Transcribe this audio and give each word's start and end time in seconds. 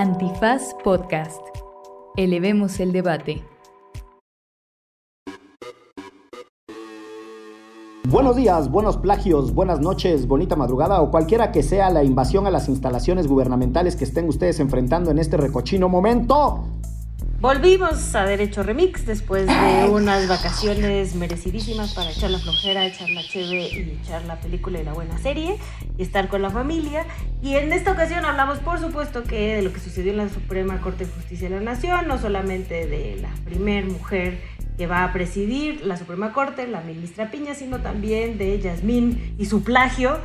Antifaz 0.00 0.76
Podcast. 0.84 1.40
Elevemos 2.16 2.78
el 2.78 2.92
debate. 2.92 3.42
Buenos 8.08 8.36
días, 8.36 8.70
buenos 8.70 8.96
plagios, 8.96 9.52
buenas 9.52 9.80
noches, 9.80 10.28
bonita 10.28 10.54
madrugada 10.54 11.00
o 11.00 11.10
cualquiera 11.10 11.50
que 11.50 11.64
sea 11.64 11.90
la 11.90 12.04
invasión 12.04 12.46
a 12.46 12.52
las 12.52 12.68
instalaciones 12.68 13.26
gubernamentales 13.26 13.96
que 13.96 14.04
estén 14.04 14.28
ustedes 14.28 14.60
enfrentando 14.60 15.10
en 15.10 15.18
este 15.18 15.36
recochino 15.36 15.88
momento. 15.88 16.77
Volvimos 17.40 18.16
a 18.16 18.24
Derecho 18.24 18.64
Remix 18.64 19.06
después 19.06 19.46
de 19.46 19.88
unas 19.88 20.26
vacaciones 20.26 21.14
merecidísimas 21.14 21.94
para 21.94 22.10
echar 22.10 22.32
la 22.32 22.40
flojera, 22.40 22.84
echar 22.84 23.08
la 23.10 23.22
cheve 23.22 23.68
y 23.68 24.00
echar 24.02 24.24
la 24.24 24.40
película 24.40 24.80
y 24.80 24.84
la 24.84 24.92
buena 24.92 25.16
serie 25.18 25.56
y 25.96 26.02
estar 26.02 26.26
con 26.26 26.42
la 26.42 26.50
familia. 26.50 27.06
Y 27.40 27.54
en 27.54 27.72
esta 27.72 27.92
ocasión 27.92 28.24
hablamos, 28.24 28.58
por 28.58 28.80
supuesto, 28.80 29.22
que 29.22 29.54
de 29.54 29.62
lo 29.62 29.72
que 29.72 29.78
sucedió 29.78 30.10
en 30.10 30.16
la 30.16 30.28
Suprema 30.28 30.80
Corte 30.80 31.06
de 31.06 31.12
Justicia 31.12 31.48
de 31.48 31.54
la 31.54 31.62
Nación, 31.62 32.08
no 32.08 32.18
solamente 32.18 32.88
de 32.88 33.20
la 33.22 33.30
primer 33.44 33.84
mujer 33.86 34.40
que 34.78 34.86
va 34.86 35.02
a 35.02 35.12
presidir 35.12 35.84
la 35.84 35.96
Suprema 35.96 36.32
Corte, 36.32 36.68
la 36.68 36.80
ministra 36.80 37.30
Piña, 37.30 37.54
sino 37.54 37.80
también 37.80 38.38
de 38.38 38.58
Yasmín 38.60 39.34
y 39.36 39.46
su 39.46 39.64
plagio. 39.64 40.20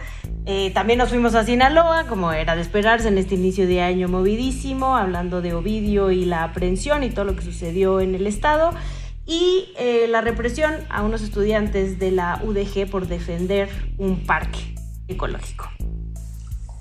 Eh, 0.46 0.72
también 0.74 1.00
nos 1.00 1.10
fuimos 1.10 1.34
a 1.34 1.44
Sinaloa, 1.44 2.06
como 2.08 2.32
era 2.32 2.56
de 2.56 2.62
esperarse 2.62 3.08
en 3.08 3.18
este 3.18 3.34
inicio 3.36 3.66
de 3.66 3.82
año 3.82 4.08
movidísimo, 4.08 4.96
hablando 4.96 5.42
de 5.42 5.54
Ovidio 5.54 6.12
y 6.12 6.26
la 6.26 6.44
aprehensión 6.44 7.04
y 7.04 7.10
todo 7.10 7.26
lo 7.26 7.36
que 7.36 7.42
sucedió 7.42 8.00
en 8.00 8.14
el 8.14 8.28
estado. 8.28 8.72
Y 9.26 9.74
eh, 9.78 10.06
la 10.08 10.22
represión 10.22 10.72
a 10.90 11.02
unos 11.02 11.24
estudiantes 11.24 11.98
de 11.98 12.12
la 12.12 12.40
UDG 12.44 12.90
por 12.90 13.08
defender 13.08 13.70
un 13.98 14.26
parque 14.26 14.76
ecológico. 15.08 15.70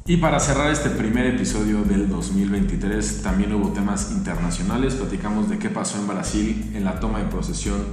Y 0.05 0.17
para 0.17 0.41
cerrar 0.41 0.73
este 0.73 0.91
primer 0.91 1.27
episodio 1.27 1.85
del 1.85 2.09
2023, 2.09 3.23
también 3.23 3.55
hubo 3.55 3.69
temas 3.69 4.11
internacionales. 4.11 4.95
Platicamos 4.95 5.49
de 5.49 5.59
qué 5.59 5.69
pasó 5.69 5.97
en 5.97 6.09
Brasil 6.09 6.73
en 6.75 6.85
la 6.85 6.99
toma 6.99 7.21
de 7.21 7.27
posesión 7.27 7.85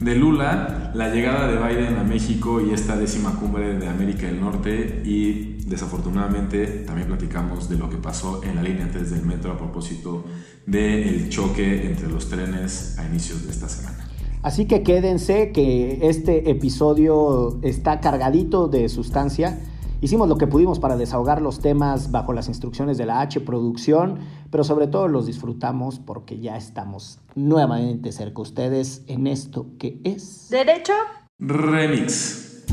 de 0.00 0.14
Lula, 0.14 0.92
la 0.94 1.10
llegada 1.12 1.46
de 1.46 1.56
Biden 1.58 1.98
a 1.98 2.04
México 2.04 2.62
y 2.62 2.72
esta 2.72 2.96
décima 2.96 3.38
cumbre 3.38 3.78
de 3.78 3.86
América 3.86 4.28
del 4.28 4.40
Norte. 4.40 5.02
Y 5.04 5.58
desafortunadamente 5.66 6.66
también 6.86 7.06
platicamos 7.06 7.68
de 7.68 7.76
lo 7.76 7.90
que 7.90 7.98
pasó 7.98 8.42
en 8.44 8.56
la 8.56 8.62
línea 8.62 8.84
antes 8.84 9.10
del 9.10 9.26
metro 9.26 9.52
a 9.52 9.58
propósito 9.58 10.24
del 10.64 11.28
choque 11.28 11.84
entre 11.84 12.08
los 12.08 12.30
trenes 12.30 12.98
a 12.98 13.04
inicios 13.04 13.44
de 13.44 13.50
esta 13.50 13.68
semana. 13.68 14.08
Así 14.40 14.64
que 14.64 14.82
quédense 14.82 15.52
que 15.52 15.98
este 16.08 16.48
episodio 16.48 17.58
está 17.60 18.00
cargadito 18.00 18.68
de 18.68 18.88
sustancia 18.88 19.58
Hicimos 20.00 20.28
lo 20.28 20.38
que 20.38 20.46
pudimos 20.46 20.78
para 20.78 20.96
desahogar 20.96 21.42
los 21.42 21.58
temas 21.58 22.12
bajo 22.12 22.32
las 22.32 22.46
instrucciones 22.46 22.98
de 22.98 23.06
la 23.06 23.20
H 23.20 23.40
Producción, 23.40 24.18
pero 24.50 24.62
sobre 24.62 24.86
todo 24.86 25.08
los 25.08 25.26
disfrutamos 25.26 25.98
porque 25.98 26.38
ya 26.38 26.56
estamos 26.56 27.18
nuevamente 27.34 28.12
cerca 28.12 28.36
de 28.36 28.42
ustedes 28.42 29.02
en 29.08 29.26
esto 29.26 29.66
que 29.78 30.00
es... 30.04 30.48
Derecho. 30.50 30.92
Remix. 31.40 32.64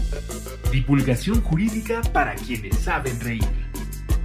Divulgación 0.71 1.41
jurídica 1.41 2.01
para 2.13 2.35
quienes 2.35 2.75
saben 2.75 3.19
reír. 3.19 3.43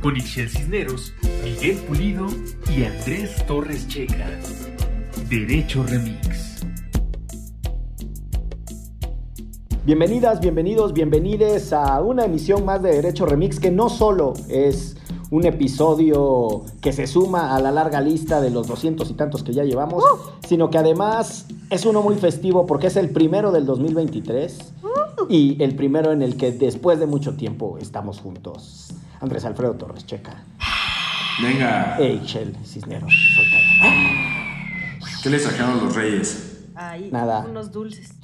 Con 0.03 0.17
Ixel 0.17 0.51
Cisneros, 0.51 1.15
Miguel 1.43 1.79
Pulido 1.79 2.27
y 2.75 2.85
Andrés 2.85 3.47
Torres 3.47 3.89
Checa. 3.89 4.29
Derecho 5.29 5.85
Remix. 5.85 6.50
Bienvenidas, 9.87 10.41
bienvenidos, 10.41 10.93
bienvenides 10.93 11.73
a 11.73 12.03
una 12.03 12.27
emisión 12.27 12.67
más 12.67 12.83
de 12.83 12.91
Derecho 12.91 13.25
Remix 13.25 13.59
que 13.59 13.71
no 13.71 13.89
solo 13.89 14.35
es 14.51 14.99
un 15.31 15.47
episodio 15.47 16.67
que 16.83 16.93
se 16.93 17.07
suma 17.07 17.57
a 17.57 17.61
la 17.61 17.71
larga 17.71 18.03
lista 18.03 18.43
de 18.43 18.51
los 18.51 18.69
doscientos 18.69 19.11
y 19.11 19.15
tantos 19.15 19.43
que 19.43 19.55
ya 19.55 19.65
llevamos, 19.65 20.05
uh. 20.05 20.47
sino 20.47 20.69
que 20.69 20.77
además 20.77 21.47
es 21.71 21.87
uno 21.87 22.03
muy 22.03 22.17
festivo 22.17 22.67
porque 22.67 22.89
es 22.89 22.97
el 22.97 23.09
primero 23.09 23.53
del 23.53 23.65
2023 23.65 24.59
uh. 24.83 25.27
y 25.31 25.57
el 25.63 25.75
primero 25.75 26.13
en 26.13 26.21
el 26.21 26.37
que 26.37 26.53
después 26.53 27.01
de 27.01 27.07
mucho 27.07 27.37
tiempo 27.37 27.79
estamos 27.81 28.21
juntos. 28.21 28.93
Andrés 29.21 29.47
Alfredo 29.47 29.75
Torres 29.77 30.05
Checa. 30.05 30.45
Venga. 31.43 31.97
Eichel 31.99 32.55
Cisneros. 32.67 33.15
¿Qué 35.23 35.31
les 35.31 35.43
sacaron 35.43 35.83
los 35.83 35.95
reyes? 35.95 36.50
Ahí, 36.83 37.11
nada. 37.13 37.45
unos 37.47 37.71
dulces. 37.71 38.15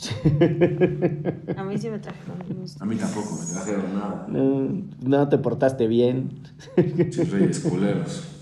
A 1.59 1.63
mí 1.63 1.77
sí 1.77 1.91
me 1.91 1.99
trajeron 1.99 2.39
unos 2.57 2.81
A 2.81 2.87
mí 2.87 2.97
tampoco 2.97 3.37
me 3.39 3.53
trajeron 3.53 3.95
nada. 3.95 4.25
No, 4.29 4.83
no 5.03 5.29
te 5.29 5.37
portaste 5.37 5.87
bien. 5.87 6.41
Muchos 6.77 7.31
reyes 7.31 7.61
culeros. 7.61 8.33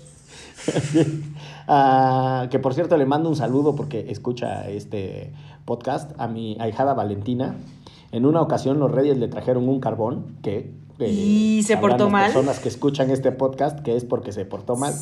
Ah, 1.67 2.47
que 2.51 2.59
por 2.59 2.75
cierto 2.75 2.95
le 2.95 3.07
mando 3.07 3.27
un 3.27 3.35
saludo 3.35 3.75
porque 3.75 4.11
escucha 4.11 4.69
este 4.69 5.33
podcast 5.65 6.11
a 6.19 6.27
mi 6.27 6.57
ahijada 6.59 6.93
Valentina. 6.93 7.55
En 8.11 8.27
una 8.27 8.41
ocasión 8.41 8.77
los 8.77 8.91
reyes 8.91 9.17
le 9.17 9.27
trajeron 9.27 9.67
un 9.67 9.79
carbón 9.79 10.37
que... 10.43 10.71
¿Y 10.99 11.63
se 11.63 11.77
portó 11.77 12.09
mal? 12.09 12.25
personas 12.31 12.59
que 12.59 12.69
escuchan 12.69 13.11
este 13.11 13.31
podcast 13.31 13.81
que 13.81 13.95
es 13.95 14.05
porque 14.05 14.31
se 14.31 14.45
portó 14.45 14.75
mal. 14.75 14.93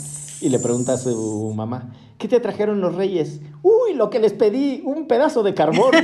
Y 0.41 0.49
le 0.49 0.59
pregunta 0.59 0.93
a 0.93 0.97
su 0.97 1.53
mamá, 1.55 1.93
¿qué 2.17 2.27
te 2.27 2.39
trajeron 2.39 2.81
los 2.81 2.95
reyes? 2.95 3.41
Uy, 3.61 3.93
lo 3.93 4.09
que 4.09 4.19
les 4.19 4.33
pedí, 4.33 4.81
un 4.83 5.07
pedazo 5.07 5.43
de 5.43 5.53
carbón. 5.53 5.91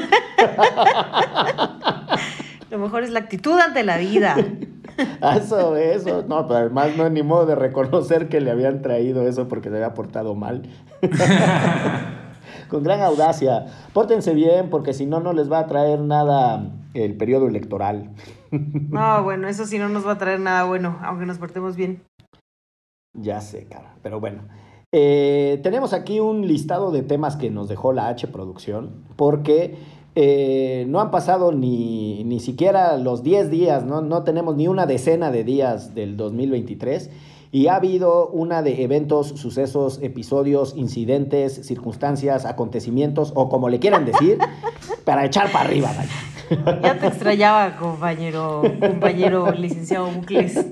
Lo 2.69 2.77
mejor 2.77 3.03
es 3.03 3.09
la 3.09 3.19
actitud 3.19 3.59
ante 3.59 3.83
la 3.83 3.97
vida. 3.97 4.35
eso, 5.35 5.75
eso. 5.75 6.23
No, 6.27 6.47
pero 6.47 6.59
además 6.59 6.95
no 6.95 7.07
es 7.07 7.11
ni 7.11 7.23
modo 7.23 7.45
de 7.47 7.55
reconocer 7.55 8.29
que 8.29 8.41
le 8.41 8.51
habían 8.51 8.81
traído 8.81 9.27
eso 9.27 9.47
porque 9.47 9.69
se 9.69 9.75
había 9.75 9.93
portado 9.93 10.35
mal. 10.35 10.63
Con 12.69 12.83
gran 12.83 13.01
audacia. 13.01 13.65
Pórtense 13.93 14.35
bien 14.35 14.69
porque 14.69 14.93
si 14.93 15.07
no, 15.07 15.19
no 15.19 15.33
les 15.33 15.51
va 15.51 15.59
a 15.59 15.67
traer 15.67 15.99
nada 15.99 16.69
el 16.93 17.17
periodo 17.17 17.47
electoral. 17.47 18.11
No, 18.51 19.23
bueno, 19.23 19.47
eso 19.47 19.65
sí 19.65 19.77
no 19.77 19.89
nos 19.89 20.05
va 20.05 20.13
a 20.13 20.17
traer 20.17 20.39
nada 20.39 20.63
bueno, 20.63 20.99
aunque 21.03 21.25
nos 21.25 21.37
portemos 21.37 21.75
bien. 21.75 22.01
Ya 23.13 23.41
sé, 23.41 23.65
cara. 23.67 23.95
Pero 24.01 24.19
bueno. 24.19 24.43
Eh, 24.91 25.59
tenemos 25.61 25.93
aquí 25.93 26.19
un 26.19 26.47
listado 26.47 26.91
de 26.91 27.03
temas 27.03 27.35
que 27.35 27.51
nos 27.51 27.67
dejó 27.69 27.93
la 27.93 28.07
H 28.07 28.27
Producción 28.27 29.03
porque 29.15 29.77
eh, 30.15 30.85
no 30.89 30.99
han 30.99 31.11
pasado 31.11 31.51
ni, 31.51 32.23
ni 32.23 32.39
siquiera 32.39 32.97
los 32.97 33.21
10 33.21 33.51
días, 33.51 33.85
¿no? 33.85 34.01
no 34.01 34.23
tenemos 34.23 34.55
ni 34.55 34.67
una 34.67 34.87
decena 34.87 35.29
de 35.29 35.43
días 35.43 35.93
del 35.93 36.17
2023 36.17 37.11
y 37.51 37.67
ha 37.67 37.75
habido 37.75 38.27
una 38.29 38.61
de 38.61 38.83
eventos, 38.83 39.27
sucesos, 39.27 39.99
episodios, 40.01 40.75
incidentes, 40.75 41.65
circunstancias, 41.65 42.45
acontecimientos 42.45 43.31
o 43.35 43.49
como 43.49 43.69
le 43.69 43.79
quieran 43.79 44.05
decir, 44.05 44.39
para 45.05 45.25
echar 45.25 45.51
para 45.51 45.65
arriba. 45.65 45.91
vaya. 45.95 46.09
Ya 46.83 46.97
te 46.99 47.07
extrañaba, 47.07 47.75
compañero, 47.77 48.61
compañero 48.79 49.51
licenciado 49.51 50.07
Bucles. 50.07 50.65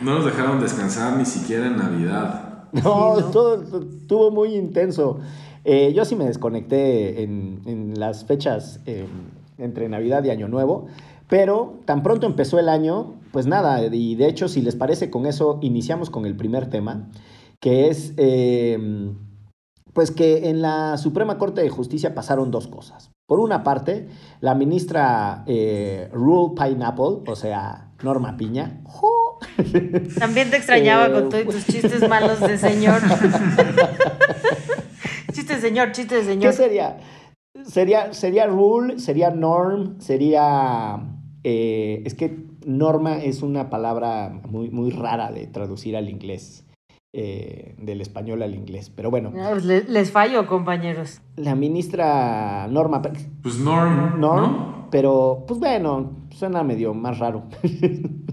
No 0.00 0.16
nos 0.16 0.24
dejaron 0.24 0.60
descansar 0.60 1.16
ni 1.16 1.24
siquiera 1.24 1.66
en 1.66 1.76
Navidad. 1.76 2.68
No, 2.72 3.16
Sí, 3.16 3.22
¿no? 3.22 3.30
todo 3.30 3.62
estuvo 3.80 4.30
muy 4.30 4.54
intenso. 4.54 5.20
Eh, 5.64 5.92
yo 5.94 6.04
sí 6.04 6.14
me 6.16 6.26
desconecté 6.26 7.22
en, 7.22 7.62
en 7.66 7.98
las 7.98 8.24
fechas 8.24 8.80
eh, 8.86 9.06
entre 9.58 9.88
Navidad 9.88 10.22
y 10.24 10.30
Año 10.30 10.48
Nuevo, 10.48 10.86
pero 11.28 11.80
tan 11.86 12.02
pronto 12.02 12.26
empezó 12.26 12.58
el 12.58 12.68
año, 12.68 13.14
pues 13.32 13.46
nada, 13.46 13.84
y 13.86 14.14
de 14.14 14.28
hecho, 14.28 14.48
si 14.48 14.62
les 14.62 14.76
parece, 14.76 15.10
con 15.10 15.26
eso 15.26 15.58
iniciamos 15.62 16.10
con 16.10 16.24
el 16.24 16.36
primer 16.36 16.70
tema, 16.70 17.08
que 17.60 17.88
es, 17.88 18.14
eh, 18.16 19.12
pues 19.92 20.10
que 20.10 20.50
en 20.50 20.62
la 20.62 20.98
Suprema 20.98 21.38
Corte 21.38 21.62
de 21.62 21.68
Justicia 21.68 22.14
pasaron 22.14 22.50
dos 22.50 22.68
cosas. 22.68 23.10
Por 23.26 23.40
una 23.40 23.64
parte, 23.64 24.08
la 24.40 24.54
ministra 24.54 25.42
eh, 25.46 26.08
Rule 26.12 26.54
Pineapple, 26.54 27.22
o 27.26 27.34
sea, 27.34 27.90
Norma 28.02 28.36
Piña. 28.36 28.82
También 30.18 30.50
te 30.50 30.56
extrañaba 30.58 31.06
Eh, 31.08 31.12
con 31.12 31.28
todos 31.30 31.44
tus 31.46 31.66
chistes 31.66 32.08
malos 32.08 32.40
de 32.48 32.56
señor. 32.56 33.00
chiste 35.32 35.54
de 35.56 35.60
señor, 35.60 35.92
chiste 35.92 36.14
de 36.16 36.20
¿Qué 36.22 36.26
señor. 36.26 36.52
sería? 36.52 36.98
Sería, 37.64 38.12
sería 38.12 38.46
rule, 38.46 38.98
sería 39.00 39.30
norm, 39.30 39.98
sería... 40.00 41.00
eh, 41.42 42.02
es 42.04 42.14
que 42.14 42.46
norma 42.66 43.18
es 43.18 43.42
una 43.42 43.70
palabra 43.70 44.40
muy, 44.48 44.70
muy 44.70 44.90
rara 44.90 45.32
de 45.32 45.46
traducir 45.46 45.96
al 45.96 46.08
inglés, 46.08 46.65
eh, 47.18 47.74
del 47.80 48.02
español 48.02 48.42
al 48.42 48.54
inglés. 48.54 48.90
Pero 48.94 49.10
bueno, 49.10 49.32
Ah, 49.38 49.48
pues 49.52 49.64
le- 49.64 49.84
les 49.84 50.10
fallo, 50.10 50.46
compañeros. 50.46 51.22
la 51.36 51.54
ministra 51.54 52.68
Norma, 52.70 53.00
Pues 53.42 53.58
Norm, 53.58 54.20
Norm, 54.20 54.42
¿no? 54.42 54.88
pero 54.90 55.44
pues 55.48 55.58
bueno, 55.58 56.10
suena 56.30 56.62
medio 56.62 56.92
más 56.92 57.18
raro. 57.18 57.44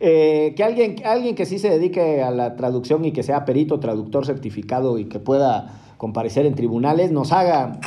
Eh, 0.00 0.54
que 0.56 0.62
alguien, 0.62 0.94
alguien 1.04 1.34
que 1.34 1.44
sí 1.44 1.58
se 1.58 1.68
dedique 1.70 2.22
a 2.22 2.30
la 2.30 2.54
traducción 2.54 3.04
y 3.04 3.10
que 3.10 3.24
sea 3.24 3.44
perito, 3.44 3.80
traductor 3.80 4.24
certificado 4.24 4.96
y 4.96 5.06
que 5.06 5.18
pueda 5.18 5.80
comparecer 5.96 6.46
en 6.46 6.54
tribunales, 6.54 7.10
nos 7.10 7.32
haga 7.32 7.80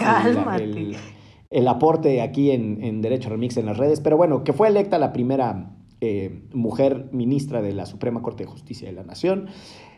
el- 0.58 0.78
el, 0.78 0.96
el 1.50 1.68
aporte 1.70 2.22
aquí 2.22 2.52
en, 2.52 2.84
en 2.84 3.02
Derecho 3.02 3.30
Remix 3.30 3.56
en 3.56 3.66
las 3.66 3.78
redes. 3.78 4.02
Pero 4.02 4.18
bueno, 4.18 4.44
que 4.44 4.52
fue 4.52 4.68
electa 4.68 4.98
la 4.98 5.14
primera 5.14 5.70
eh, 6.02 6.42
mujer 6.52 7.10
ministra 7.12 7.62
de 7.62 7.74
la 7.74 7.86
Suprema 7.86 8.24
Corte 8.24 8.44
de 8.44 8.50
Justicia 8.50 8.88
de 8.88 8.94
la 8.94 9.04
Nación. 9.04 9.48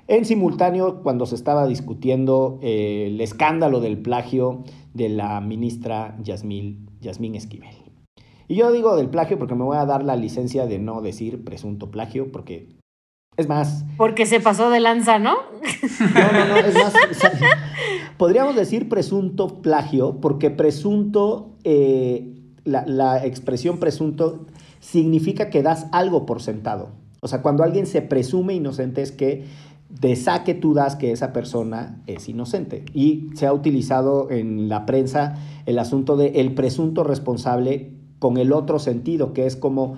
En 0.07 0.25
simultáneo, 0.25 1.01
cuando 1.01 1.25
se 1.25 1.35
estaba 1.35 1.65
discutiendo 1.65 2.59
eh, 2.61 3.05
el 3.07 3.21
escándalo 3.21 3.79
del 3.79 3.97
plagio 3.97 4.65
de 4.93 5.07
la 5.07 5.39
ministra 5.39 6.17
Yasmín, 6.21 6.89
Yasmín 6.99 7.35
Esquivel. 7.35 7.75
Y 8.49 8.55
yo 8.55 8.73
digo 8.73 8.97
del 8.97 9.09
plagio 9.09 9.39
porque 9.39 9.55
me 9.55 9.63
voy 9.63 9.77
a 9.77 9.85
dar 9.85 10.03
la 10.03 10.17
licencia 10.17 10.65
de 10.65 10.77
no 10.77 11.01
decir 11.01 11.45
presunto 11.45 11.89
plagio, 11.89 12.33
porque 12.33 12.67
es 13.37 13.47
más. 13.47 13.85
Porque 13.95 14.25
se 14.25 14.41
pasó 14.41 14.69
de 14.69 14.81
lanza, 14.81 15.19
¿no? 15.19 15.35
No, 16.13 16.31
no, 16.33 16.47
no, 16.47 16.57
es 16.57 16.75
más. 16.75 16.93
podríamos 18.17 18.57
decir 18.57 18.89
presunto 18.89 19.61
plagio, 19.61 20.19
porque 20.19 20.51
presunto, 20.51 21.55
eh, 21.63 22.41
la, 22.65 22.85
la 22.85 23.25
expresión 23.25 23.79
presunto 23.79 24.47
significa 24.83 25.49
que 25.49 25.63
das 25.63 25.87
algo 25.91 26.25
por 26.25 26.41
sentado. 26.41 26.89
O 27.21 27.27
sea, 27.29 27.41
cuando 27.41 27.63
alguien 27.63 27.87
se 27.87 28.01
presume 28.01 28.53
inocente 28.53 29.01
es 29.01 29.13
que 29.13 29.45
de 29.89 30.15
saque 30.15 30.53
tú 30.53 30.73
das 30.73 30.97
que 30.97 31.11
esa 31.11 31.31
persona 31.31 32.01
es 32.05 32.27
inocente. 32.27 32.83
Y 32.93 33.29
se 33.35 33.47
ha 33.47 33.53
utilizado 33.53 34.29
en 34.29 34.67
la 34.67 34.85
prensa 34.85 35.35
el 35.65 35.79
asunto 35.79 36.17
de 36.17 36.41
el 36.41 36.53
presunto 36.53 37.03
responsable 37.03 37.93
con 38.19 38.37
el 38.37 38.51
otro 38.51 38.77
sentido, 38.77 39.33
que 39.33 39.45
es 39.45 39.55
como 39.55 39.95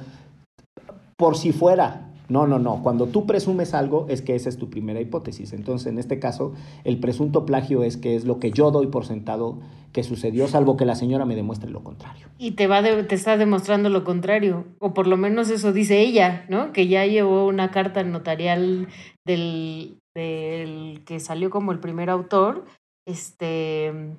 por 1.17 1.35
si 1.35 1.51
fuera. 1.51 2.04
No, 2.29 2.47
no, 2.47 2.59
no. 2.59 2.81
Cuando 2.83 3.07
tú 3.07 3.25
presumes 3.25 3.73
algo 3.73 4.05
es 4.09 4.21
que 4.21 4.35
esa 4.35 4.49
es 4.49 4.57
tu 4.57 4.69
primera 4.69 4.99
hipótesis. 5.01 5.53
Entonces, 5.53 5.87
en 5.87 5.99
este 5.99 6.19
caso, 6.19 6.53
el 6.83 6.99
presunto 6.99 7.45
plagio 7.45 7.83
es 7.83 7.97
que 7.97 8.15
es 8.15 8.25
lo 8.25 8.39
que 8.39 8.51
yo 8.51 8.71
doy 8.71 8.87
por 8.87 9.05
sentado 9.05 9.59
que 9.95 10.03
sucedió, 10.03 10.47
salvo 10.49 10.75
que 10.75 10.83
la 10.83 10.95
señora 10.95 11.25
me 11.25 11.35
demuestre 11.35 11.69
lo 11.69 11.81
contrario. 11.81 12.27
Y 12.37 12.51
te 12.51 12.67
va 12.67 12.83
te 12.83 13.15
está 13.15 13.37
demostrando 13.37 13.89
lo 13.89 14.03
contrario, 14.03 14.65
o 14.79 14.93
por 14.93 15.07
lo 15.07 15.15
menos 15.15 15.49
eso 15.49 15.71
dice 15.71 16.01
ella, 16.01 16.45
¿no? 16.49 16.73
Que 16.73 16.87
ya 16.87 17.05
llevó 17.05 17.47
una 17.47 17.71
carta 17.71 18.03
notarial 18.03 18.89
del, 19.25 19.97
del 20.13 21.01
que 21.05 21.21
salió 21.21 21.49
como 21.49 21.71
el 21.71 21.79
primer 21.79 22.09
autor, 22.09 22.65
este, 23.07 24.17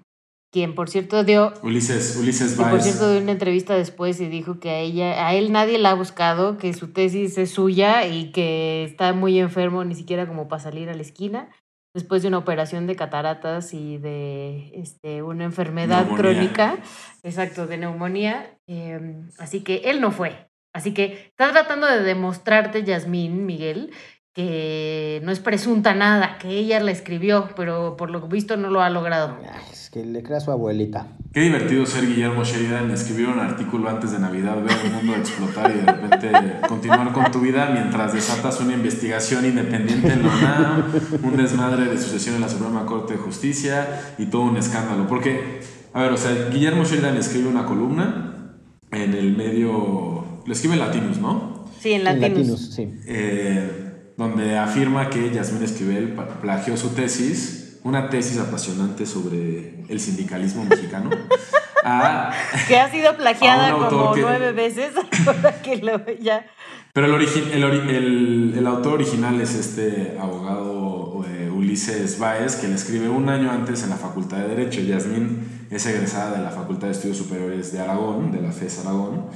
quien 0.57 0.75
por 0.75 0.89
cierto 0.89 1.23
dio 1.23 1.53
Ulises 1.63 2.17
Ulises 2.17 2.55
por 2.55 2.81
cierto 2.81 3.11
dio 3.11 3.21
una 3.21 3.33
entrevista 3.33 3.77
después 3.77 4.19
y 4.23 4.27
dijo 4.27 4.59
que 4.59 4.71
a 4.71 4.79
ella 4.79 5.29
a 5.29 5.35
él 5.35 5.53
nadie 5.53 5.77
la 5.77 5.91
ha 5.91 5.95
buscado 5.95 6.57
que 6.57 6.73
su 6.73 6.95
tesis 6.95 7.37
es 7.37 7.51
suya 7.51 8.07
y 8.07 8.33
que 8.33 8.85
está 8.85 9.13
muy 9.13 9.39
enfermo 9.39 9.85
ni 9.85 9.95
siquiera 9.95 10.27
como 10.27 10.49
para 10.49 10.63
salir 10.63 10.89
a 10.89 10.95
la 10.95 11.03
esquina 11.03 11.51
después 11.93 12.23
de 12.23 12.29
una 12.29 12.39
operación 12.39 12.87
de 12.87 12.97
cataratas 12.97 13.75
y 13.75 13.99
de 13.99 14.71
este 14.81 15.23
una 15.23 15.45
enfermedad 15.45 16.09
crónica. 16.09 16.79
Exacto 17.23 17.67
de 17.67 17.77
neumonía. 17.77 18.59
Em, 18.67 19.29
así 19.39 19.61
que 19.61 19.83
él 19.85 20.01
no 20.01 20.11
fue. 20.11 20.49
Así 20.75 20.95
que 20.95 21.29
está 21.31 21.53
tratando 21.53 21.87
de 21.87 22.03
demostrarte 22.03 22.83
Yasmín 22.83 23.45
Miguel 23.45 23.93
que 24.37 25.23
no 25.25 25.33
es 25.33 25.41
presunta 25.41 25.95
nada, 25.95 26.37
que 26.37 26.51
ella 26.51 26.79
la 26.81 26.91
escribió, 26.91 27.49
pero 27.57 27.97
por 27.97 28.11
lo 28.11 28.21
visto 28.29 28.59
no 28.59 28.69
lo 28.69 28.83
ha 28.83 28.91
logrado. 28.91 29.35
Es 29.73 29.89
que 29.89 30.05
le 30.05 30.23
crea 30.23 30.37
a 30.37 30.41
su 30.43 30.51
abuelita. 30.51 31.07
Qué 31.33 31.41
divertido 31.41 31.87
ser 31.87 32.07
Guillermo 32.07 32.45
Sheridan, 32.45 32.91
escribir 32.91 33.29
un 33.29 33.39
artículo 33.39 33.89
antes 33.89 34.13
de 34.13 34.19
Navidad, 34.19 34.63
ver 34.63 34.77
el 34.85 34.93
mundo 34.93 35.17
explotar 35.17 35.71
y 35.71 35.79
de 35.79 35.91
repente 35.91 36.69
continuar 36.69 37.13
con 37.15 37.31
tu 37.33 37.41
vida 37.41 37.71
mientras 37.73 38.13
desatas 38.13 38.61
una 38.61 38.75
investigación 38.75 39.47
independiente 39.47 40.13
en 40.13 40.23
la 40.23 40.29
UNAM, 40.29 40.93
un 41.23 41.37
desmadre 41.39 41.87
de 41.87 41.97
sucesión 41.97 42.35
en 42.35 42.43
la 42.43 42.51
Suprema 42.51 42.85
Corte 42.85 43.15
de 43.15 43.19
Justicia 43.19 43.89
y 44.19 44.27
todo 44.27 44.43
un 44.43 44.59
escándalo. 44.59 45.07
Porque, 45.07 45.61
a 45.95 46.03
ver, 46.03 46.13
o 46.13 46.19
sea, 46.19 46.51
Guillermo 46.51 46.85
Sheridan 46.85 47.17
escribe 47.17 47.49
una 47.49 47.65
columna 47.65 48.53
en 48.93 49.15
el 49.15 49.35
medio, 49.35 50.43
lo 50.45 50.53
escribe 50.53 50.75
en 50.75 50.81
Latinos, 50.81 51.17
¿no? 51.17 51.65
Sí, 51.81 51.93
en 51.93 52.05
Latinos. 52.05 52.27
En 52.27 52.35
Latinos 52.35 52.61
sí. 52.75 52.95
Eh, 53.07 53.86
donde 54.17 54.57
afirma 54.57 55.11
que 55.11 55.31
Yasmín 55.31 55.63
Esquivel 55.63 56.17
plagió 56.41 56.77
su 56.77 56.91
tesis, 56.91 57.79
una 57.83 58.09
tesis 58.09 58.39
apasionante 58.39 59.07
sobre 59.07 59.85
el 59.89 60.01
sindicalismo 60.01 60.65
mexicano. 60.65 61.11
que 62.69 62.77
ha 62.77 62.91
sido 62.91 63.17
plagiada 63.17 63.73
como 63.73 64.15
nueve 64.17 64.53
veces, 64.53 64.93
que 65.63 65.77
lo, 65.77 66.05
ya. 66.21 66.47
Pero 66.93 67.15
el, 67.15 68.55
el, 68.57 68.67
autor 68.67 68.95
original 68.95 69.39
es 69.41 69.55
este 69.55 70.17
abogado 70.19 71.25
eh, 71.29 71.51
Ulises 71.51 72.19
Báez, 72.19 72.57
que 72.57 72.69
le 72.69 72.75
escribe 72.75 73.11
un 73.11 73.29
año 73.29 73.51
antes 73.51 73.83
en 73.83 73.91
la 73.91 73.97
Facultad 73.97 74.39
de 74.39 74.49
Derecho. 74.49 74.81
Yasmín 74.81 75.69
es 75.71 75.85
egresada 75.85 76.39
de 76.39 76.43
la 76.43 76.51
Facultad 76.51 76.87
de 76.87 76.95
Estudios 76.95 77.19
Superiores 77.19 77.71
de 77.73 77.81
Aragón, 77.81 78.33
de 78.33 78.41
la 78.41 78.51
FES 78.51 78.81
Aragón. 78.81 79.27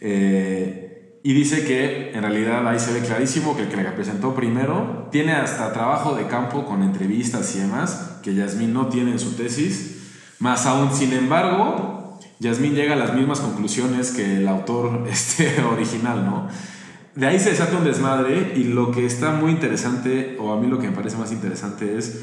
Eh, 0.00 0.93
y 1.26 1.32
dice 1.32 1.64
que 1.64 2.12
en 2.12 2.20
realidad 2.20 2.68
ahí 2.68 2.78
se 2.78 2.92
ve 2.92 3.00
clarísimo 3.00 3.56
que 3.56 3.62
el 3.62 3.68
que 3.68 3.82
la 3.82 3.94
presentó 3.94 4.34
primero 4.34 5.08
tiene 5.10 5.32
hasta 5.32 5.72
trabajo 5.72 6.14
de 6.14 6.26
campo 6.26 6.66
con 6.66 6.82
entrevistas 6.82 7.56
y 7.56 7.60
demás, 7.60 8.18
que 8.22 8.34
Yasmín 8.34 8.74
no 8.74 8.88
tiene 8.88 9.12
en 9.12 9.18
su 9.18 9.32
tesis. 9.32 10.02
Más 10.38 10.66
aún, 10.66 10.94
sin 10.94 11.14
embargo, 11.14 12.18
Yasmín 12.40 12.74
llega 12.74 12.92
a 12.92 12.98
las 12.98 13.14
mismas 13.14 13.40
conclusiones 13.40 14.10
que 14.10 14.36
el 14.36 14.46
autor 14.46 15.06
este, 15.10 15.62
original, 15.62 16.26
¿no? 16.26 16.48
De 17.14 17.26
ahí 17.26 17.40
se 17.40 17.50
desata 17.50 17.78
un 17.78 17.84
desmadre 17.84 18.52
y 18.54 18.64
lo 18.64 18.90
que 18.90 19.06
está 19.06 19.30
muy 19.30 19.50
interesante, 19.50 20.36
o 20.38 20.52
a 20.52 20.60
mí 20.60 20.66
lo 20.66 20.78
que 20.78 20.90
me 20.90 20.96
parece 20.96 21.16
más 21.16 21.32
interesante 21.32 21.96
es 21.96 22.20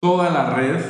toda 0.00 0.30
la 0.30 0.50
red 0.50 0.80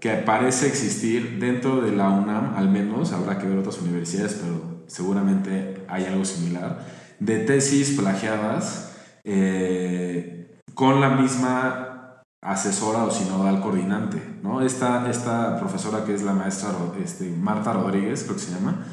que 0.00 0.10
parece 0.14 0.68
existir 0.68 1.38
dentro 1.38 1.82
de 1.82 1.94
la 1.94 2.08
UNAM, 2.08 2.54
al 2.56 2.70
menos, 2.70 3.12
habrá 3.12 3.38
que 3.38 3.46
ver 3.46 3.58
otras 3.58 3.78
universidades, 3.78 4.40
pero 4.40 4.71
seguramente 4.92 5.84
hay 5.88 6.04
algo 6.04 6.24
similar, 6.24 6.86
de 7.18 7.38
tesis 7.40 7.98
plagiadas 7.98 8.92
eh, 9.24 10.60
con 10.74 11.00
la 11.00 11.10
misma 11.10 12.22
asesora 12.42 13.04
o 13.04 13.10
sinodal 13.10 13.60
coordinante. 13.60 14.20
¿no? 14.42 14.60
Esta, 14.60 15.08
esta 15.08 15.58
profesora 15.58 16.04
que 16.04 16.14
es 16.14 16.22
la 16.22 16.32
maestra 16.32 16.70
este, 17.02 17.30
Marta 17.30 17.72
Rodríguez, 17.72 18.24
creo 18.24 18.36
que 18.36 18.42
se 18.42 18.52
llama, 18.52 18.86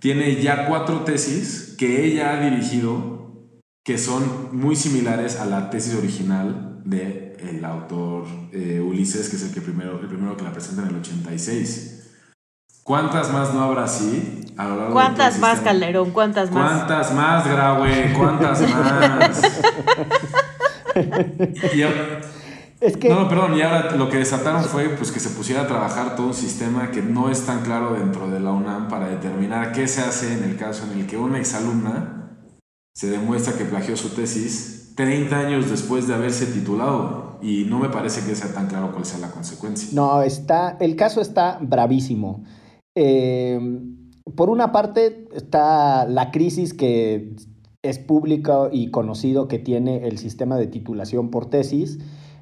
tiene 0.00 0.42
ya 0.42 0.66
cuatro 0.66 1.02
tesis 1.04 1.76
que 1.78 2.04
ella 2.04 2.32
ha 2.32 2.40
dirigido 2.40 3.12
que 3.84 3.98
son 3.98 4.56
muy 4.56 4.74
similares 4.74 5.38
a 5.38 5.46
la 5.46 5.70
tesis 5.70 5.94
original 5.94 6.80
del 6.84 7.36
el 7.38 7.64
autor 7.64 8.26
eh, 8.52 8.80
Ulises, 8.80 9.28
que 9.28 9.36
es 9.36 9.42
el, 9.42 9.52
que 9.52 9.60
primero, 9.60 10.00
el 10.00 10.06
primero 10.06 10.36
que 10.36 10.44
la 10.44 10.52
presenta 10.52 10.82
en 10.82 10.88
el 10.88 10.96
86. 10.96 11.91
¿Cuántas 12.84 13.32
más 13.32 13.54
no 13.54 13.62
habrá 13.62 13.84
así 13.84 14.44
a 14.56 14.64
lo 14.64 14.76
largo 14.76 14.92
¿Cuántas 14.92 15.38
más, 15.38 15.60
Calderón? 15.60 16.10
¿Cuántas 16.10 16.50
más? 16.50 16.72
¿Cuántas 16.72 17.14
más, 17.14 17.46
Graue? 17.46 18.12
¿Cuántas 18.16 18.60
más? 18.74 19.42
es 22.80 22.96
que... 22.96 23.08
No, 23.08 23.28
perdón, 23.28 23.56
y 23.56 23.62
ahora 23.62 23.92
lo 23.92 24.08
que 24.08 24.16
desataron 24.16 24.64
fue 24.64 24.88
pues, 24.90 25.12
que 25.12 25.20
se 25.20 25.30
pusiera 25.30 25.62
a 25.62 25.66
trabajar 25.68 26.16
todo 26.16 26.26
un 26.26 26.34
sistema 26.34 26.90
que 26.90 27.02
no 27.02 27.30
es 27.30 27.46
tan 27.46 27.62
claro 27.62 27.94
dentro 27.94 28.28
de 28.28 28.40
la 28.40 28.50
UNAM 28.50 28.88
para 28.88 29.08
determinar 29.08 29.70
qué 29.72 29.86
se 29.86 30.00
hace 30.00 30.32
en 30.32 30.42
el 30.42 30.56
caso 30.56 30.84
en 30.90 30.98
el 30.98 31.06
que 31.06 31.16
una 31.16 31.38
exalumna 31.38 32.36
se 32.94 33.08
demuestra 33.10 33.56
que 33.56 33.64
plagió 33.64 33.96
su 33.96 34.08
tesis 34.10 34.92
30 34.96 35.38
años 35.38 35.70
después 35.70 36.08
de 36.08 36.14
haberse 36.14 36.46
titulado 36.46 37.38
y 37.40 37.64
no 37.64 37.78
me 37.78 37.88
parece 37.88 38.26
que 38.26 38.34
sea 38.34 38.52
tan 38.52 38.66
claro 38.66 38.92
cuál 38.92 39.04
sea 39.04 39.18
la 39.20 39.30
consecuencia. 39.30 39.88
No, 39.92 40.22
está, 40.22 40.76
el 40.80 40.96
caso 40.96 41.20
está 41.20 41.58
bravísimo. 41.60 42.44
Em, 42.94 44.10
por 44.34 44.50
una 44.50 44.72
parte 44.72 45.28
está 45.34 46.06
la 46.06 46.30
crisis 46.30 46.74
que 46.74 47.34
es 47.82 47.98
pública 47.98 48.68
y 48.70 48.90
conocido 48.90 49.48
que 49.48 49.58
tiene 49.58 50.06
el 50.06 50.18
sistema 50.18 50.56
de 50.56 50.66
titulación 50.66 51.30
por 51.30 51.46
tesis, 51.46 51.98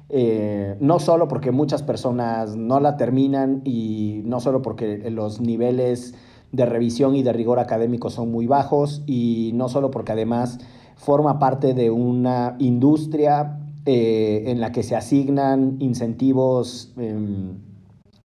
eh, 0.09 0.75
no 0.79 0.99
solo 0.99 1.27
porque 1.27 1.51
muchas 1.51 1.83
personas 1.83 2.55
no 2.55 2.79
la 2.79 2.97
terminan 2.97 3.61
y 3.63 4.21
no 4.25 4.39
solo 4.39 4.61
porque 4.61 5.09
los 5.09 5.39
niveles 5.39 6.13
de 6.51 6.65
revisión 6.65 7.15
y 7.15 7.23
de 7.23 7.31
rigor 7.31 7.59
académico 7.59 8.09
son 8.09 8.29
muy 8.29 8.45
bajos 8.45 9.03
y 9.07 9.51
no 9.53 9.69
solo 9.69 9.89
porque 9.89 10.11
además 10.11 10.59
forma 10.95 11.39
parte 11.39 11.73
de 11.73 11.89
una 11.89 12.57
industria 12.59 13.57
eh, 13.85 14.43
en 14.47 14.59
la 14.59 14.71
que 14.71 14.83
se 14.83 14.95
asignan 14.95 15.77
incentivos 15.79 16.93
em, 16.97 17.70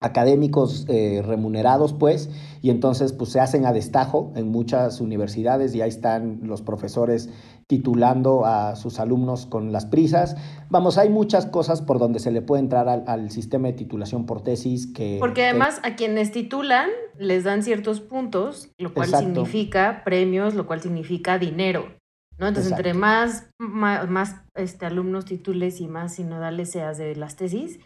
académicos 0.05 0.85
eh, 0.89 1.23
remunerados, 1.25 1.95
pues, 1.95 2.29
y 2.61 2.71
entonces 2.71 3.13
pues 3.13 3.31
se 3.31 3.41
hacen 3.41 3.65
a 3.65 3.73
destajo 3.73 4.33
en 4.37 4.49
muchas 4.49 5.01
universidades 5.01 5.75
y 5.75 5.81
ahí 5.81 5.89
están 5.89 6.41
los 6.43 6.61
profesores 6.61 7.31
titulando 7.67 8.45
a 8.45 8.77
sus 8.77 9.01
alumnos 9.01 9.47
con 9.47 9.73
las 9.73 9.87
prisas. 9.87 10.37
Vamos, 10.69 10.99
hay 10.99 11.09
muchas 11.09 11.47
cosas 11.47 11.81
por 11.81 11.99
donde 11.99 12.21
se 12.21 12.31
le 12.31 12.43
puede 12.43 12.61
entrar 12.61 13.05
al, 13.07 13.31
sistema 13.31 13.69
de 13.69 13.73
titulación 13.73 14.27
por 14.27 14.43
tesis 14.43 14.87
que... 14.87 15.17
Porque 15.19 15.45
además 15.45 15.81
a 15.83 15.97
quienes 15.97 16.31
titulan 16.31 16.91
les 17.19 17.45
dan 17.45 17.63
ciertos 17.63 18.01
puntos, 18.01 18.69
lo 18.79 18.93
cual 18.93 19.09
significa 19.09 20.03
premios, 20.05 20.55
lo 20.55 20.67
cual 20.67 20.83
significa 20.83 21.39
dinero. 21.39 21.87
¿no? 22.37 22.49
Entonces, 22.49 22.73
entre 22.73 22.93
más, 22.93 23.49
más, 23.59 24.37
este, 24.55 24.85
alumnos 24.85 25.25
titules 25.25 25.81
y 25.81 25.89
más 25.89 26.17
sinodales 26.17 26.73
seas 26.73 26.99
de 26.99 27.17
las 27.17 27.37
tesis, 27.37 27.79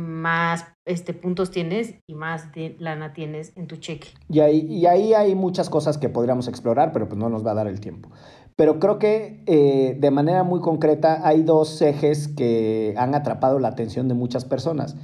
más 0.00 0.64
este, 0.84 1.12
puntos 1.14 1.50
tienes 1.50 1.94
y 2.06 2.14
más 2.14 2.52
de 2.52 2.76
lana 2.78 3.12
tienes 3.12 3.56
en 3.56 3.66
tu 3.66 3.76
cheque. 3.76 4.08
Y 4.28 4.40
ahí, 4.40 4.66
y 4.68 4.86
ahí 4.86 5.14
hay 5.14 5.34
muchas 5.34 5.70
cosas 5.70 5.98
que 5.98 6.08
podríamos 6.08 6.48
explorar, 6.48 6.92
pero 6.92 7.08
pues 7.08 7.18
no 7.18 7.28
nos 7.28 7.46
va 7.46 7.52
a 7.52 7.54
dar 7.54 7.66
el 7.66 7.80
tiempo. 7.80 8.10
pero 8.56 8.78
creo 8.78 8.98
que 8.98 9.42
eh, 9.46 9.96
de 9.98 10.10
manera 10.10 10.42
muy 10.42 10.60
concreta 10.60 11.26
hay 11.26 11.42
dos 11.42 11.80
ejes 11.80 12.28
que 12.28 12.94
han 12.98 13.14
atrapado 13.14 13.58
la 13.58 13.68
atención 13.68 14.06
de 14.08 14.14
muchas 14.14 14.44
personas. 14.44 14.96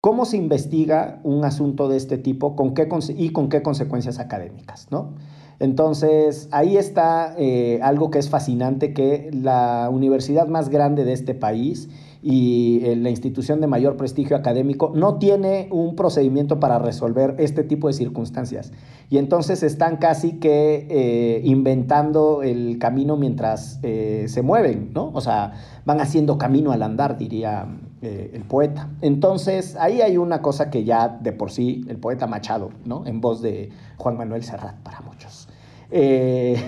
¿Cómo 0.00 0.24
se 0.24 0.36
investiga 0.36 1.20
un 1.24 1.44
asunto 1.44 1.88
de 1.88 1.96
este 1.96 2.18
tipo 2.18 2.56
con 2.56 2.74
qué 2.74 2.88
y 3.16 3.30
con 3.30 3.48
qué 3.48 3.62
consecuencias 3.62 4.18
académicas? 4.18 4.88
¿no? 4.90 5.14
Entonces, 5.58 6.48
ahí 6.52 6.76
está 6.76 7.34
eh, 7.38 7.80
algo 7.82 8.10
que 8.10 8.18
es 8.18 8.28
fascinante, 8.28 8.92
que 8.92 9.30
la 9.32 9.88
universidad 9.90 10.48
más 10.48 10.68
grande 10.68 11.04
de 11.04 11.12
este 11.12 11.34
país 11.34 11.88
y 12.28 12.84
eh, 12.84 12.96
la 12.96 13.08
institución 13.08 13.60
de 13.60 13.68
mayor 13.68 13.96
prestigio 13.96 14.36
académico 14.36 14.90
no 14.92 15.14
tiene 15.14 15.68
un 15.70 15.94
procedimiento 15.94 16.58
para 16.58 16.80
resolver 16.80 17.36
este 17.38 17.62
tipo 17.62 17.86
de 17.86 17.94
circunstancias. 17.94 18.72
Y 19.08 19.18
entonces 19.18 19.62
están 19.62 19.98
casi 19.98 20.40
que 20.40 20.88
eh, 20.90 21.40
inventando 21.44 22.42
el 22.42 22.80
camino 22.80 23.16
mientras 23.16 23.78
eh, 23.84 24.24
se 24.26 24.42
mueven, 24.42 24.90
¿no? 24.92 25.12
O 25.14 25.20
sea, 25.20 25.52
van 25.84 26.00
haciendo 26.00 26.36
camino 26.36 26.72
al 26.72 26.82
andar, 26.82 27.16
diría 27.16 27.68
el 28.02 28.42
poeta. 28.42 28.90
Entonces, 29.00 29.76
ahí 29.80 30.00
hay 30.00 30.16
una 30.16 30.40
cosa 30.40 30.70
que 30.70 30.84
ya 30.84 31.08
de 31.08 31.32
por 31.32 31.50
sí, 31.50 31.84
el 31.88 31.96
poeta 31.96 32.26
Machado, 32.26 32.70
¿no? 32.84 33.04
En 33.06 33.20
voz 33.20 33.40
de 33.40 33.70
Juan 33.98 34.16
Manuel 34.16 34.44
Serrat 34.44 34.76
para 34.82 35.00
muchos. 35.00 35.45
Eh, 35.90 36.62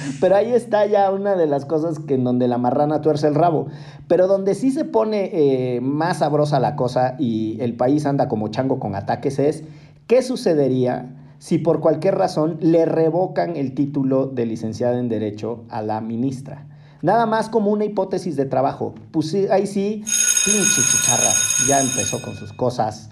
pero 0.20 0.36
ahí 0.36 0.52
está 0.52 0.86
ya 0.86 1.10
una 1.10 1.34
de 1.34 1.46
las 1.46 1.64
cosas 1.64 1.98
que 1.98 2.14
en 2.14 2.24
donde 2.24 2.48
la 2.48 2.58
marrana 2.58 3.00
tuerce 3.00 3.26
el 3.26 3.34
rabo. 3.34 3.66
Pero 4.08 4.26
donde 4.26 4.54
sí 4.54 4.70
se 4.70 4.84
pone 4.84 5.30
eh, 5.32 5.80
más 5.80 6.18
sabrosa 6.18 6.60
la 6.60 6.76
cosa 6.76 7.16
y 7.18 7.56
el 7.60 7.74
país 7.74 8.06
anda 8.06 8.28
como 8.28 8.48
chango 8.48 8.78
con 8.78 8.94
ataques 8.94 9.38
es, 9.38 9.64
¿qué 10.06 10.22
sucedería 10.22 11.14
si 11.38 11.58
por 11.58 11.80
cualquier 11.80 12.16
razón 12.16 12.58
le 12.60 12.86
revocan 12.86 13.56
el 13.56 13.74
título 13.74 14.26
de 14.26 14.46
licenciada 14.46 14.98
en 14.98 15.08
Derecho 15.08 15.64
a 15.68 15.82
la 15.82 16.00
ministra? 16.00 16.66
Nada 17.02 17.26
más 17.26 17.50
como 17.50 17.70
una 17.70 17.84
hipótesis 17.84 18.34
de 18.36 18.46
trabajo. 18.46 18.94
Pues 19.10 19.34
ahí 19.50 19.66
sí, 19.66 20.02
pinche 20.46 20.80
chicharra, 20.90 21.30
ya 21.68 21.80
empezó 21.82 22.22
con 22.22 22.34
sus 22.34 22.52
cosas. 22.54 23.10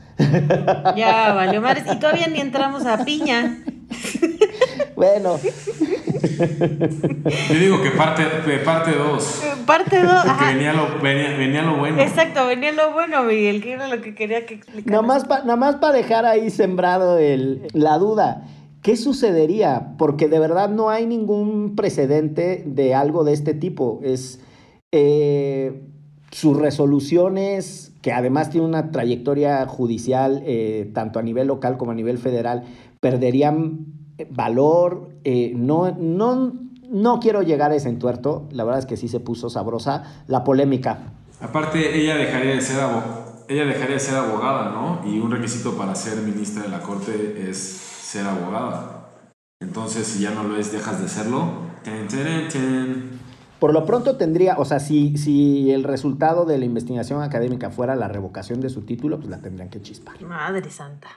Ya, 0.97 1.33
valió 1.35 1.61
madres. 1.61 1.85
Y 1.93 1.99
todavía 1.99 2.27
ni 2.29 2.41
entramos 2.41 2.87
a 2.87 3.05
piña. 3.05 3.59
Bueno. 4.97 5.39
Yo 7.49 7.55
digo 7.55 7.83
que 7.83 7.91
parte 7.91 8.23
2. 8.25 8.61
Parte 8.65 8.93
2. 8.93 9.43
Parte 9.67 10.03
dos. 10.03 10.25
Porque 10.25 10.45
venía 10.45 10.73
lo, 10.73 11.01
venía, 11.01 11.63
lo, 11.63 11.77
bueno. 11.79 12.01
Exacto, 12.01 12.47
venía 12.47 12.73
lo 12.73 12.93
bueno, 12.93 13.23
Miguel, 13.25 13.63
que 13.63 13.73
era 13.73 13.89
lo 13.89 14.01
que 14.01 14.15
quería 14.15 14.47
que 14.47 14.55
explicara. 14.55 15.03
Nada 15.03 15.57
más 15.57 15.77
para 15.77 15.93
dejar 15.93 16.27
ahí 16.27 16.51
sembrado 16.51 17.19
el, 17.19 17.69
la 17.73 17.99
duda. 17.99 18.47
¿Qué 18.83 18.97
sucedería? 18.97 19.95
Porque 19.97 20.29
de 20.29 20.41
verdad 20.41 20.69
no 20.69 20.91
hay 20.91 21.07
ningún 21.07 21.77
precedente 21.77 22.65
de 22.67 22.95
algo 22.95 23.23
de 23.23 23.33
este 23.33 23.55
tipo. 23.55 24.01
Es 24.03 24.41
eh, 24.91 25.83
sus 26.33 26.57
resoluciones, 26.57 27.93
que 28.03 28.13
además 28.13 28.51
tiene 28.51 28.67
una 28.67 28.91
trayectoria 28.91 29.65
judicial, 29.67 30.43
eh, 30.45 30.91
tanto 30.95 31.21
a 31.21 31.23
nivel 31.23 31.47
local 31.47 31.77
como 31.77 31.93
a 31.93 31.95
nivel 31.95 32.19
federal, 32.19 32.65
perderían 33.01 33.87
valor. 34.31 35.11
Eh, 35.25 35.53
no, 35.55 35.91
no, 35.99 36.53
no 36.89 37.21
quiero 37.21 37.43
llegar 37.43 37.73
a 37.73 37.77
ese 37.77 37.89
entuerto. 37.89 38.49
La 38.51 38.65
verdad 38.65 38.81
es 38.81 38.87
que 38.87 38.97
sí 38.97 39.09
se 39.09 39.21
puso 39.21 39.51
sabrosa 39.51 40.25
la 40.27 40.45
polémica. 40.45 41.13
Aparte, 41.41 41.99
ella 42.01 42.17
dejaría 42.17 42.55
de 42.55 42.61
ser 42.61 42.79
ella 43.49 43.67
dejaría 43.67 43.95
de 43.95 44.01
ser 44.01 44.17
abogada, 44.17 44.71
¿no? 44.71 45.01
Y 45.05 45.19
un 45.19 45.31
requisito 45.31 45.77
para 45.77 45.95
ser 45.95 46.19
ministra 46.23 46.63
de 46.63 46.69
la 46.69 46.81
Corte 46.81 47.49
es 47.49 47.59
ser 47.59 48.27
abogada. 48.27 49.11
Entonces, 49.61 50.07
si 50.07 50.23
ya 50.23 50.31
no 50.31 50.45
lo 50.45 50.57
es, 50.57 50.73
dejas 50.73 51.01
de 51.01 51.09
serlo. 51.09 51.73
Por 53.59 53.73
lo 53.73 53.87
pronto 53.87 54.17
tendría, 54.17 54.57
o 54.59 54.65
sea, 54.65 54.81
si, 54.81 55.17
si 55.17 55.71
el 55.71 55.85
resultado 55.85 56.45
de 56.45 56.59
la 56.59 56.65
investigación 56.65 57.23
académica 57.23 57.71
fuera 57.71 57.95
la 57.95 58.09
revocación 58.09 58.61
de 58.61 58.71
su 58.71 58.83
título, 58.83 59.19
pues 59.19 59.31
la 59.31 59.39
tendrían 59.39 59.69
que 59.69 59.81
chispar. 59.81 60.21
Madre 60.23 60.69
santa. 60.71 61.09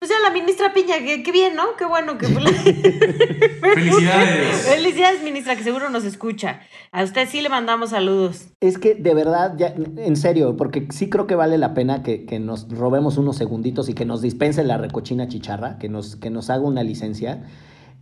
O 0.00 0.06
sea, 0.06 0.16
la 0.22 0.30
ministra 0.30 0.72
Piña, 0.72 0.94
qué 1.24 1.32
bien, 1.32 1.56
¿no? 1.56 1.74
Qué 1.76 1.84
bueno 1.84 2.18
que... 2.18 2.26
Felicidades. 3.74 4.56
Felicidades, 4.58 5.24
ministra, 5.24 5.56
que 5.56 5.64
seguro 5.64 5.90
nos 5.90 6.04
escucha. 6.04 6.60
A 6.92 7.02
usted 7.02 7.28
sí 7.28 7.40
le 7.40 7.48
mandamos 7.48 7.90
saludos. 7.90 8.46
Es 8.60 8.78
que 8.78 8.94
de 8.94 9.12
verdad, 9.12 9.54
ya, 9.58 9.74
en 9.96 10.14
serio, 10.14 10.56
porque 10.56 10.86
sí 10.90 11.10
creo 11.10 11.26
que 11.26 11.34
vale 11.34 11.58
la 11.58 11.74
pena 11.74 12.04
que, 12.04 12.38
nos 12.38 12.68
robemos 12.68 13.18
unos 13.18 13.36
segunditos 13.36 13.88
y 13.88 13.94
que 13.94 14.04
nos 14.04 14.22
dispense 14.22 14.62
la 14.62 14.78
recochina 14.78 15.26
chicharra, 15.26 15.78
que 15.78 15.88
nos, 15.88 16.14
que 16.14 16.30
nos 16.30 16.48
haga 16.48 16.62
una 16.62 16.84
licencia. 16.84 17.42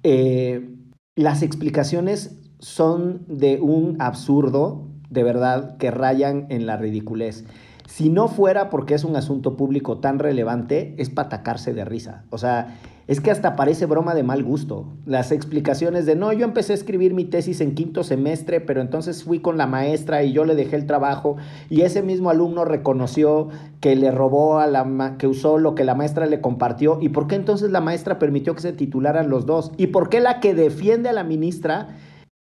Eh, 0.03 0.69
las 1.15 1.43
explicaciones 1.43 2.37
son 2.59 3.25
de 3.27 3.59
un 3.59 3.97
absurdo, 4.01 4.87
de 5.09 5.23
verdad, 5.23 5.79
que 5.79 5.91
rayan 5.91 6.47
en 6.51 6.67
la 6.67 6.77
ridiculez. 6.77 7.47
Si 7.89 8.11
no 8.11 8.29
fuera 8.29 8.69
porque 8.69 8.95
es 8.95 9.05
un 9.05 9.17
asunto 9.17 9.57
público 9.57 9.99
tan 9.99 10.19
relevante, 10.19 10.95
es 10.99 11.11
para 11.11 11.27
atacarse 11.27 11.73
de 11.73 11.85
risa. 11.85 12.25
O 12.31 12.39
sea, 12.39 12.79
es 13.07 13.21
que 13.21 13.31
hasta 13.31 13.55
parece 13.55 13.87
broma 13.87 14.17
de 14.17 14.25
mal 14.25 14.43
gusto. 14.43 14.87
Las 15.05 15.31
explicaciones 15.31 16.07
de, 16.07 16.17
no, 16.17 16.33
yo 16.33 16.45
empecé 16.45 16.73
a 16.73 16.75
escribir 16.75 17.15
mi 17.15 17.25
tesis 17.25 17.61
en 17.61 17.77
quinto 17.77 18.03
semestre, 18.03 18.61
pero 18.61 18.81
entonces 18.81 19.23
fui 19.23 19.39
con 19.39 19.57
la 19.57 19.69
maestra 19.69 20.25
y 20.25 20.33
yo 20.33 20.45
le 20.45 20.57
dejé 20.57 20.75
el 20.75 20.87
trabajo 20.87 21.37
y 21.71 21.83
ese 21.83 22.03
mismo 22.03 22.31
alumno 22.31 22.65
reconoció 22.65 23.49
que 23.81 23.95
le 23.95 24.11
robó 24.11 24.59
a 24.59 24.67
la, 24.67 25.15
que 25.19 25.29
usó 25.29 25.59
lo 25.59 25.77
que 25.77 25.85
la 25.85 25.95
maestra 25.95 26.27
le 26.27 26.41
compartió. 26.41 26.99
¿Y 27.01 27.11
por 27.11 27.29
qué 27.29 27.37
entonces 27.37 27.71
la 27.71 27.81
maestra 27.81 28.19
permitió 28.19 28.57
que 28.57 28.63
se 28.63 28.73
titularan 28.73 29.31
los 29.31 29.47
dos? 29.47 29.71
¿Y 29.77 29.89
por 29.89 30.09
qué 30.09 30.21
la 30.21 30.41
que 30.41 30.55
defiende 30.55 31.09
a 31.09 31.13
la 31.13 31.23
ministra 31.23 31.91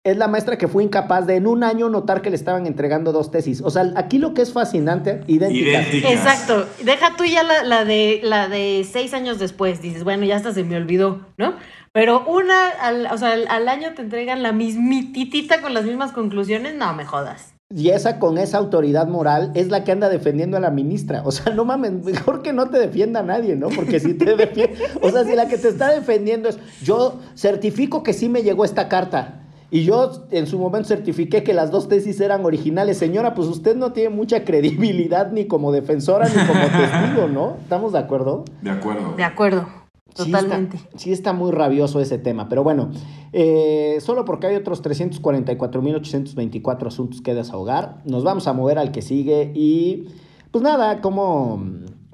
es 0.04 0.18
la 0.18 0.28
maestra 0.28 0.58
que 0.58 0.68
fue 0.68 0.84
incapaz 0.84 1.26
de 1.26 1.36
en 1.36 1.46
un 1.46 1.64
año 1.64 1.88
notar 1.88 2.20
que 2.20 2.28
le 2.28 2.36
estaban 2.36 2.66
entregando 2.66 3.10
dos 3.10 3.30
tesis. 3.30 3.62
O 3.62 3.70
sea, 3.70 3.90
aquí 3.96 4.18
lo 4.18 4.34
que 4.34 4.42
es 4.42 4.52
fascinante, 4.52 5.22
idénticas. 5.26 5.86
Exacto. 5.94 6.66
Deja 6.84 7.16
tú 7.16 7.24
ya 7.24 7.42
la, 7.42 7.86
de, 7.86 8.20
la 8.22 8.48
de 8.48 8.86
seis 8.90 9.14
años 9.14 9.38
después. 9.38 9.80
Dices, 9.80 10.04
bueno, 10.04 10.26
ya 10.26 10.36
hasta 10.36 10.52
se 10.52 10.62
me 10.62 10.76
olvidó, 10.76 11.26
¿no? 11.38 11.54
Pero 11.92 12.22
una, 12.26 12.68
al, 12.82 13.06
o 13.06 13.16
sea, 13.16 13.32
al, 13.32 13.68
año 13.68 13.94
te 13.94 14.02
entregan 14.02 14.42
la 14.42 14.52
mismititita 14.52 15.62
con 15.62 15.72
las 15.72 15.84
mismas 15.84 16.12
conclusiones. 16.12 16.74
No, 16.74 16.92
me 16.92 17.06
jodas. 17.06 17.54
Y 17.74 17.88
esa 17.88 18.18
con 18.18 18.36
esa 18.36 18.58
autoridad 18.58 19.08
moral 19.08 19.52
es 19.54 19.68
la 19.68 19.84
que 19.84 19.92
anda 19.92 20.10
defendiendo 20.10 20.58
a 20.58 20.60
la 20.60 20.70
ministra. 20.70 21.22
O 21.24 21.32
sea, 21.32 21.54
no 21.54 21.64
mames, 21.64 21.92
mejor 22.04 22.42
que 22.42 22.52
no 22.52 22.68
te 22.68 22.78
defienda 22.78 23.22
nadie, 23.22 23.56
¿no? 23.56 23.70
Porque 23.70 24.00
si 24.00 24.12
te 24.12 24.36
defiende, 24.36 24.76
o 25.00 25.10
sea, 25.10 25.24
si 25.24 25.34
la 25.34 25.48
que 25.48 25.56
te 25.56 25.68
está 25.68 25.92
defendiendo 25.94 26.50
es, 26.50 26.58
yo 26.82 27.20
certifico 27.34 28.02
que 28.02 28.12
sí 28.12 28.28
me 28.28 28.42
llegó 28.42 28.66
esta 28.66 28.90
carta 28.90 29.40
y 29.74 29.82
yo 29.82 30.28
en 30.30 30.46
su 30.46 30.58
momento 30.60 30.90
certifiqué 30.90 31.42
que 31.42 31.52
las 31.52 31.72
dos 31.72 31.88
tesis 31.88 32.20
eran 32.20 32.44
originales. 32.44 32.96
Señora, 32.96 33.34
pues 33.34 33.48
usted 33.48 33.74
no 33.74 33.92
tiene 33.92 34.10
mucha 34.10 34.44
credibilidad 34.44 35.32
ni 35.32 35.46
como 35.46 35.72
defensora 35.72 36.28
ni 36.28 36.46
como 36.46 36.60
testigo, 36.78 37.26
¿no? 37.26 37.56
¿Estamos 37.60 37.92
de 37.92 37.98
acuerdo? 37.98 38.44
De 38.62 38.70
acuerdo. 38.70 39.14
De 39.16 39.24
acuerdo. 39.24 39.66
Totalmente. 40.14 40.78
Sí 40.94 41.10
está, 41.10 41.32
muy 41.32 41.50
rabioso 41.50 41.98
ese 41.98 42.18
tema, 42.18 42.48
pero 42.48 42.62
bueno, 42.62 42.92
eh, 43.32 43.98
solo 44.00 44.24
porque 44.24 44.46
hay 44.46 44.54
otros 44.54 44.80
344.824 44.84 46.86
asuntos 46.86 47.20
que 47.20 47.34
desahogar, 47.34 47.96
nos 48.04 48.22
vamos 48.22 48.46
a 48.46 48.52
mover 48.52 48.78
al 48.78 48.92
que 48.92 49.02
sigue 49.02 49.50
y 49.56 50.06
pues 50.52 50.62
nada, 50.62 51.00
como 51.00 51.60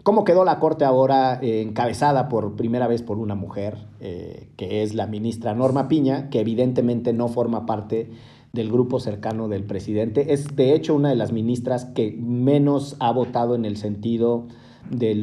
¿Cómo 0.02 0.24
quedó 0.24 0.44
la 0.44 0.58
Corte 0.58 0.84
ahora 0.84 1.38
eh, 1.42 1.60
encabezada 1.60 2.28
por 2.28 2.56
primera 2.56 2.88
vez 2.88 3.02
por 3.02 3.18
una 3.18 3.34
mujer, 3.34 3.76
eh, 4.00 4.48
que 4.56 4.82
es 4.82 4.94
la 4.94 5.06
ministra 5.06 5.54
Norma 5.54 5.88
Piña, 5.88 6.30
que 6.30 6.40
evidentemente 6.40 7.12
no 7.12 7.28
forma 7.28 7.66
parte 7.66 8.10
del 8.52 8.70
grupo 8.70 8.98
cercano 8.98 9.48
del 9.48 9.64
presidente? 9.64 10.32
Es 10.32 10.56
de 10.56 10.74
hecho 10.74 10.94
una 10.94 11.10
de 11.10 11.16
las 11.16 11.32
ministras 11.32 11.84
que 11.84 12.16
menos 12.18 12.96
ha 12.98 13.12
votado 13.12 13.54
en 13.54 13.66
el 13.66 13.76
sentido 13.76 14.46
de, 14.90 15.14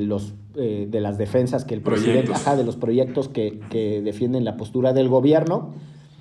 los, 0.00 0.34
eh, 0.54 0.86
de 0.90 1.00
las 1.00 1.16
defensas 1.16 1.64
que 1.64 1.74
el 1.74 1.80
presidente, 1.80 2.34
ajá, 2.34 2.56
de 2.56 2.64
los 2.64 2.76
proyectos 2.76 3.28
que, 3.28 3.58
defienden 4.04 4.44
la 4.44 4.58
postura 4.58 4.92
del 4.92 5.08
gobierno. 5.08 5.70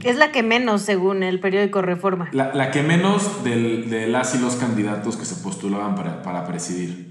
Es 0.05 0.17
la 0.17 0.31
que 0.31 0.41
menos, 0.41 0.83
según 0.83 1.23
el 1.23 1.41
periódico 1.41 1.81
Reforma. 1.81 2.29
La, 2.31 2.71
que 2.71 2.81
menos 2.81 3.43
de 3.43 4.07
las 4.07 4.33
y 4.35 4.39
los 4.39 4.55
candidatos 4.55 5.17
que 5.17 5.25
se 5.25 5.43
postulaban 5.43 5.95
para, 5.95 6.21
para 6.21 6.47
presidir. 6.47 7.08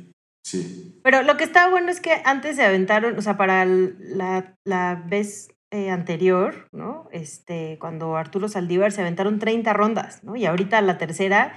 Pero 1.03 1.23
lo 1.23 1.37
que 1.37 1.45
está 1.45 1.69
bueno 1.69 1.91
es 1.91 2.01
que 2.01 2.21
antes 2.25 2.57
se 2.57 2.65
aventaron, 2.65 3.17
o 3.19 3.23
sea, 3.23 3.37
para 3.37 3.65
la, 3.65 4.57
la 4.65 5.03
vez 5.07 5.49
eh, 5.71 5.91
anterior, 5.91 6.67
¿no? 6.73 7.11
Este, 7.13 7.77
cuando 7.79 8.17
Arturo 8.17 8.49
Saldívar 8.49 8.91
se 8.91 9.03
aventaron 9.03 9.39
30 9.39 9.75
rondas, 9.75 10.25
¿no? 10.25 10.35
Y 10.35 10.47
ahorita 10.47 10.81
la 10.81 10.97
tercera, 10.97 11.53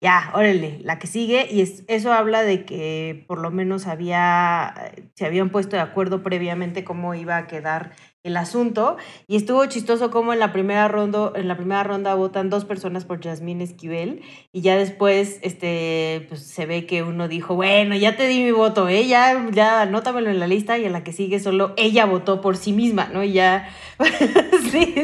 ya, 0.00 0.32
órale, 0.34 0.78
la 0.82 0.98
que 0.98 1.06
sigue, 1.06 1.46
y 1.50 1.60
es, 1.60 1.84
eso 1.86 2.14
habla 2.14 2.42
de 2.42 2.64
que 2.64 3.26
por 3.28 3.38
lo 3.38 3.50
menos 3.50 3.86
había, 3.86 4.92
se 5.14 5.26
habían 5.26 5.50
puesto 5.50 5.76
de 5.76 5.82
acuerdo 5.82 6.22
previamente 6.22 6.84
cómo 6.84 7.14
iba 7.14 7.36
a 7.36 7.46
quedar 7.46 7.92
el 8.22 8.36
asunto 8.36 8.98
y 9.26 9.36
estuvo 9.36 9.64
chistoso 9.64 10.10
como 10.10 10.34
en 10.34 10.40
la 10.40 10.52
primera 10.52 10.88
ronda 10.88 11.32
en 11.34 11.48
la 11.48 11.56
primera 11.56 11.82
ronda 11.84 12.14
votan 12.14 12.50
dos 12.50 12.66
personas 12.66 13.06
por 13.06 13.22
Jasmine 13.22 13.64
Esquivel 13.64 14.20
y 14.52 14.60
ya 14.60 14.76
después 14.76 15.38
este 15.40 16.26
pues 16.28 16.46
se 16.46 16.66
ve 16.66 16.84
que 16.84 17.02
uno 17.02 17.28
dijo 17.28 17.54
bueno 17.54 17.96
ya 17.96 18.18
te 18.18 18.26
di 18.26 18.42
mi 18.42 18.50
voto 18.50 18.88
¿eh? 18.88 19.06
ya 19.06 19.48
ya 19.52 19.80
anótamelo 19.80 20.28
en 20.28 20.38
la 20.38 20.46
lista 20.46 20.76
y 20.76 20.84
en 20.84 20.92
la 20.92 21.02
que 21.02 21.14
sigue 21.14 21.40
solo 21.40 21.72
ella 21.78 22.04
votó 22.04 22.42
por 22.42 22.58
sí 22.58 22.74
misma 22.74 23.08
no 23.10 23.24
y 23.24 23.32
ya 23.32 23.70
sí, 24.70 24.94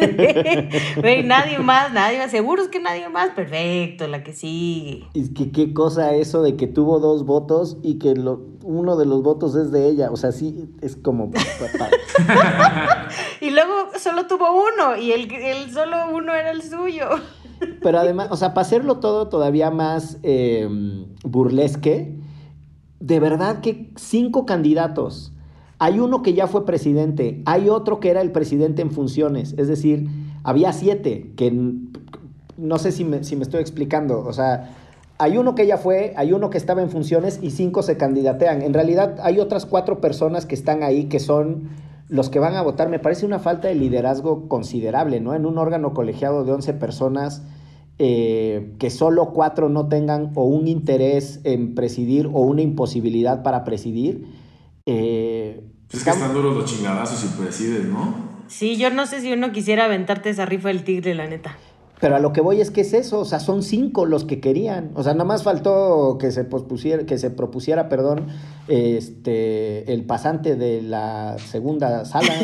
güey, 0.97 1.23
nadie 1.23 1.59
más 1.59 1.95
nadie 1.95 2.19
más 2.19 2.31
seguro 2.31 2.63
es 2.63 2.69
que 2.69 2.81
nadie 2.81 3.09
más 3.09 3.31
perfecto 3.31 4.07
la 4.09 4.23
que 4.23 4.33
sigue. 4.33 5.05
Y 5.13 5.35
que 5.35 5.51
qué 5.53 5.73
cosa 5.73 6.15
eso 6.15 6.43
de 6.43 6.57
que 6.57 6.67
tuvo 6.67 6.99
dos 6.99 7.25
votos 7.25 7.79
y 7.83 7.99
que 7.99 8.15
lo, 8.15 8.41
uno 8.63 8.97
de 8.97 9.07
los 9.07 9.23
votos 9.23 9.55
es 9.55 9.71
de 9.71 9.87
ella 9.89 10.11
o 10.11 10.17
sea 10.17 10.33
sí 10.33 10.69
es 10.81 10.97
como 10.97 11.31
y 13.41 13.51
luego 13.51 13.91
solo 13.99 14.27
tuvo 14.27 14.47
uno 14.53 14.97
y 14.97 15.13
el, 15.13 15.31
el 15.33 15.73
solo 15.73 15.97
uno 16.13 16.35
era 16.35 16.51
el 16.51 16.63
suyo. 16.63 17.09
Pero 17.83 17.99
además, 17.99 18.29
o 18.31 18.37
sea, 18.37 18.55
para 18.55 18.67
hacerlo 18.67 18.99
todo 18.99 19.29
todavía 19.29 19.71
más 19.71 20.19
em, 20.23 21.07
burlesque, 21.25 22.15
de 23.01 23.21
verdad 23.21 23.61
que 23.61 23.91
cinco 23.97 24.47
candidatos. 24.47 25.33
Hay 25.79 26.01
uno 26.01 26.23
que 26.23 26.33
ya 26.33 26.47
fue 26.47 26.65
presidente, 26.65 27.43
hay 27.45 27.69
otro 27.69 28.01
que 28.01 28.09
era 28.09 28.23
el 28.23 28.33
presidente 28.33 28.81
en 28.81 28.91
funciones, 28.91 29.55
es 29.59 29.69
decir, 29.69 30.09
había 30.43 30.73
siete, 30.73 31.33
que 31.37 31.53
no 32.57 32.79
sé 32.79 32.93
si 32.93 33.05
me, 33.05 33.25
si 33.25 33.37
me 33.37 33.43
estoy 33.43 33.61
explicando, 33.61 34.21
o 34.21 34.33
sea, 34.33 34.75
hay 35.19 35.37
uno 35.37 35.55
que 35.55 35.67
ya 35.67 35.77
fue, 35.77 36.15
hay 36.17 36.33
uno 36.33 36.49
que 36.49 36.59
estaba 36.59 36.81
en 36.83 36.89
funciones 36.91 37.39
y 37.43 37.51
cinco 37.51 37.83
se 37.83 37.97
candidatean. 37.97 38.63
En 38.63 38.75
realidad 38.75 39.17
hay 39.23 39.39
otras 39.39 39.65
cuatro 39.65 40.01
personas 40.01 40.47
que 40.47 40.55
están 40.55 40.83
ahí 40.83 41.05
que 41.05 41.21
son 41.21 41.71
los 42.09 42.31
que 42.31 42.39
van 42.39 42.55
a 42.55 42.63
votar, 42.63 42.89
me 42.89 42.99
parece 42.99 43.27
una 43.27 43.39
falta 43.39 43.69
de 43.69 43.75
liderazgo 43.75 44.49
considerable, 44.49 45.21
¿no? 45.21 45.35
En 45.35 45.47
un 45.47 45.59
órgano 45.59 45.93
colegiado 45.93 46.45
de 46.45 46.53
11 46.53 46.75
personas, 46.75 47.43
eh, 47.99 48.75
que 48.79 48.91
solo 48.91 49.33
cuatro 49.33 49.69
no 49.69 49.89
tengan 49.89 50.33
o 50.35 50.45
un 50.45 50.69
interés 50.69 51.41
en 51.45 51.75
presidir 51.75 52.27
o 52.27 52.41
una 52.41 52.63
imposibilidad 52.63 53.43
para 53.43 53.65
presidir. 53.65 54.27
Eh, 54.85 55.63
es 55.91 56.05
que 56.05 56.11
están 56.11 56.33
duros 56.33 56.55
los 56.55 56.65
chingadazos 56.65 57.25
y 57.25 57.43
presides, 57.43 57.87
¿no? 57.87 58.37
Sí, 58.49 58.77
yo 58.77 58.91
no 58.91 59.07
sé 59.07 59.21
si 59.21 59.33
uno 59.33 59.51
quisiera 59.51 59.87
aventarte 59.87 60.31
esa 60.31 60.47
rifa 60.47 60.69
del 60.69 60.85
tigre, 60.85 61.15
la 61.15 61.27
neta. 61.27 61.57
Pero 62.01 62.17
a 62.17 62.19
lo 62.19 62.33
que 62.33 62.43
voy 62.43 62.61
es 62.61 62.71
que 62.71 62.83
es 62.83 62.93
eso, 62.93 63.21
o 63.21 63.25
sea, 63.25 63.41
son 63.41 63.63
cinco 63.63 64.05
los 64.05 64.25
que 64.25 64.39
querían. 64.39 64.91
O 64.95 65.03
sea, 65.03 65.15
nada 65.15 65.25
más 65.25 65.43
faltó 65.43 66.19
que 66.19 66.31
se 66.31 66.45
pospusiera, 66.45 67.07
que 67.07 67.17
se 67.17 67.31
propusiera, 67.31 67.89
perdón, 67.89 68.27
este 68.69 69.93
el 69.93 70.05
pasante 70.05 70.57
de 70.57 70.83
la 70.83 71.37
segunda 71.39 72.05
sala. 72.05 72.29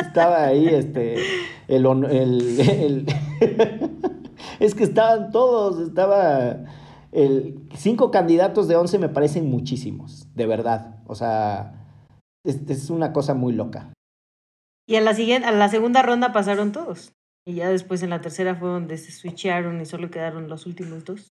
Estaba 0.00 0.44
ahí, 0.44 0.66
este, 0.66 1.16
el, 1.68 1.86
el, 1.86 3.06
es 4.60 4.74
que 4.74 4.84
estaban 4.84 5.30
todos, 5.30 5.80
estaba 5.80 6.64
el 7.12 7.60
cinco 7.76 8.10
candidatos 8.10 8.68
de 8.68 8.76
once 8.76 8.98
me 8.98 9.08
parecen 9.08 9.48
muchísimos, 9.48 10.26
de 10.34 10.46
verdad. 10.46 10.96
O 11.06 11.14
sea, 11.14 11.86
es, 12.44 12.60
es 12.68 12.90
una 12.90 13.12
cosa 13.12 13.34
muy 13.34 13.52
loca. 13.52 13.92
Y 14.86 14.96
a 14.96 15.00
la, 15.00 15.14
siguiente, 15.14 15.48
a 15.48 15.52
la 15.52 15.68
segunda 15.68 16.02
ronda 16.02 16.32
pasaron 16.32 16.72
todos. 16.72 17.12
Y 17.46 17.54
ya 17.54 17.68
después 17.68 18.02
en 18.02 18.10
la 18.10 18.20
tercera 18.20 18.54
fue 18.54 18.68
donde 18.68 18.96
se 18.98 19.12
switcharon 19.12 19.80
y 19.80 19.86
solo 19.86 20.10
quedaron 20.10 20.48
los 20.48 20.66
últimos 20.66 21.04
dos. 21.04 21.32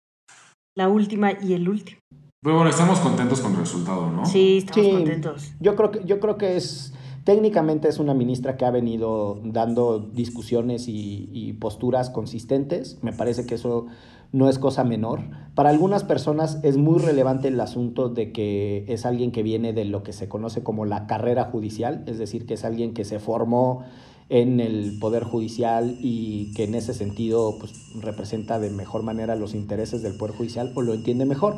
La 0.76 0.88
última 0.88 1.32
y 1.32 1.54
el 1.54 1.68
último. 1.68 2.00
Pero 2.42 2.56
bueno, 2.56 2.70
estamos 2.70 3.00
contentos 3.00 3.40
con 3.40 3.52
el 3.52 3.58
resultado, 3.58 4.10
¿no? 4.10 4.24
Sí, 4.24 4.58
estamos 4.58 4.88
contentos. 4.88 5.52
Yo 5.60 5.76
creo 5.76 5.90
que, 5.90 6.04
yo 6.04 6.20
creo 6.20 6.38
que 6.38 6.56
es, 6.56 6.94
técnicamente 7.24 7.88
es 7.88 7.98
una 7.98 8.14
ministra 8.14 8.56
que 8.56 8.64
ha 8.64 8.70
venido 8.70 9.40
dando 9.44 9.98
discusiones 9.98 10.88
y, 10.88 11.28
y 11.32 11.52
posturas 11.54 12.08
consistentes. 12.08 12.98
Me 13.02 13.12
parece 13.12 13.46
que 13.46 13.56
eso 13.56 13.86
no 14.32 14.48
es 14.48 14.58
cosa 14.58 14.84
menor. 14.84 15.20
Para 15.54 15.70
algunas 15.70 16.04
personas 16.04 16.58
es 16.62 16.76
muy 16.76 16.98
relevante 16.98 17.48
el 17.48 17.60
asunto 17.60 18.08
de 18.08 18.32
que 18.32 18.84
es 18.88 19.04
alguien 19.04 19.32
que 19.32 19.42
viene 19.42 19.72
de 19.72 19.84
lo 19.84 20.02
que 20.02 20.12
se 20.12 20.28
conoce 20.28 20.62
como 20.62 20.84
la 20.84 21.06
carrera 21.06 21.44
judicial, 21.44 22.04
es 22.06 22.18
decir, 22.18 22.46
que 22.46 22.54
es 22.54 22.64
alguien 22.64 22.94
que 22.94 23.04
se 23.04 23.18
formó 23.18 23.84
en 24.30 24.60
el 24.60 24.96
Poder 25.00 25.24
Judicial 25.24 25.96
y 26.00 26.54
que 26.54 26.64
en 26.64 26.76
ese 26.76 26.94
sentido 26.94 27.56
pues, 27.58 27.72
representa 28.00 28.60
de 28.60 28.70
mejor 28.70 29.02
manera 29.02 29.34
los 29.34 29.54
intereses 29.54 30.02
del 30.02 30.16
Poder 30.16 30.36
Judicial 30.36 30.72
o 30.76 30.82
lo 30.82 30.94
entiende 30.94 31.24
mejor. 31.24 31.56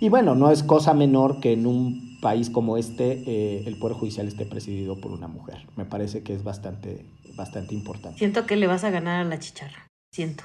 Y 0.00 0.10
bueno, 0.10 0.34
no 0.34 0.50
es 0.50 0.62
cosa 0.62 0.92
menor 0.92 1.40
que 1.40 1.52
en 1.52 1.66
un 1.66 2.18
país 2.20 2.50
como 2.50 2.76
este 2.76 3.22
eh, 3.26 3.64
el 3.66 3.78
Poder 3.78 3.96
Judicial 3.96 4.28
esté 4.28 4.44
presidido 4.44 5.00
por 5.00 5.12
una 5.12 5.28
mujer. 5.28 5.66
Me 5.76 5.86
parece 5.86 6.22
que 6.22 6.34
es 6.34 6.44
bastante, 6.44 7.06
bastante 7.36 7.74
importante. 7.74 8.18
Siento 8.18 8.44
que 8.44 8.56
le 8.56 8.66
vas 8.66 8.84
a 8.84 8.90
ganar 8.90 9.24
a 9.24 9.28
la 9.28 9.38
chicharra. 9.38 9.86
Siento. 10.12 10.44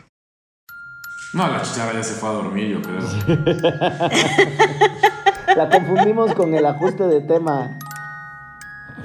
No, 1.35 1.47
la 1.49 1.61
chicharra 1.61 1.91
ya 1.91 2.01
se 2.01 2.13
fue 2.13 2.29
a 2.29 2.31
dormir, 2.31 2.69
yo 2.69 2.81
creo. 2.81 3.01
la 5.57 5.69
confundimos 5.69 6.33
con 6.33 6.53
el 6.53 6.65
ajuste 6.65 7.03
de 7.03 7.19
tema. 7.19 7.77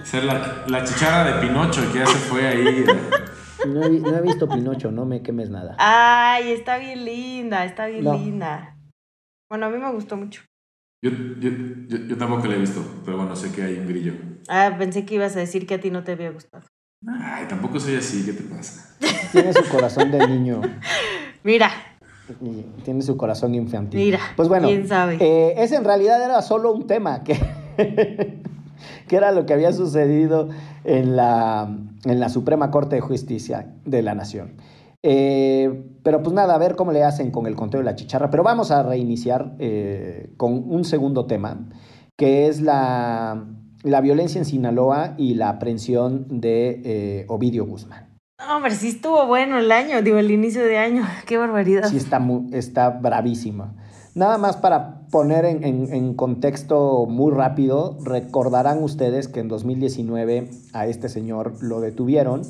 Ser 0.04 0.22
la, 0.22 0.64
la 0.68 0.84
chicharra 0.84 1.24
de 1.24 1.40
Pinocho 1.40 1.92
que 1.92 1.98
ya 1.98 2.06
se 2.06 2.18
fue 2.18 2.46
ahí. 2.46 2.84
No 3.66 3.84
he, 3.84 4.22
visto 4.22 4.48
Pinocho, 4.48 4.92
no 4.92 5.06
me 5.06 5.24
quemes 5.24 5.50
nada. 5.50 5.74
Ay, 5.78 6.52
está 6.52 6.78
bien 6.78 7.04
linda, 7.04 7.64
está 7.64 7.86
bien 7.86 8.04
linda. 8.04 8.76
Bueno, 9.50 9.66
a 9.66 9.70
mí 9.70 9.78
me 9.78 9.90
gustó 9.90 10.16
mucho. 10.16 10.42
Yo, 11.02 11.10
yo, 11.10 11.50
yo, 11.88 12.16
tampoco 12.16 12.46
la 12.46 12.54
he 12.54 12.58
visto, 12.58 12.80
pero 13.04 13.16
bueno, 13.16 13.34
sé 13.34 13.50
que 13.50 13.64
hay 13.64 13.74
un 13.74 13.88
grillo. 13.88 14.12
Ah, 14.48 14.76
pensé 14.78 15.04
que 15.04 15.16
ibas 15.16 15.34
a 15.34 15.40
decir 15.40 15.66
que 15.66 15.74
a 15.74 15.80
ti 15.80 15.90
no 15.90 16.04
te 16.04 16.12
había 16.12 16.30
gustado. 16.30 16.64
Ay, 17.08 17.46
tampoco 17.48 17.80
soy 17.80 17.96
así, 17.96 18.24
¿qué 18.24 18.34
te 18.34 18.44
pasa? 18.44 18.96
Tiene 19.32 19.52
su 19.52 19.68
corazón 19.68 20.12
de 20.12 20.28
niño. 20.28 20.60
Mira, 21.42 21.89
tiene 22.84 23.02
su 23.02 23.16
corazón 23.16 23.54
infantil. 23.54 24.00
Mira, 24.00 24.20
pues 24.36 24.48
bueno, 24.48 24.68
quién 24.68 24.86
sabe. 24.86 25.16
Eh, 25.20 25.54
ese 25.58 25.76
en 25.76 25.84
realidad 25.84 26.22
era 26.22 26.42
solo 26.42 26.72
un 26.72 26.86
tema, 26.86 27.22
que, 27.24 27.36
que 29.08 29.16
era 29.16 29.32
lo 29.32 29.46
que 29.46 29.52
había 29.52 29.72
sucedido 29.72 30.48
en 30.84 31.16
la, 31.16 31.76
en 32.04 32.20
la 32.20 32.28
Suprema 32.28 32.70
Corte 32.70 32.96
de 32.96 33.00
Justicia 33.00 33.72
de 33.84 34.02
la 34.02 34.14
Nación. 34.14 34.54
Eh, 35.02 35.84
pero 36.02 36.22
pues 36.22 36.34
nada, 36.34 36.54
a 36.54 36.58
ver 36.58 36.76
cómo 36.76 36.92
le 36.92 37.02
hacen 37.04 37.30
con 37.30 37.46
el 37.46 37.56
conteo 37.56 37.80
de 37.80 37.84
la 37.84 37.94
chicharra. 37.94 38.30
Pero 38.30 38.42
vamos 38.42 38.70
a 38.70 38.82
reiniciar 38.82 39.54
eh, 39.58 40.32
con 40.36 40.70
un 40.70 40.84
segundo 40.84 41.26
tema, 41.26 41.68
que 42.16 42.48
es 42.48 42.60
la, 42.60 43.46
la, 43.82 44.00
violencia 44.02 44.38
en 44.38 44.44
Sinaloa 44.44 45.14
y 45.16 45.34
la 45.34 45.48
aprehensión 45.48 46.26
de 46.40 47.24
Ovidio 47.28 47.64
Guzmán. 47.64 48.09
Hombre, 48.48 48.74
sí 48.74 48.88
estuvo 48.88 49.26
bueno 49.26 49.58
el 49.58 49.70
año, 49.70 50.02
digo, 50.02 50.18
el 50.18 50.30
inicio 50.30 50.64
de 50.64 50.78
año. 50.78 51.06
Qué 51.26 51.36
barbaridad. 51.36 51.88
Sí, 51.88 51.96
está, 51.96 52.20
está 52.52 52.90
bravísima. 52.90 53.74
Nada 54.14 54.38
más 54.38 54.56
para 54.56 55.06
poner 55.10 55.44
en, 55.44 56.14
contexto 56.14 57.06
muy 57.06 57.32
rápido, 57.32 57.96
recordarán 58.02 58.82
ustedes 58.82 59.28
que 59.28 59.40
en 59.40 59.48
2019 59.48 60.50
a 60.72 60.86
este 60.86 61.08
señor 61.08 61.62
lo 61.62 61.80
detuvieron 61.80 62.42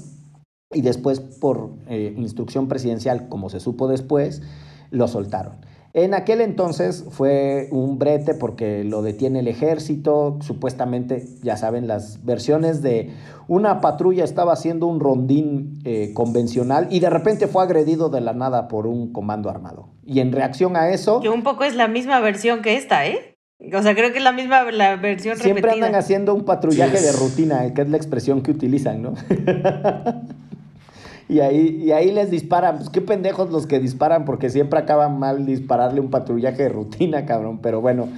y 0.72 0.80
después 0.80 1.20
por 1.20 1.74
eh, 1.86 2.14
instrucción 2.16 2.68
presidencial, 2.68 3.28
como 3.28 3.50
se 3.50 3.60
supo 3.60 3.88
después, 3.88 4.42
lo 4.90 5.06
soltaron. 5.06 5.56
En 5.92 6.14
aquel 6.14 6.40
entonces 6.40 7.04
fue 7.10 7.68
un 7.72 7.98
brete 7.98 8.34
porque 8.34 8.84
lo 8.84 9.02
detiene 9.02 9.40
el 9.40 9.48
ejército, 9.48 10.38
supuestamente, 10.40 11.26
ya 11.42 11.56
saben, 11.56 11.88
las 11.88 12.24
versiones 12.24 12.80
de 12.80 13.10
una 13.48 13.80
patrulla 13.80 14.22
estaba 14.22 14.52
haciendo 14.52 14.86
un 14.86 15.00
rondín 15.00 15.80
eh, 15.84 16.12
convencional 16.14 16.86
y 16.90 17.00
de 17.00 17.10
repente 17.10 17.48
fue 17.48 17.64
agredido 17.64 18.08
de 18.08 18.20
la 18.20 18.32
nada 18.34 18.68
por 18.68 18.86
un 18.86 19.12
comando 19.12 19.50
armado. 19.50 19.88
Y 20.04 20.20
en 20.20 20.30
reacción 20.30 20.76
a 20.76 20.90
eso... 20.90 21.20
Que 21.20 21.28
un 21.28 21.42
poco 21.42 21.64
es 21.64 21.74
la 21.74 21.88
misma 21.88 22.20
versión 22.20 22.62
que 22.62 22.76
esta, 22.76 23.06
¿eh? 23.06 23.36
O 23.74 23.82
sea, 23.82 23.94
creo 23.94 24.12
que 24.12 24.18
es 24.18 24.24
la 24.24 24.32
misma 24.32 24.70
la 24.70 24.96
versión 24.96 25.36
Siempre 25.36 25.72
andan 25.72 25.94
haciendo 25.94 26.34
un 26.34 26.44
patrullaje 26.44 27.00
de 27.00 27.12
rutina, 27.12 27.74
que 27.74 27.82
es 27.82 27.88
la 27.90 27.96
expresión 27.96 28.42
que 28.42 28.52
utilizan, 28.52 29.02
¿no? 29.02 29.14
Y 31.30 31.40
ahí, 31.40 31.80
y 31.84 31.92
ahí 31.92 32.10
les 32.10 32.30
disparan. 32.30 32.78
Pues 32.78 32.90
qué 32.90 33.00
pendejos 33.00 33.50
los 33.50 33.66
que 33.66 33.78
disparan, 33.78 34.24
porque 34.24 34.50
siempre 34.50 34.80
acaban 34.80 35.18
mal 35.18 35.46
dispararle 35.46 36.00
un 36.00 36.10
patrullaje 36.10 36.64
de 36.64 36.68
rutina, 36.68 37.24
cabrón. 37.24 37.60
Pero 37.62 37.80
bueno, 37.80 38.08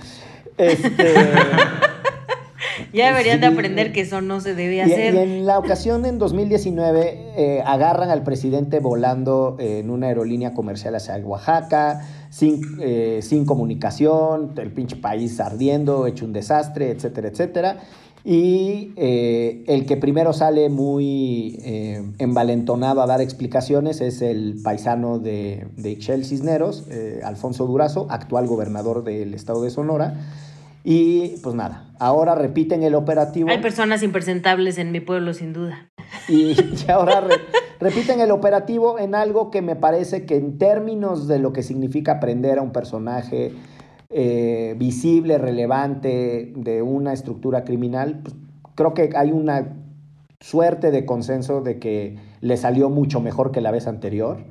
este. 0.57 1.14
ya 2.94 3.09
deberían 3.09 3.40
de 3.40 3.48
aprender 3.48 3.92
que 3.92 4.01
eso 4.01 4.22
no 4.22 4.40
se 4.40 4.55
debe 4.55 4.81
hacer. 4.81 5.14
Y 5.14 5.18
en 5.18 5.46
la 5.46 5.59
ocasión, 5.59 6.07
en 6.07 6.18
2019, 6.18 7.33
eh, 7.37 7.62
agarran 7.66 8.09
al 8.09 8.22
presidente 8.22 8.81
volando 8.81 9.57
en 9.59 9.90
una 9.90 10.07
aerolínea 10.07 10.55
comercial 10.55 10.94
hacia 10.94 11.16
Oaxaca, 11.16 12.01
sin, 12.31 12.62
eh, 12.81 13.20
sin 13.22 13.44
comunicación, 13.44 14.55
el 14.57 14.72
pinche 14.72 14.96
país 14.96 15.38
ardiendo, 15.38 16.07
hecho 16.07 16.25
un 16.25 16.33
desastre, 16.33 16.90
etcétera, 16.90 17.29
etcétera. 17.29 17.77
Y 18.24 18.92
eh, 18.96 19.64
el 19.66 19.85
que 19.85 19.96
primero 19.96 20.32
sale 20.32 20.68
muy 20.68 21.58
eh, 21.64 22.02
envalentonado 22.18 23.02
a 23.02 23.06
dar 23.06 23.20
explicaciones 23.20 24.00
es 24.00 24.22
el 24.22 24.61
paisano 24.62 25.18
de, 25.18 25.66
de 25.76 25.90
Ixchel 25.90 26.24
Cisneros, 26.24 26.87
eh, 26.88 27.20
Alfonso 27.24 27.66
Durazo, 27.66 28.06
actual 28.11 28.46
gobernador 28.46 29.02
del 29.02 29.35
estado 29.35 29.62
de 29.62 29.70
Sonora. 29.70 30.14
Y 30.85 31.37
pues 31.42 31.54
nada, 31.54 31.92
ahora 31.98 32.35
repiten 32.35 32.82
el 32.82 32.94
operativo. 32.94 33.50
Hay 33.50 33.61
personas 33.61 34.02
impresentables 34.02 34.78
en 34.78 34.92
mi 34.92 35.00
pueblo, 35.00 35.32
sin 35.32 35.52
duda. 35.52 35.90
Y, 36.28 36.56
ahora 36.88 37.24
repiten 37.80 38.20
el 38.20 38.30
operativo 38.30 38.98
en 38.98 39.14
algo 39.14 39.50
que 39.50 39.62
me 39.62 39.76
parece 39.76 40.26
que 40.26 40.37
en 40.37 40.58
términos 40.58 41.26
de 41.26 41.38
lo 41.38 41.52
que 41.52 41.62
significa 41.62 42.12
aprender 42.12 42.58
a 42.58 42.62
un 42.62 42.72
personaje 42.72 43.52
eh, 44.12 44.75
visible, 44.79 45.38
relevante 45.38 46.53
de 46.55 46.83
una 46.83 47.12
estructura 47.12 47.64
criminal, 47.64 48.20
pues, 48.22 48.37
creo 48.75 48.94
que 48.94 49.11
hay 49.16 49.33
una 49.33 49.77
suerte 50.40 50.90
de 50.90 51.05
consenso 51.05 51.61
de 51.61 51.79
que 51.79 52.16
le 52.40 52.57
salió 52.57 52.90
mucho 52.90 53.20
mejor 53.20 53.53
que 53.53 53.61
la 53.61 53.70
vez 53.70 53.87
anterior. 53.87 54.44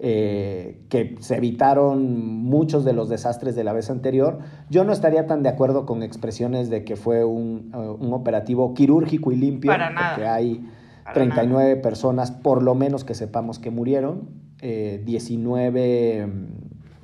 Eh, 0.00 0.84
que 0.90 1.14
se 1.20 1.36
evitaron 1.36 2.42
muchos 2.42 2.84
de 2.84 2.92
los 2.92 3.08
desastres 3.08 3.54
de 3.54 3.62
la 3.62 3.72
vez 3.72 3.90
anterior. 3.90 4.40
Yo 4.68 4.82
no 4.82 4.92
estaría 4.92 5.28
tan 5.28 5.44
de 5.44 5.48
acuerdo 5.48 5.86
con 5.86 6.02
expresiones 6.02 6.68
de 6.68 6.84
que 6.84 6.96
fue 6.96 7.24
un, 7.24 7.72
uh, 7.72 8.12
operativo 8.12 8.74
quirúrgico 8.74 9.30
y 9.30 9.36
limpio, 9.36 9.70
Para 9.70 9.94
porque 9.94 10.26
hay 10.26 10.68
39 11.12 11.76
personas, 11.76 12.32
por 12.32 12.62
lo 12.62 12.74
menos 12.74 13.04
que 13.04 13.14
sepamos 13.14 13.60
que 13.60 13.70
murieron, 13.70 14.28
19, 14.60 15.80
eh, 15.84 16.28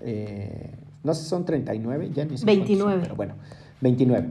eh, 0.00 0.79
no 1.02 1.14
sé, 1.14 1.24
son 1.24 1.44
39, 1.44 2.10
ya 2.14 2.24
ni 2.24 2.38
sé 2.38 2.46
29. 2.46 3.00
pero 3.02 3.16
bueno, 3.16 3.34
29. 3.80 4.28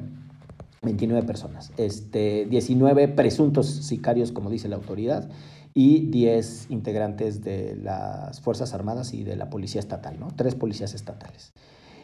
29 0.81 1.27
personas, 1.27 1.73
este, 1.75 2.45
19 2.45 3.09
presuntos 3.09 3.67
sicarios, 3.67 4.31
como 4.31 4.49
dice 4.49 4.69
la 4.69 4.77
autoridad, 4.77 5.29
y 5.73 6.09
10 6.09 6.71
integrantes 6.71 7.43
de 7.43 7.75
las 7.75 8.39
Fuerzas 8.39 8.73
Armadas 8.73 9.13
y 9.13 9.23
de 9.23 9.35
la 9.35 9.49
Policía 9.49 9.79
Estatal, 9.79 10.19
¿no? 10.19 10.29
Tres 10.35 10.55
policías 10.55 10.93
estatales. 10.93 11.53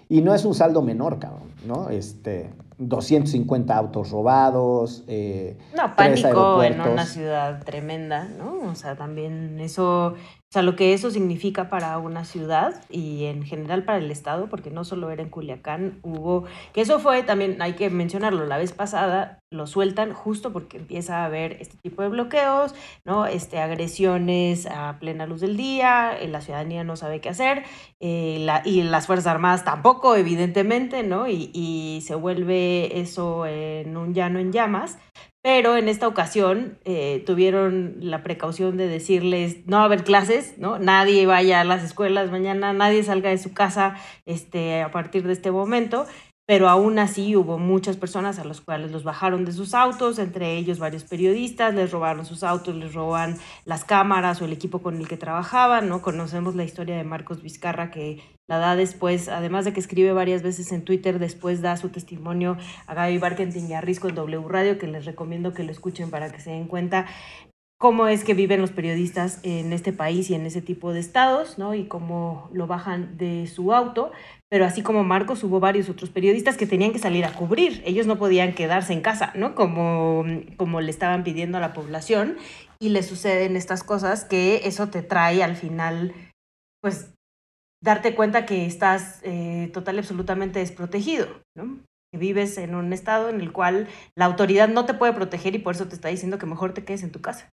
Y 0.10 0.21
no 0.21 0.36
es 0.36 0.45
un 0.45 0.54
saldo 0.54 0.82
menor, 0.82 1.19
cabrón, 1.19 1.49
¿no? 1.65 1.89
Este, 1.89 2.51
250 2.77 3.75
autos 3.75 4.11
robados. 4.11 5.03
Eh, 5.07 5.57
no, 5.75 5.95
pánico 5.95 6.63
en 6.63 6.81
una 6.81 7.05
ciudad 7.05 7.63
tremenda, 7.63 8.27
¿no? 8.38 8.69
O 8.69 8.75
sea, 8.75 8.95
también 8.95 9.59
eso 9.59 10.15
sea, 10.55 10.61
lo 10.61 10.77
que 10.77 10.93
eso 10.93 11.11
significa 11.11 11.69
para 11.69 11.97
una 11.97 12.23
ciudad 12.23 12.81
y 12.89 13.25
en 13.25 13.43
general 13.43 13.83
para 13.83 13.97
el 13.97 14.09
Estado, 14.09 14.47
porque 14.47 14.71
no 14.71 14.85
solo 14.85 15.11
era 15.11 15.21
en 15.21 15.29
Culiacán, 15.29 15.99
hubo, 16.01 16.45
que 16.71 16.79
eso 16.79 16.99
fue 16.99 17.23
también, 17.23 17.61
hay 17.61 17.73
que 17.73 17.89
mencionarlo, 17.89 18.45
la 18.45 18.57
vez 18.57 18.71
pasada 18.71 19.39
lo 19.51 19.67
sueltan 19.67 20.13
justo 20.13 20.53
porque 20.53 20.77
empieza 20.77 21.17
a 21.17 21.25
haber 21.25 21.57
este 21.59 21.77
tipo 21.77 22.01
de 22.01 22.09
bloqueos, 22.09 22.73
¿no? 23.03 23.25
Este, 23.25 23.59
agresiones 23.59 24.65
a 24.65 24.97
plena 24.99 25.25
luz 25.25 25.41
del 25.41 25.57
día, 25.57 26.17
eh, 26.17 26.27
la 26.29 26.39
ciudadanía 26.39 26.83
no 26.85 26.95
sabe 26.95 27.19
qué 27.19 27.29
hacer, 27.29 27.63
eh, 27.99 28.38
la, 28.39 28.61
y 28.63 28.81
las 28.83 29.07
Fuerzas 29.07 29.27
Armadas 29.27 29.65
tampoco, 29.65 30.15
evidentemente, 30.15 31.03
¿no? 31.03 31.27
Y, 31.27 31.51
y 31.53 32.01
se 32.01 32.15
vuelve 32.15 32.64
eso 33.01 33.45
en 33.45 33.97
un 33.97 34.13
llano 34.13 34.39
en 34.39 34.51
llamas, 34.51 34.97
pero 35.41 35.78
en 35.78 35.88
esta 35.88 36.08
ocasión 36.08 36.80
eh, 36.86 37.23
tuvieron 37.25 37.97
la 37.99 38.23
precaución 38.23 38.78
de 38.78 38.88
decirles 38.88 39.65
no 39.67 39.78
va 39.78 39.84
a 39.84 39.86
haber 39.86 40.04
clases, 40.04 40.58
¿no? 40.58 40.80
Nadie 40.80 41.25
vaya 41.25 41.62
a 41.62 41.63
las 41.63 41.84
escuelas 41.84 42.32
mañana, 42.32 42.73
nadie 42.73 43.04
salga 43.04 43.30
de 43.30 43.38
su 43.38 43.54
casa 43.54 43.95
este, 44.25 44.82
a 44.82 44.91
partir 44.91 45.23
de 45.23 45.34
este 45.34 45.51
momento 45.51 46.06
pero 46.47 46.69
aún 46.69 46.99
así 46.99 47.36
hubo 47.36 47.58
muchas 47.58 47.97
personas 47.97 48.38
a 48.38 48.43
las 48.43 48.62
cuales 48.62 48.91
los 48.91 49.04
bajaron 49.04 49.45
de 49.45 49.51
sus 49.51 49.73
autos, 49.73 50.19
entre 50.19 50.58
ellos 50.58 50.78
varios 50.78 51.04
periodistas, 51.04 51.73
les 51.73 51.91
robaron 51.91 52.25
sus 52.25 52.43
autos, 52.43 52.75
les 52.75 52.93
roban 52.93 53.38
las 53.65 53.84
cámaras 53.84 54.41
o 54.41 54.45
el 54.45 54.54
equipo 54.54 54.82
con 54.82 54.97
el 54.97 55.08
que 55.08 55.17
trabajaban, 55.17 55.89
¿no? 55.89 56.01
Conocemos 56.04 56.56
la 56.56 56.63
historia 56.63 56.97
de 56.97 57.04
Marcos 57.04 57.41
Vizcarra 57.41 57.89
que 57.89 58.21
la 58.47 58.58
da 58.58 58.75
después, 58.75 59.27
además 59.27 59.65
de 59.65 59.73
que 59.73 59.79
escribe 59.79 60.13
varias 60.13 60.43
veces 60.43 60.71
en 60.71 60.84
Twitter, 60.84 61.19
después 61.19 61.62
da 61.62 61.77
su 61.77 61.89
testimonio 61.89 62.58
a 62.88 62.93
Gaby 62.93 63.17
Barkentin 63.17 63.69
y 63.69 63.73
a 63.73 63.81
Risco 63.81 64.10
en 64.10 64.15
W 64.15 64.47
Radio, 64.47 64.77
que 64.77 64.88
les 64.88 65.05
recomiendo 65.05 65.53
que 65.53 65.63
lo 65.63 65.71
escuchen 65.71 66.10
para 66.10 66.31
que 66.31 66.39
se 66.39 66.51
den 66.51 66.67
cuenta 66.67 67.05
cómo 67.77 68.08
es 68.08 68.23
que 68.23 68.34
viven 68.34 68.62
los 68.62 68.71
periodistas 68.71 69.39
en 69.43 69.73
este 69.73 69.93
país 69.93 70.29
y 70.29 70.36
en 70.36 70.45
ese 70.45 70.62
tipo 70.62 70.93
de 70.93 70.99
estados, 70.99 71.58
¿no? 71.58 71.73
Y 71.75 71.88
cómo 71.88 72.49
lo 72.53 72.67
bajan 72.67 73.17
de 73.17 73.47
su 73.47 73.73
auto 73.73 74.12
pero 74.55 74.65
así 74.65 74.84
como 74.84 75.03
Marcos 75.03 75.43
hubo 75.43 75.60
varios 75.60 75.89
otros 75.89 76.10
periodistas 76.12 76.55
que 76.55 76.65
tenían 76.67 76.93
que 76.93 76.99
salir 76.99 77.25
a 77.25 77.34
cubrir, 77.34 77.81
ellos 77.86 78.08
no 78.08 78.17
podían 78.17 78.53
quedarse 78.53 78.93
en 78.93 79.01
casa, 79.01 79.34
¿no? 79.36 79.55
Como, 79.55 80.23
como 80.55 80.79
le 80.79 80.91
estaban 80.91 81.25
pidiendo 81.25 81.58
a 81.58 81.62
la 81.62 81.73
población 81.73 82.38
y 82.79 82.88
le 82.88 83.03
suceden 83.03 83.58
estas 83.58 83.84
cosas 83.84 84.23
que 84.23 84.62
eso 84.63 84.88
te 84.88 85.01
trae 85.01 85.43
al 85.43 85.55
final, 85.55 86.13
pues, 86.81 87.14
darte 87.85 88.15
cuenta 88.15 88.47
que 88.47 88.65
estás 88.65 89.19
eh, 89.21 89.69
total 89.71 89.95
y 89.95 89.99
absolutamente 89.99 90.57
desprotegido, 90.59 91.27
¿no? 91.55 91.77
Que 92.11 92.17
vives 92.17 92.57
en 92.57 92.73
un 92.73 92.91
estado 92.91 93.29
en 93.29 93.41
el 93.41 93.51
cual 93.51 93.87
la 94.17 94.25
autoridad 94.25 94.67
no 94.67 94.85
te 94.85 94.95
puede 94.95 95.13
proteger 95.13 95.53
y 95.55 95.59
por 95.59 95.75
eso 95.75 95.87
te 95.87 95.93
está 95.93 96.07
diciendo 96.07 96.39
que 96.39 96.47
mejor 96.47 96.73
te 96.73 96.83
quedes 96.83 97.03
en 97.03 97.11
tu 97.11 97.21
casa, 97.21 97.49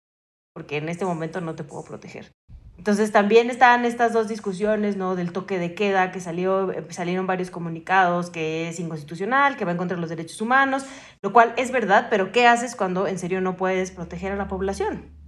porque 0.54 0.78
en 0.78 0.88
este 0.88 1.04
momento 1.04 1.42
no 1.42 1.54
te 1.54 1.64
puedo 1.64 1.84
proteger. 1.84 2.32
Entonces 2.78 3.12
también 3.12 3.50
están 3.50 3.84
estas 3.84 4.14
dos 4.14 4.26
discusiones, 4.26 4.96
¿no? 4.96 5.16
Del 5.16 5.32
toque 5.32 5.58
de 5.58 5.74
queda, 5.74 6.10
que 6.12 6.20
salió, 6.20 6.72
salieron 6.88 7.26
varios 7.26 7.50
comunicados, 7.50 8.30
que 8.30 8.70
es 8.70 8.80
inconstitucional, 8.80 9.58
que 9.58 9.66
va 9.66 9.72
en 9.72 9.76
contra 9.76 9.96
de 9.96 10.00
los 10.00 10.10
derechos 10.10 10.40
humanos, 10.40 10.86
lo 11.20 11.34
cual 11.34 11.52
es 11.58 11.70
verdad, 11.70 12.06
pero 12.08 12.32
¿qué 12.32 12.46
haces 12.46 12.74
cuando 12.74 13.06
en 13.06 13.18
serio 13.18 13.42
no 13.42 13.58
puedes 13.58 13.90
proteger 13.90 14.32
a 14.32 14.36
la 14.36 14.48
población? 14.48 15.21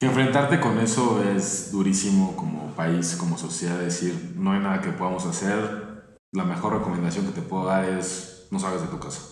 ¿No? 0.00 0.08
Enfrentarte 0.08 0.60
con 0.60 0.78
eso 0.78 1.22
es 1.22 1.72
durísimo 1.72 2.36
como 2.36 2.74
país, 2.74 3.16
como 3.16 3.38
sociedad, 3.38 3.78
decir, 3.78 4.34
no 4.36 4.52
hay 4.52 4.60
nada 4.60 4.80
que 4.80 4.90
podamos 4.90 5.26
hacer, 5.26 6.18
la 6.32 6.44
mejor 6.44 6.74
recomendación 6.74 7.26
que 7.26 7.32
te 7.32 7.42
puedo 7.42 7.66
dar 7.66 7.84
es 7.84 8.48
no 8.50 8.58
salgas 8.58 8.82
de 8.82 8.88
tu 8.88 8.98
casa. 8.98 9.22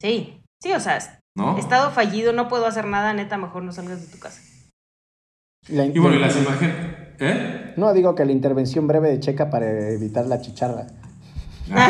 Sí, 0.00 0.42
sí, 0.62 0.72
o 0.72 0.80
sea, 0.80 0.96
estado 0.96 1.90
fallido, 1.90 2.32
no 2.32 2.48
puedo 2.48 2.66
hacer 2.66 2.86
nada, 2.86 3.12
neta, 3.12 3.38
mejor 3.38 3.62
no 3.62 3.72
salgas 3.72 4.00
de 4.00 4.08
tu 4.08 4.18
casa 4.18 4.40
y 5.68 5.98
bueno, 5.98 6.18
las 6.18 6.36
imágenes. 6.36 6.74
¿Eh? 7.18 7.74
No, 7.76 7.92
digo 7.92 8.14
que 8.14 8.24
la 8.24 8.32
intervención 8.32 8.86
breve 8.86 9.10
de 9.10 9.20
Checa 9.20 9.50
para 9.50 9.90
evitar 9.90 10.26
la 10.26 10.40
chicharra. 10.40 10.86
Ah, 11.72 11.88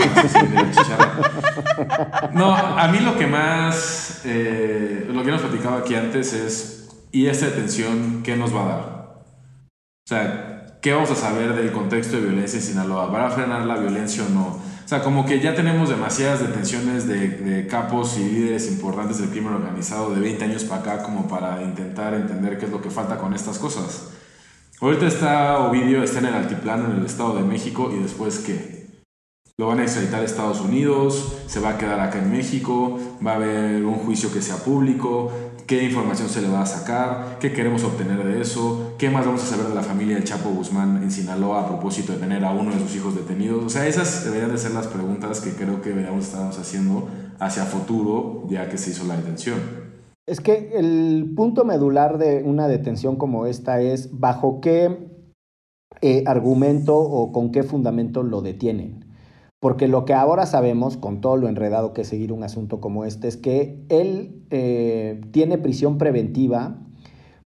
no, 2.34 2.54
a 2.54 2.88
mí 2.88 2.98
lo 2.98 3.16
que 3.16 3.26
más. 3.26 4.22
Eh, 4.24 5.06
lo 5.08 5.22
que 5.22 5.30
nos 5.30 5.40
platicaba 5.40 5.78
aquí 5.78 5.94
antes 5.94 6.32
es. 6.32 6.79
¿Y 7.12 7.26
esta 7.26 7.46
detención 7.46 8.22
qué 8.22 8.36
nos 8.36 8.54
va 8.54 8.62
a 8.62 8.68
dar? 8.68 9.22
O 9.66 10.08
sea, 10.08 10.78
¿qué 10.80 10.92
vamos 10.92 11.10
a 11.10 11.16
saber 11.16 11.54
del 11.54 11.72
contexto 11.72 12.16
de 12.16 12.22
violencia 12.22 12.58
en 12.58 12.64
Sinaloa? 12.64 13.06
¿Va 13.06 13.26
a 13.26 13.30
frenar 13.30 13.66
la 13.66 13.78
violencia 13.78 14.24
o 14.24 14.28
no? 14.28 14.46
O 14.46 14.88
sea, 14.88 15.02
como 15.02 15.24
que 15.24 15.40
ya 15.40 15.54
tenemos 15.54 15.88
demasiadas 15.88 16.40
detenciones 16.40 17.08
de, 17.08 17.66
capos 17.68 18.16
y 18.18 18.24
líderes 18.24 18.68
importantes 18.68 19.18
del 19.18 19.30
crimen 19.30 19.54
organizado 19.54 20.14
de 20.14 20.20
20 20.20 20.44
años 20.44 20.64
para 20.64 20.80
acá 20.82 21.02
como 21.02 21.26
para 21.26 21.62
intentar 21.62 22.14
entender 22.14 22.58
qué 22.58 22.66
es 22.66 22.72
lo 22.72 22.80
que 22.80 22.90
falta 22.90 23.18
con 23.18 23.34
estas 23.34 23.58
cosas. 23.58 24.10
Ahorita 24.80 25.06
está 25.06 25.58
Ovidio, 25.58 26.02
está 26.02 26.20
en 26.20 26.26
el 26.26 26.34
altiplano 26.34 26.86
en 26.86 27.00
el 27.00 27.06
Estado 27.06 27.36
de 27.36 27.42
México 27.42 27.92
y 27.94 28.02
después 28.02 28.38
qué? 28.38 28.80
Lo 29.60 29.66
van 29.66 29.80
a 29.80 29.82
extraditar 29.82 30.22
a 30.22 30.24
Estados 30.24 30.60
Unidos, 30.60 31.36
se 31.46 31.60
va 31.60 31.70
a 31.70 31.78
quedar 31.78 32.00
acá 32.00 32.18
en 32.18 32.32
México, 32.32 32.98
va 33.24 33.32
a 33.32 33.36
haber 33.36 33.84
un 33.84 33.96
juicio 33.96 34.32
que 34.32 34.40
sea 34.40 34.56
público, 34.56 35.30
qué 35.70 35.84
información 35.84 36.28
se 36.28 36.42
le 36.42 36.48
va 36.48 36.62
a 36.62 36.66
sacar, 36.66 37.38
qué 37.38 37.52
queremos 37.52 37.84
obtener 37.84 38.24
de 38.24 38.40
eso, 38.40 38.94
qué 38.98 39.08
más 39.08 39.24
vamos 39.24 39.44
a 39.44 39.46
saber 39.46 39.68
de 39.68 39.74
la 39.76 39.82
familia 39.82 40.16
del 40.16 40.24
Chapo 40.24 40.50
Guzmán 40.50 41.00
en 41.00 41.12
Sinaloa 41.12 41.60
a 41.60 41.68
propósito 41.68 42.12
de 42.12 42.18
tener 42.18 42.44
a 42.44 42.50
uno 42.50 42.72
de 42.72 42.80
sus 42.80 42.96
hijos 42.96 43.14
detenidos. 43.14 43.64
O 43.64 43.68
sea, 43.68 43.86
esas 43.86 44.24
deberían 44.24 44.50
de 44.50 44.58
ser 44.58 44.72
las 44.72 44.88
preguntas 44.88 45.40
que 45.40 45.52
creo 45.52 45.80
que 45.80 45.90
deberíamos 45.90 46.24
estar 46.24 46.48
haciendo 46.48 47.06
hacia 47.38 47.62
futuro 47.66 48.48
ya 48.50 48.68
que 48.68 48.78
se 48.78 48.90
hizo 48.90 49.06
la 49.06 49.16
detención. 49.16 49.60
Es 50.26 50.40
que 50.40 50.72
el 50.74 51.34
punto 51.36 51.64
medular 51.64 52.18
de 52.18 52.42
una 52.42 52.66
detención 52.66 53.14
como 53.14 53.46
esta 53.46 53.80
es 53.80 54.18
bajo 54.18 54.60
qué 54.60 55.08
eh, 56.00 56.24
argumento 56.26 56.98
o 56.98 57.30
con 57.30 57.52
qué 57.52 57.62
fundamento 57.62 58.24
lo 58.24 58.42
detienen. 58.42 59.04
Porque 59.60 59.88
lo 59.88 60.06
que 60.06 60.14
ahora 60.14 60.46
sabemos, 60.46 60.96
con 60.96 61.20
todo 61.20 61.36
lo 61.36 61.46
enredado 61.46 61.92
que 61.92 62.00
es 62.00 62.08
seguir 62.08 62.32
un 62.32 62.42
asunto 62.42 62.80
como 62.80 63.04
este, 63.04 63.28
es 63.28 63.36
que 63.36 63.84
él 63.90 64.42
eh, 64.50 65.20
tiene 65.32 65.58
prisión 65.58 65.98
preventiva 65.98 66.78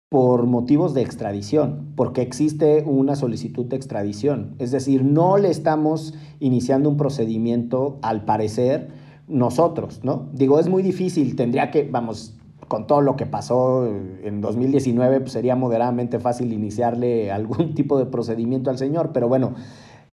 por 0.10 0.48
motivos 0.48 0.96
de 0.96 1.04
extradición, 1.04 1.94
porque 1.96 2.24
existe 2.24 2.84
una 2.88 3.16
solicitud 3.16 3.68
de 3.68 3.76
extradición. 3.76 4.56
Es 4.58 4.72
decir, 4.72 5.06
no 5.06 5.38
le 5.38 5.52
estamos 5.52 6.16
iniciando 6.40 6.90
un 6.90 6.98
procedimiento, 6.98 8.00
al 8.02 8.26
parecer, 8.26 8.90
nosotros, 9.28 10.04
¿no? 10.04 10.30
Digo, 10.34 10.60
es 10.60 10.68
muy 10.68 10.82
difícil, 10.82 11.36
tendría 11.36 11.70
que, 11.70 11.88
vamos, 11.88 12.34
con 12.68 12.88
todo 12.88 13.02
lo 13.02 13.16
que 13.16 13.28
pasó 13.28 13.88
en 14.24 14.42
2019, 14.42 15.20
pues 15.22 15.34
sería 15.34 15.56
moderadamente 15.56 16.20
fácil 16.20 16.54
iniciarle 16.54 17.32
algún 17.32 17.76
tipo 17.76 18.00
de 18.00 18.08
procedimiento 18.08 18.72
al 18.72 18.80
señor, 18.80 19.12
pero 19.14 19.28
bueno, 19.28 19.54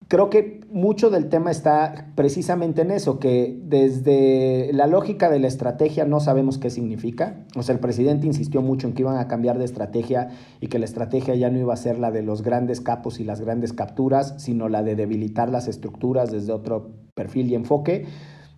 creo 0.09 0.31
que 0.31 0.61
mucho 0.71 1.11
del 1.11 1.29
tema 1.29 1.51
está 1.51 2.13
precisamente 2.15 2.83
en 2.83 2.91
eso, 2.91 3.19
que 3.19 3.59
desde 3.65 4.71
la 4.73 4.87
lógica 4.87 5.29
de 5.31 5.41
la 5.41 5.49
estrategia 5.49 6.05
no 6.05 6.21
sabemos 6.21 6.59
qué 6.59 6.71
significa. 6.71 7.45
O 7.57 7.63
sea, 7.63 7.75
el 7.75 7.81
presidente 7.81 8.27
insistió 8.27 8.63
mucho 8.63 8.87
en 8.87 8.95
que 8.95 9.03
iban 9.03 9.17
a 9.17 9.27
cambiar 9.27 9.59
de 9.59 9.65
estrategia 9.65 10.29
y 10.61 10.69
que 10.69 10.79
la 10.79 10.85
estrategia 10.85 11.35
ya 11.35 11.51
no 11.51 11.59
iba 11.59 11.73
a 11.73 11.79
ser 11.79 11.99
la 11.99 12.11
de 12.11 12.23
los 12.23 12.43
grandes 12.43 12.81
capos 12.81 13.21
y 13.21 13.25
las 13.25 13.41
grandes 13.41 13.73
capturas, 13.73 14.35
sino 14.39 14.69
la 14.69 14.83
de 14.83 14.97
debilitar 14.97 15.51
las 15.51 15.67
estructuras 15.67 16.31
desde 16.31 16.53
otro 16.53 16.91
perfil 17.15 17.51
y 17.51 17.55
enfoque. 17.55 18.07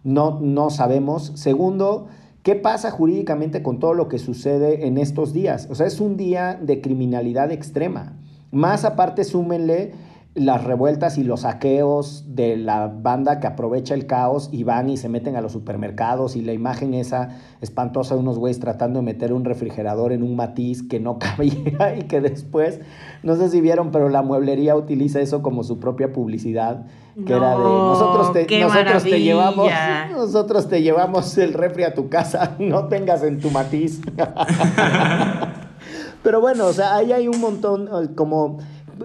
No, 0.04 0.40
no 0.40 0.70
sabemos. 0.70 1.32
Segundo, 1.36 2.08
¿qué 2.42 2.56
pasa 2.56 2.90
jurídicamente 2.90 3.62
con 3.62 3.78
todo 3.78 3.94
lo 3.94 4.08
que 4.08 4.18
sucede 4.18 4.86
en 4.86 4.98
estos 4.98 5.32
días? 5.32 5.68
O 5.70 5.74
sea, 5.74 5.86
es 5.86 6.00
un 6.00 6.16
día 6.16 6.58
de 6.60 6.80
criminalidad 6.80 7.52
extrema. 7.52 8.18
Más 8.50 8.84
aparte, 8.84 9.24
súmenle 9.24 9.92
las 10.34 10.62
revueltas 10.62 11.18
y 11.18 11.24
los 11.24 11.40
saqueos 11.40 12.24
de 12.28 12.56
la 12.56 12.86
banda 12.86 13.40
que 13.40 13.46
aprovecha 13.46 13.94
el 13.94 14.06
caos 14.06 14.50
y 14.52 14.62
van 14.62 14.88
y 14.88 14.96
se 14.96 15.08
meten 15.08 15.36
a 15.36 15.40
los 15.40 15.52
supermercados 15.52 16.36
y 16.36 16.42
la 16.42 16.52
imagen 16.52 16.94
esa 16.94 17.30
espantosa 17.60 18.14
de 18.14 18.20
unos 18.20 18.38
güeyes 18.38 18.60
tratando 18.60 19.00
de 19.00 19.04
meter 19.04 19.32
un 19.32 19.44
refrigerador 19.44 20.12
en 20.12 20.22
un 20.22 20.36
matiz 20.36 20.82
que 20.82 21.00
no 21.00 21.18
cabía 21.18 21.96
y 21.98 22.04
que 22.04 22.20
después, 22.20 22.80
no 23.22 23.36
sé 23.36 23.48
si 23.48 23.60
vieron, 23.60 23.90
pero 23.90 24.08
la 24.08 24.22
mueblería 24.22 24.76
utiliza 24.76 25.20
eso 25.20 25.42
como 25.42 25.64
su 25.64 25.80
propia 25.80 26.12
publicidad, 26.12 26.86
que 27.26 27.32
era 27.32 27.50
de 27.50 27.56
nosotros 27.56 28.32
te, 28.32 28.60
nosotros 28.60 29.02
te 29.02 29.20
llevamos, 29.20 29.68
nosotros 30.12 30.68
te 30.68 30.82
llevamos 30.82 31.36
el 31.38 31.52
refri 31.52 31.82
a 31.82 31.94
tu 31.94 32.08
casa, 32.08 32.54
no 32.60 32.86
tengas 32.86 33.24
en 33.24 33.40
tu 33.40 33.50
matiz. 33.50 34.00
pero 36.22 36.40
bueno, 36.40 36.66
o 36.66 36.72
sea, 36.72 36.94
ahí 36.94 37.12
hay 37.12 37.26
un 37.26 37.40
montón 37.40 37.88
como 38.14 38.58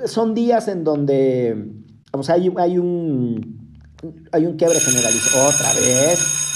son 0.05 0.33
días 0.33 0.67
en 0.67 0.83
donde, 0.83 1.65
o 2.11 2.23
sea, 2.23 2.35
hay, 2.35 2.51
hay 2.57 2.77
un 2.77 3.63
hay 4.31 4.45
un 4.45 4.57
quiebre 4.57 4.79
generalizado. 4.79 5.49
Otra 5.49 5.73
vez. 5.73 6.39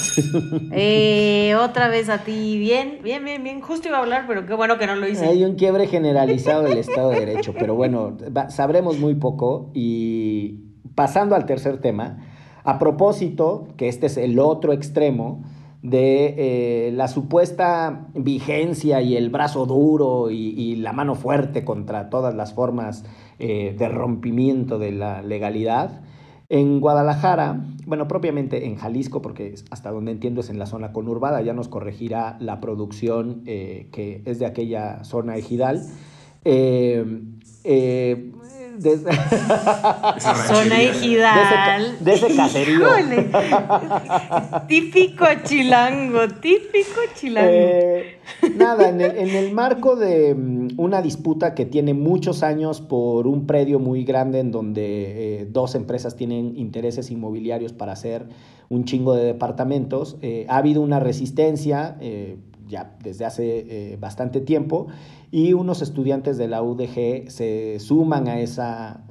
Eh, 0.72 1.54
otra 1.56 1.88
vez 1.88 2.08
a 2.08 2.18
ti. 2.18 2.58
Bien, 2.58 2.98
bien, 3.02 3.24
bien, 3.24 3.42
bien. 3.42 3.60
Justo 3.60 3.88
iba 3.88 3.98
a 3.98 4.00
hablar, 4.00 4.24
pero 4.26 4.46
qué 4.46 4.54
bueno 4.54 4.78
que 4.78 4.86
no 4.86 4.96
lo 4.96 5.08
hice. 5.08 5.26
Hay 5.26 5.44
un 5.44 5.54
quiebre 5.54 5.86
generalizado 5.86 6.64
del 6.64 6.78
Estado 6.78 7.10
de 7.10 7.20
Derecho, 7.20 7.54
pero 7.58 7.74
bueno, 7.74 8.16
sabremos 8.48 8.98
muy 8.98 9.14
poco. 9.14 9.70
Y 9.74 10.60
pasando 10.94 11.34
al 11.34 11.46
tercer 11.46 11.80
tema, 11.80 12.18
a 12.64 12.78
propósito, 12.78 13.68
que 13.76 13.88
este 13.88 14.06
es 14.06 14.16
el 14.16 14.38
otro 14.38 14.72
extremo, 14.72 15.42
de 15.82 16.34
eh, 16.88 16.92
la 16.92 17.06
supuesta 17.06 18.08
vigencia 18.14 19.00
y 19.00 19.16
el 19.16 19.30
brazo 19.30 19.64
duro 19.66 20.30
y, 20.30 20.76
la 20.76 20.92
mano 20.92 21.14
fuerte 21.14 21.64
contra 21.64 22.10
todas 22.10 22.34
las 22.34 22.54
formas 22.54 23.04
eh, 23.38 23.74
de 23.78 23.88
rompimiento 23.88 24.78
de 24.78 24.92
la 24.92 25.22
legalidad. 25.22 26.02
En 26.50 26.80
Guadalajara, 26.80 27.60
bueno, 27.86 28.08
propiamente 28.08 28.66
en 28.66 28.76
Jalisco, 28.76 29.20
porque 29.20 29.54
hasta 29.70 29.90
donde 29.90 30.12
entiendo 30.12 30.40
es 30.40 30.48
en 30.48 30.58
la 30.58 30.66
zona 30.66 30.92
conurbada, 30.92 31.42
ya 31.42 31.52
nos 31.52 31.68
corregirá 31.68 32.38
la 32.40 32.60
producción 32.60 33.42
eh, 33.46 33.88
que 33.92 34.22
es 34.24 34.38
de 34.38 34.46
aquella 34.46 35.04
zona 35.04 35.36
ejidal. 35.36 35.82
Zona 40.46 40.80
ejidal. 40.82 41.96
De 42.00 42.14
ese, 42.14 42.34
caserío. 42.34 42.88
típico 44.68 45.24
chilango, 45.44 46.28
típico 46.40 47.00
chilango. 47.14 47.50
Eh, 47.50 48.17
nada, 48.58 48.88
en 48.88 49.00
el, 49.00 49.52
marco 49.52 49.96
de 49.96 50.34
mm, 50.34 50.68
una 50.76 51.00
disputa 51.02 51.54
que 51.54 51.64
tiene 51.64 51.94
muchos 51.94 52.42
años 52.42 52.80
por 52.80 53.26
un 53.26 53.46
predio 53.46 53.78
muy 53.78 54.04
grande 54.04 54.40
en 54.40 54.50
donde 54.50 55.40
eh, 55.40 55.48
dos 55.50 55.74
empresas 55.74 56.16
tienen 56.16 56.56
intereses 56.56 57.10
inmobiliarios 57.10 57.72
para 57.72 57.92
hacer 57.92 58.26
un 58.68 58.84
chingo 58.84 59.14
de 59.14 59.24
departamentos, 59.24 60.18
eh, 60.20 60.44
ha 60.48 60.58
habido 60.58 60.82
una 60.82 61.00
resistencia 61.00 61.96
ya 62.66 62.98
desde 63.02 63.24
hace 63.24 63.96
bastante 63.98 64.42
tiempo 64.42 64.88
y 65.30 65.52
unos 65.52 65.82
estudiantes 65.82 66.36
de 66.38 66.48
la 66.48 66.62
UDG 66.62 67.30
se 67.30 67.80
suman 67.80 68.28
a 68.28 68.40
esa, 68.40 69.04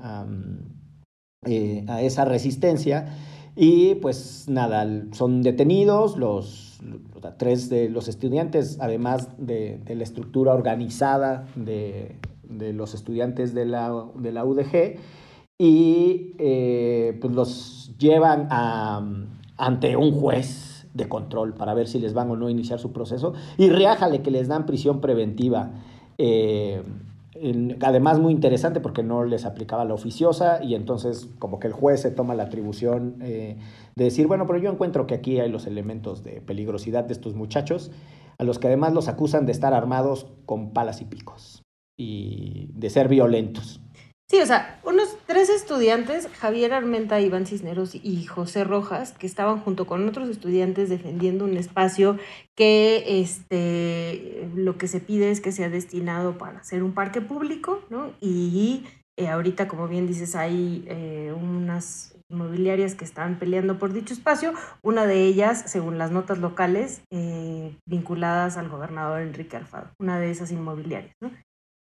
eh, 1.45 1.86
a 1.88 2.01
esa 2.01 2.25
resistencia 2.25 3.15
y 3.55 3.95
pues 3.95 4.45
nada, 4.47 4.88
son 5.12 5.43
detenidos 5.43 6.17
los, 6.17 6.66
tres 7.37 7.69
de 7.69 7.89
los 7.89 8.07
estudiantes, 8.07 8.77
además 8.79 9.29
de, 9.37 9.81
la 9.87 10.03
estructura 10.03 10.53
organizada 10.53 11.47
de, 11.55 12.15
los 12.49 12.93
estudiantes 12.93 13.53
de 13.53 13.65
la, 13.65 14.05
de 14.15 14.31
la 14.31 14.45
UDG 14.45 14.99
y 15.57 16.35
eh, 16.37 17.17
pues 17.19 17.33
los 17.33 17.95
llevan 17.97 18.47
ante 19.57 19.95
un 19.95 20.11
juez 20.11 20.87
de 20.93 21.07
control 21.07 21.53
para 21.53 21.73
ver 21.73 21.87
si 21.87 21.99
les 21.99 22.13
van 22.13 22.29
o 22.31 22.35
no 22.35 22.49
iniciar 22.49 22.79
su 22.79 22.91
proceso 22.91 23.33
y 23.57 23.69
reájale 23.69 24.21
que 24.21 24.31
les 24.31 24.47
dan 24.47 24.65
prisión 24.65 25.01
preventiva. 25.01 25.71
Eh, 26.17 26.81
además 27.82 28.19
muy 28.19 28.34
interesante 28.34 28.80
porque 28.80 29.04
no 29.04 29.23
les 29.23 29.45
aplicaba 29.45 29.86
la 29.86 29.93
oficiosa 29.93 30.63
y 30.63 30.76
entonces 30.76 31.30
como 31.39 31.60
que 31.60 31.67
el 31.67 31.73
juez 31.73 32.02
se 32.02 32.12
toma 32.12 32.36
la 32.36 32.43
atribución 32.43 33.17
eh, 33.21 33.58
de 33.95 34.04
decir, 34.04 34.28
bueno, 34.28 34.45
pero 34.47 34.60
yo 34.60 34.71
encuentro 34.71 35.08
que 35.08 35.15
aquí 35.15 35.39
hay 35.39 35.50
los 35.50 35.67
elementos 35.67 36.23
de 36.23 36.41
peligrosidad 36.41 37.04
de 37.06 37.13
estos 37.13 37.36
muchachos, 37.36 37.91
a 38.38 38.43
los 38.43 38.60
que 38.60 38.67
además 38.67 38.93
los 38.93 39.08
acusan 39.08 39.45
de 39.45 39.52
estar 39.52 39.73
armados 39.73 40.28
con 40.45 40.71
palas 40.73 41.02
y 41.02 41.06
picos 41.06 41.63
y 41.97 42.69
de 42.73 42.89
ser 42.89 43.08
violentos. 43.08 43.82
Sí, 44.29 44.41
o 44.41 44.45
sea, 44.45 44.81
unos 44.83 45.17
tres 45.25 45.49
estudiantes, 45.49 46.27
Javier 46.27 46.73
Armenta, 46.73 47.21
Iván 47.21 47.45
Cisneros 47.45 47.95
y 47.95 48.25
José 48.25 48.65
Rojas, 48.65 49.13
que 49.13 49.25
estaban 49.25 49.61
junto 49.61 49.87
con 49.87 50.05
otros 50.05 50.27
estudiantes 50.27 50.89
defendiendo 50.89 51.45
un 51.45 51.55
espacio 51.55 52.17
que 52.53 53.21
este, 53.21 54.49
lo 54.53 54.77
que 54.77 54.89
se 54.89 54.99
pide 54.99 55.31
es 55.31 55.39
que 55.39 55.53
sea 55.53 55.69
destinado 55.69 56.37
para 56.37 56.61
ser 56.65 56.83
un 56.83 56.93
parque 56.93 57.21
público, 57.21 57.85
¿no? 57.89 58.11
Y 58.19 58.83
eh, 59.15 59.29
ahorita, 59.29 59.69
como 59.69 59.87
bien 59.87 60.07
dices, 60.07 60.35
hay 60.35 60.83
eh, 60.87 61.33
unas 61.33 62.13
inmobiliarias 62.29 62.95
que 62.95 63.05
están 63.05 63.39
peleando 63.39 63.79
por 63.79 63.93
dicho 63.93 64.13
espacio, 64.13 64.53
una 64.81 65.05
de 65.05 65.23
ellas, 65.23 65.63
según 65.67 65.97
las 65.97 66.11
notas 66.11 66.39
locales, 66.39 67.01
eh, 67.11 67.77
vinculadas 67.85 68.57
al 68.57 68.67
gobernador 68.67 69.21
Enrique 69.21 69.55
Alfaro, 69.55 69.91
una 69.99 70.19
de 70.19 70.31
esas 70.31 70.51
inmobiliarias, 70.51 71.15
¿no? 71.21 71.31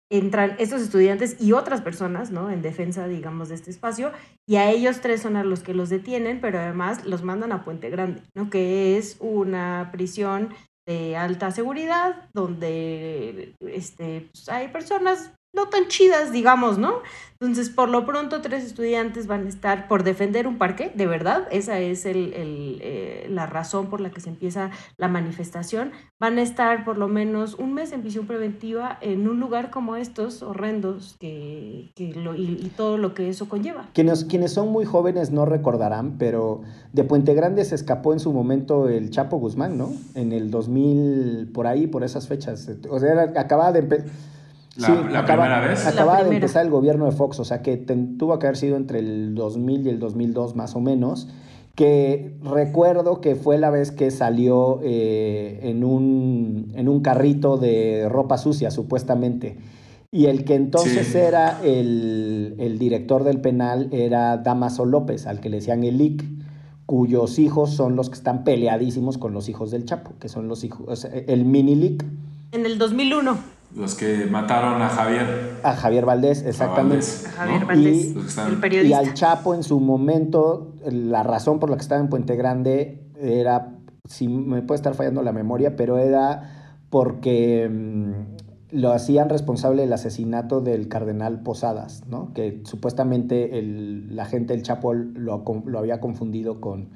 Entran 0.09 0.55
estos 0.57 0.81
estudiantes 0.81 1.37
y 1.39 1.51
otras 1.51 1.81
personas, 1.81 2.31
¿no? 2.31 2.49
En 2.49 2.61
defensa, 2.61 3.07
digamos, 3.07 3.49
de 3.49 3.55
este 3.55 3.69
espacio, 3.69 4.11
y 4.47 4.55
a 4.55 4.69
ellos 4.69 5.01
tres 5.01 5.21
son 5.21 5.35
a 5.35 5.43
los 5.43 5.61
que 5.61 5.73
los 5.73 5.89
detienen, 5.89 6.41
pero 6.41 6.59
además 6.59 7.05
los 7.05 7.23
mandan 7.23 7.51
a 7.51 7.63
Puente 7.63 7.89
Grande, 7.89 8.23
¿no? 8.35 8.49
Que 8.49 8.97
es 8.97 9.17
una 9.19 9.89
prisión 9.91 10.49
de 10.87 11.15
alta 11.15 11.51
seguridad, 11.51 12.29
donde 12.33 13.55
este, 13.61 14.29
pues, 14.31 14.49
hay 14.49 14.69
personas 14.69 15.31
no 15.53 15.67
tan 15.67 15.87
chidas, 15.87 16.31
digamos, 16.31 16.77
¿no? 16.77 16.95
Entonces, 17.41 17.69
por 17.69 17.87
lo 17.87 18.05
pronto, 18.05 18.41
tres 18.41 18.65
estudiantes 18.65 19.25
van 19.25 19.45
a 19.45 19.49
estar 19.49 19.87
por 19.87 20.03
defender 20.03 20.45
un 20.45 20.57
parque, 20.57 20.91
de 20.93 21.07
verdad, 21.07 21.47
esa 21.51 21.79
es 21.79 22.05
el, 22.05 22.33
eh, 22.35 23.27
la 23.29 23.45
razón 23.45 23.89
por 23.89 24.01
la 24.01 24.09
que 24.09 24.19
se 24.19 24.27
empieza 24.27 24.71
la 24.97 25.07
manifestación. 25.07 25.91
Van 26.19 26.37
a 26.37 26.41
estar 26.41 26.83
por 26.83 26.97
lo 26.97 27.07
menos 27.07 27.55
un 27.55 27.73
mes 27.73 27.93
en 27.93 28.03
visión 28.03 28.27
preventiva 28.27 28.97
en 28.99 29.25
un 29.29 29.39
lugar 29.39 29.69
como 29.69 29.95
estos, 29.95 30.43
horrendos, 30.43 31.15
que, 31.17 31.93
lo, 32.13 32.35
y, 32.35 32.73
todo 32.75 32.97
lo 32.97 33.13
que 33.13 33.29
eso 33.29 33.47
conlleva. 33.47 33.87
Quienes, 33.93 34.25
quienes 34.25 34.51
son 34.51 34.67
muy 34.67 34.83
jóvenes 34.83 35.31
no 35.31 35.45
recordarán, 35.45 36.17
pero 36.17 36.63
de 36.91 37.05
Puente 37.05 37.33
Grande 37.35 37.63
se 37.63 37.75
escapó 37.75 38.11
en 38.11 38.19
su 38.19 38.33
momento 38.33 38.89
el 38.89 39.11
Chapo 39.11 39.37
Guzmán, 39.37 39.77
¿no? 39.77 39.93
En 40.13 40.33
el 40.33 40.51
2000, 40.51 41.51
por 41.53 41.67
ahí, 41.67 41.87
por 41.87 42.03
esas 42.03 42.27
fechas. 42.27 42.69
O 42.89 42.99
sea, 42.99 43.31
acababa 43.37 43.71
de 43.71 43.79
empezar 43.79 44.07
la, 44.79 45.25
primera 45.25 45.59
vez. 45.61 45.85
Acababa 45.85 46.23
de 46.23 46.35
empezar 46.35 46.65
el 46.65 46.71
gobierno 46.71 47.05
de 47.05 47.11
Fox, 47.11 47.39
o 47.39 47.45
sea 47.45 47.61
que 47.61 47.77
tuvo 47.77 48.39
que 48.39 48.47
haber 48.47 48.57
sido 48.57 48.77
entre 48.77 48.99
el 48.99 49.35
2000 49.35 49.85
y 49.85 49.89
el 49.89 49.99
2002 49.99 50.55
más 50.55 50.75
o 50.75 50.81
menos, 50.81 51.27
que 51.75 52.33
recuerdo 52.43 53.21
que 53.21 53.35
fue 53.35 53.57
la 53.57 53.69
vez 53.69 53.91
que 53.91 54.11
salió 54.11 54.79
eh, 54.83 55.59
en, 55.63 55.83
un, 55.83 56.71
en 56.75 56.89
un 56.89 57.01
carrito 57.01 57.57
de 57.57 58.07
ropa 58.09 58.37
sucia, 58.37 58.71
supuestamente. 58.71 59.57
Y 60.11 60.25
el 60.25 60.43
que 60.43 60.55
entonces 60.55 61.13
era 61.13 61.61
el, 61.63 62.55
el, 62.57 62.79
director 62.79 63.23
del 63.23 63.41
penal 63.41 63.89
era 63.91 64.37
Damaso 64.37 64.85
López, 64.85 65.27
al 65.27 65.39
que 65.39 65.49
le 65.49 65.57
decían 65.57 65.83
el 65.83 66.01
IC, 66.01 66.23
cuyos 66.89 67.37
hijos 67.37 67.69
son 67.69 67.95
los 67.95 68.09
que 68.09 68.15
están 68.15 68.43
peleadísimos 68.43 69.19
con 69.19 69.31
los 69.31 69.47
hijos 69.47 69.69
del 69.69 69.85
Chapo, 69.85 70.13
que 70.19 70.27
son 70.27 70.47
los 70.47 70.63
hijos, 70.63 71.05
el 71.05 71.45
mini 71.45 71.75
LIC. 71.75 72.03
En 72.51 72.65
el 72.65 72.79
2001. 72.79 73.58
Los 73.75 73.95
que 73.95 74.25
mataron 74.25 74.81
a 74.81 74.89
Javier. 74.89 75.59
A 75.63 75.75
Javier 75.75 76.05
Valdés, 76.05 76.43
exactamente. 76.43 77.05
A, 77.27 77.31
Javier 77.31 77.65
Valdés, 77.65 78.15
el 78.37 78.57
periodista. 78.57 78.89
Y 78.89 79.07
al 79.07 79.13
Chapo 79.13 79.53
en 79.53 79.63
su 79.63 79.79
momento, 79.79 80.73
la 80.89 81.21
razón 81.23 81.59
por 81.59 81.69
la 81.69 81.75
que 81.75 81.83
estaba 81.83 82.01
en 82.01 82.09
Puente 82.09 82.35
Grande 82.35 83.03
era, 83.21 83.75
si 84.05 84.27
me 84.27 84.63
puede 84.63 84.77
estar 84.77 84.95
fallando 84.95 85.21
la 85.21 85.33
memoria, 85.33 85.75
pero 85.75 85.99
era 85.99 86.75
porque 86.89 87.69
mm, 87.69 88.11
lo 88.71 88.91
hacían 88.91 89.29
responsable 89.29 89.83
del 89.83 89.93
asesinato 89.93 90.61
del 90.61 90.87
cardenal 90.87 91.41
Posadas, 91.41 92.03
¿no? 92.07 92.33
Que 92.33 92.61
supuestamente 92.65 93.59
el, 93.59 94.15
la 94.15 94.25
gente 94.25 94.53
del 94.53 94.63
Chapo 94.63 94.93
lo, 94.93 95.43
lo 95.65 95.79
había 95.79 95.99
confundido 95.99 96.59
con, 96.59 96.89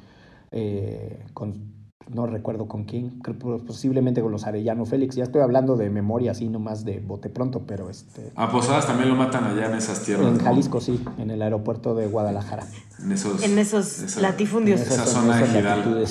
eh, 0.52 1.24
con 1.34 1.74
no 2.12 2.28
recuerdo 2.28 2.68
con 2.68 2.84
quién, 2.84 3.22
posiblemente 3.66 4.22
con 4.22 4.32
los 4.32 4.46
Arellano 4.46 4.86
Félix. 4.86 5.16
Ya 5.16 5.24
estoy 5.24 5.42
hablando 5.42 5.76
de 5.76 5.89
memoria, 5.89 6.32
así 6.32 6.48
nomás 6.50 6.86
de 6.86 7.00
bote 7.00 7.30
pronto, 7.30 7.63
pero 7.68 7.89
este. 7.89 8.32
A 8.36 8.52
Posadas 8.52 8.88
también 8.88 9.10
lo 9.10 9.16
matan 9.16 9.46
allá 9.46 9.68
en 9.68 9.76
esas 9.76 10.04
tierras. 10.04 10.28
En 10.28 10.39
Jalisco, 10.39 10.82
sí, 10.82 11.04
en 11.18 11.32
el 11.32 11.42
aeropuerto 11.42 11.96
de 11.96 12.08
Guadalajara. 12.08 12.66
En 13.02 13.12
esos, 13.12 13.44
en 13.44 13.58
esos 13.58 14.18
latifundios. 14.22 14.82
En 14.82 14.88
esa 14.88 15.06
zona 15.06 15.38
de 15.38 15.48
Giral. 15.48 15.84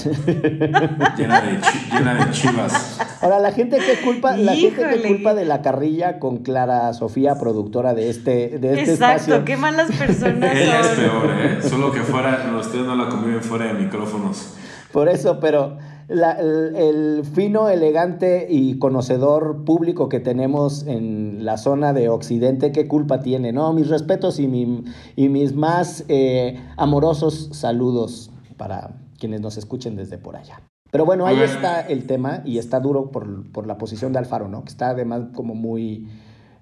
llena, 1.16 1.40
de 1.40 1.60
llena 1.90 2.24
de 2.24 2.32
chivas. 2.32 2.98
Ahora, 3.20 3.38
la 3.38 3.52
gente 3.52 3.78
que 3.78 4.04
culpa, 4.04 4.36
la 4.36 4.54
gente 4.54 4.82
que 4.82 5.08
culpa 5.08 5.34
de 5.34 5.44
la 5.44 5.62
carrilla 5.62 6.18
con 6.18 6.38
Clara 6.38 6.92
Sofía, 6.92 7.36
productora 7.38 7.94
de 7.94 8.10
este, 8.10 8.58
de 8.58 8.80
este 8.80 8.92
Exacto, 8.92 9.44
qué 9.44 9.56
malas 9.56 9.90
personas. 9.92 10.52
Ella 10.54 10.80
es 10.80 10.88
peor, 10.88 11.30
¿eh? 11.30 11.58
Solo 11.62 11.92
que 11.92 12.00
fuera, 12.00 12.52
ustedes 12.58 12.84
no 12.84 12.96
la 12.96 13.08
conviven 13.08 13.42
fuera 13.42 13.66
de 13.66 13.74
micrófonos. 13.74 14.54
Por 14.92 15.08
eso, 15.08 15.40
pero 15.40 15.78
el, 16.08 17.24
fino, 17.24 17.68
elegante 17.68 18.46
y 18.48 18.78
conocedor 18.78 19.64
público 19.64 20.08
que 20.08 20.20
tenemos 20.20 20.86
en 20.86 21.44
la 21.44 21.56
zona 21.56 21.92
de 21.92 22.08
Occidente, 22.08 22.72
¿qué 22.72 22.86
culpa 22.86 23.20
tiene? 23.20 23.52
No, 23.52 23.72
mis 23.72 23.88
respetos 23.88 24.38
y, 24.38 24.84
y 25.16 25.28
mis 25.28 25.54
más 25.54 26.04
eh, 26.08 26.60
amorosos 26.76 27.48
saludos 27.52 28.30
para 28.56 28.90
quienes 29.18 29.40
nos 29.40 29.56
escuchen 29.56 29.96
desde 29.96 30.18
por 30.18 30.36
allá. 30.36 30.60
Pero 30.90 31.06
bueno, 31.06 31.26
ahí 31.26 31.40
está 31.40 31.80
el 31.80 32.06
tema 32.06 32.42
y 32.44 32.58
está 32.58 32.78
duro 32.78 33.10
por, 33.10 33.50
por 33.50 33.66
la 33.66 33.78
posición 33.78 34.12
de 34.12 34.18
Alfaro, 34.18 34.48
¿no? 34.48 34.62
Que 34.62 34.68
está 34.68 34.90
además 34.90 35.22
como 35.34 35.54
muy, 35.54 36.06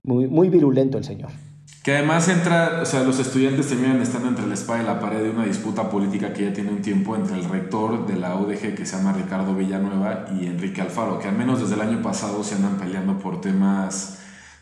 muy, 0.05 0.29
muy 0.29 0.49
virulento 0.51 0.99
el 0.99 1.05
señor. 1.05 1.31
Que 1.83 1.97
además 1.97 2.29
entra, 2.29 2.81
o 2.83 2.85
sea, 2.85 3.03
los 3.05 3.19
estudiantes 3.19 3.69
terminan 3.69 4.03
estando 4.03 4.29
entre 4.29 4.47
la 4.47 4.53
espada 4.53 4.83
y 4.83 4.87
la 4.87 5.01
pared 5.01 5.23
de 5.23 5.31
una 5.31 5.47
disputa 5.47 5.89
política 5.89 6.35
que 6.35 6.45
ya 6.45 6.53
tiene 6.53 6.71
un 6.71 6.83
tiempo 6.83 7.17
entre 7.17 7.39
el 7.39 7.45
rector 7.45 8.07
de 8.07 8.17
la 8.17 8.37
UDG 8.37 8.75
que 8.75 8.85
se 8.85 8.97
llama 8.97 9.15
Ricardo 9.15 9.55
Villanueva 9.55 10.27
y 10.39 10.47
Enrique 10.47 10.83
Alfaro, 10.83 11.19
que 11.19 11.29
al 11.29 11.37
menos 11.37 11.61
desde 11.61 11.77
el 11.77 11.81
año 11.81 12.03
pasado 12.03 12.45
se 12.45 12.57
andan 12.57 12.77
peleando 12.77 13.19
por 13.19 13.41
temas 13.41 14.19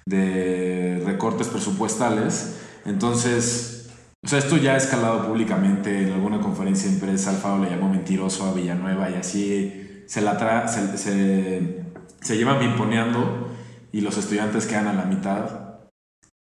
de 0.06 1.02
recortes 1.04 1.48
presupuestales. 1.48 2.60
Entonces, 2.84 3.88
o 4.24 4.28
sea, 4.28 4.38
esto 4.38 4.56
ya 4.56 4.74
ha 4.74 4.76
escalado 4.76 5.26
públicamente 5.26 6.02
en 6.06 6.12
alguna 6.12 6.38
conferencia 6.38 6.88
de 6.88 6.98
prensa. 6.98 7.30
Alfaro 7.30 7.64
le 7.64 7.70
llamó 7.70 7.88
mentiroso 7.88 8.46
a 8.46 8.52
Villanueva 8.52 9.10
y 9.10 9.14
así 9.14 10.04
se 10.06 10.20
la 10.20 10.36
tra 10.36 10.68
se, 10.68 10.96
se, 10.96 11.84
se 12.20 12.36
llevan 12.36 12.60
pimponeando 12.60 13.48
y 13.90 14.02
los 14.02 14.16
estudiantes 14.16 14.66
quedan 14.66 14.86
a 14.86 14.92
la 14.92 15.04
mitad 15.04 15.67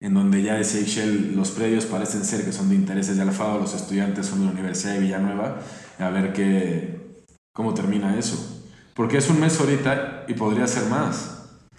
en 0.00 0.14
donde 0.14 0.42
ya 0.42 0.54
decía 0.54 0.82
Shell, 0.82 1.34
los 1.34 1.50
predios 1.50 1.86
parecen 1.86 2.24
ser 2.24 2.44
que 2.44 2.52
son 2.52 2.68
de 2.68 2.74
intereses 2.74 3.16
de 3.16 3.22
Alfaro, 3.22 3.60
los 3.60 3.74
estudiantes 3.74 4.26
son 4.26 4.40
de 4.40 4.46
la 4.46 4.52
Universidad 4.52 4.94
de 4.94 5.00
Villanueva, 5.00 5.60
a 5.98 6.10
ver 6.10 6.32
qué, 6.32 7.24
cómo 7.52 7.74
termina 7.74 8.18
eso. 8.18 8.64
Porque 8.94 9.18
es 9.18 9.28
un 9.28 9.40
mes 9.40 9.58
ahorita 9.60 10.24
y 10.28 10.34
podría 10.34 10.66
ser 10.66 10.86
más. 10.88 11.35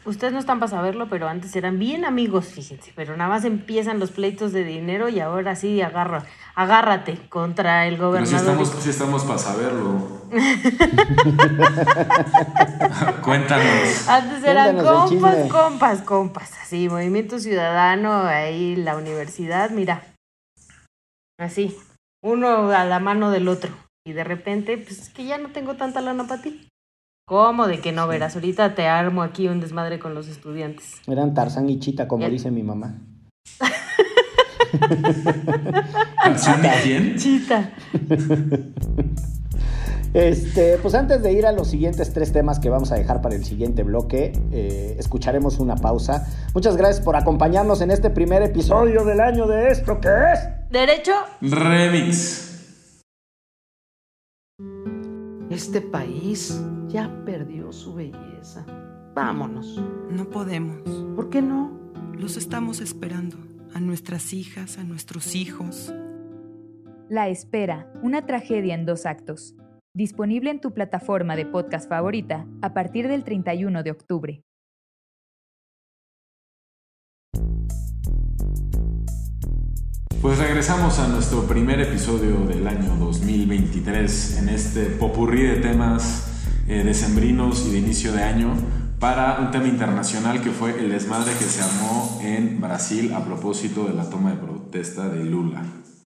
Ustedes 0.07 0.31
no 0.31 0.39
están 0.39 0.61
para 0.61 0.69
saberlo, 0.69 1.09
pero 1.09 1.27
antes 1.27 1.53
eran 1.57 1.79
bien 1.79 2.05
amigos, 2.05 2.45
fíjense. 2.45 2.93
Pero 2.95 3.17
nada 3.17 3.29
más 3.29 3.43
empiezan 3.43 3.99
los 3.99 4.11
pleitos 4.11 4.53
de 4.53 4.63
dinero 4.63 5.09
y 5.09 5.19
ahora 5.19 5.57
sí 5.57 5.81
agarra, 5.81 6.23
agárrate 6.55 7.17
contra 7.27 7.87
el 7.87 7.97
gobernador. 7.97 8.29
Pero 8.29 8.39
sí 8.39 8.45
estamos, 8.69 8.69
sí 8.83 8.89
estamos 8.89 9.25
para 9.25 9.37
saberlo. 9.37 10.21
Cuéntanos. 13.21 14.07
Antes 14.07 14.45
eran 14.45 14.77
compas, 14.77 15.51
compas, 15.51 16.01
compas. 16.03 16.53
Así, 16.61 16.87
Movimiento 16.87 17.37
Ciudadano, 17.37 18.21
ahí 18.21 18.77
la 18.77 18.95
universidad, 18.95 19.71
mira. 19.71 20.05
Así. 21.37 21.77
Uno 22.23 22.71
a 22.71 22.85
la 22.85 23.01
mano 23.01 23.29
del 23.29 23.49
otro. 23.49 23.73
Y 24.05 24.13
de 24.13 24.23
repente, 24.23 24.77
pues 24.77 24.99
es 24.99 25.09
que 25.09 25.25
ya 25.25 25.37
no 25.37 25.49
tengo 25.49 25.75
tanta 25.75 25.99
lana 25.99 26.27
para 26.27 26.41
ti. 26.41 26.69
¿Cómo 27.27 27.67
de 27.67 27.81
que 27.81 27.91
no 27.91 28.07
verás? 28.07 28.35
Ahorita 28.35 28.73
te 28.73 28.87
armo 28.87 29.21
aquí 29.21 29.49
un 29.49 29.59
desmadre 29.59 29.99
con 29.99 30.15
los 30.15 30.29
estudiantes. 30.29 31.01
Eran 31.07 31.33
Tarzán 31.33 31.69
y 31.69 31.77
Chita, 31.77 32.07
como 32.07 32.25
dice 32.29 32.51
mi 32.51 32.63
mamá. 32.63 33.01
¿Tarzán 36.23 36.63
y 36.63 36.69
quién? 36.83 37.17
Chita. 37.17 37.71
Este, 40.13 40.77
pues 40.77 40.95
antes 40.95 41.21
de 41.21 41.33
ir 41.33 41.45
a 41.45 41.51
los 41.51 41.67
siguientes 41.67 42.13
tres 42.13 42.31
temas 42.31 42.59
que 42.59 42.69
vamos 42.69 42.93
a 42.93 42.95
dejar 42.95 43.21
para 43.21 43.35
el 43.35 43.43
siguiente 43.43 43.83
bloque, 43.83 44.31
eh, 44.53 44.95
escucharemos 44.97 45.59
una 45.59 45.75
pausa. 45.75 46.25
Muchas 46.53 46.77
gracias 46.77 47.03
por 47.03 47.17
acompañarnos 47.17 47.81
en 47.81 47.91
este 47.91 48.09
primer 48.09 48.41
episodio 48.41 49.03
del 49.03 49.19
año 49.19 49.47
de 49.47 49.67
esto 49.67 49.99
que 49.99 50.07
es 50.33 50.47
Derecho 50.71 51.11
Remix. 51.41 52.45
Este 55.49 55.81
país 55.81 56.57
ya 56.89 57.11
perdió 57.25 57.71
su 57.71 57.95
belleza. 57.95 58.65
Vámonos. 59.13 59.81
No 60.09 60.29
podemos. 60.29 60.81
¿Por 61.15 61.29
qué 61.29 61.41
no? 61.41 61.71
Los 62.13 62.37
estamos 62.37 62.81
esperando. 62.81 63.37
A 63.73 63.79
nuestras 63.79 64.33
hijas, 64.33 64.77
a 64.77 64.83
nuestros 64.83 65.35
hijos. 65.35 65.93
La 67.09 67.27
espera, 67.27 67.91
una 68.01 68.25
tragedia 68.25 68.73
en 68.73 68.85
dos 68.85 69.05
actos. 69.05 69.55
Disponible 69.93 70.49
en 70.49 70.61
tu 70.61 70.73
plataforma 70.73 71.35
de 71.35 71.45
podcast 71.45 71.89
favorita 71.89 72.47
a 72.61 72.73
partir 72.73 73.07
del 73.07 73.23
31 73.23 73.83
de 73.83 73.91
octubre. 73.91 74.43
Pues 80.21 80.39
regresamos 80.39 80.99
a 80.99 81.07
nuestro 81.07 81.47
primer 81.47 81.79
episodio 81.79 82.39
del 82.45 82.67
año 82.67 82.95
2023 82.97 84.41
en 84.41 84.49
este 84.49 84.85
popurrí 84.87 85.43
de 85.43 85.57
temas 85.57 86.36
eh, 86.67 86.83
decembrinos 86.83 87.65
y 87.65 87.71
de 87.71 87.77
inicio 87.79 88.11
de 88.11 88.23
año 88.23 88.53
para 88.99 89.39
un 89.39 89.51
tema 89.51 89.67
internacional 89.67 90.41
que 90.41 90.51
fue 90.51 90.71
el 90.79 90.89
desmadre 90.89 91.31
que 91.33 91.45
se 91.45 91.61
armó 91.61 92.19
en 92.21 92.59
Brasil 92.59 93.13
a 93.13 93.23
propósito 93.23 93.85
de 93.85 93.93
la 93.93 94.09
toma 94.09 94.31
de 94.31 94.37
protesta 94.37 95.07
de 95.07 95.23
Lula. 95.23 95.63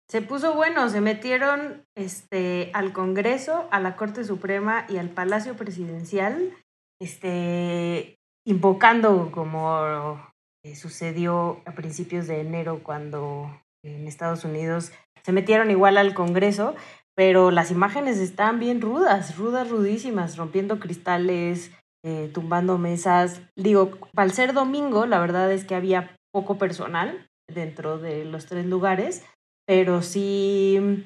Se 0.08 0.22
puso 0.22 0.54
bueno, 0.54 0.88
se 0.88 1.00
metieron 1.00 1.84
este, 1.94 2.70
al 2.74 2.92
Congreso, 2.92 3.68
a 3.70 3.78
la 3.78 3.94
Corte 3.94 4.24
Suprema 4.24 4.84
y 4.88 4.96
al 4.96 5.08
Palacio 5.08 5.54
Presidencial, 5.54 6.52
este, 7.00 8.18
invocando 8.44 9.30
como 9.30 10.20
eh, 10.64 10.74
sucedió 10.74 11.62
a 11.64 11.72
principios 11.72 12.26
de 12.26 12.40
enero 12.40 12.80
cuando 12.82 13.50
en 13.84 14.08
Estados 14.08 14.44
Unidos 14.44 14.92
se 15.22 15.32
metieron 15.32 15.70
igual 15.70 15.96
al 15.96 16.12
Congreso, 16.12 16.74
pero 17.20 17.50
las 17.50 17.70
imágenes 17.70 18.16
están 18.16 18.58
bien 18.58 18.80
rudas, 18.80 19.36
rudas, 19.36 19.68
rudísimas, 19.68 20.38
rompiendo 20.38 20.80
cristales, 20.80 21.70
eh, 22.02 22.30
tumbando 22.32 22.78
mesas. 22.78 23.42
Digo, 23.56 23.90
al 24.16 24.32
ser 24.32 24.54
domingo, 24.54 25.04
la 25.04 25.18
verdad 25.18 25.52
es 25.52 25.66
que 25.66 25.74
había 25.74 26.16
poco 26.32 26.56
personal 26.56 27.28
dentro 27.46 27.98
de 27.98 28.24
los 28.24 28.46
tres 28.46 28.64
lugares, 28.64 29.22
pero 29.66 30.00
sí 30.00 31.04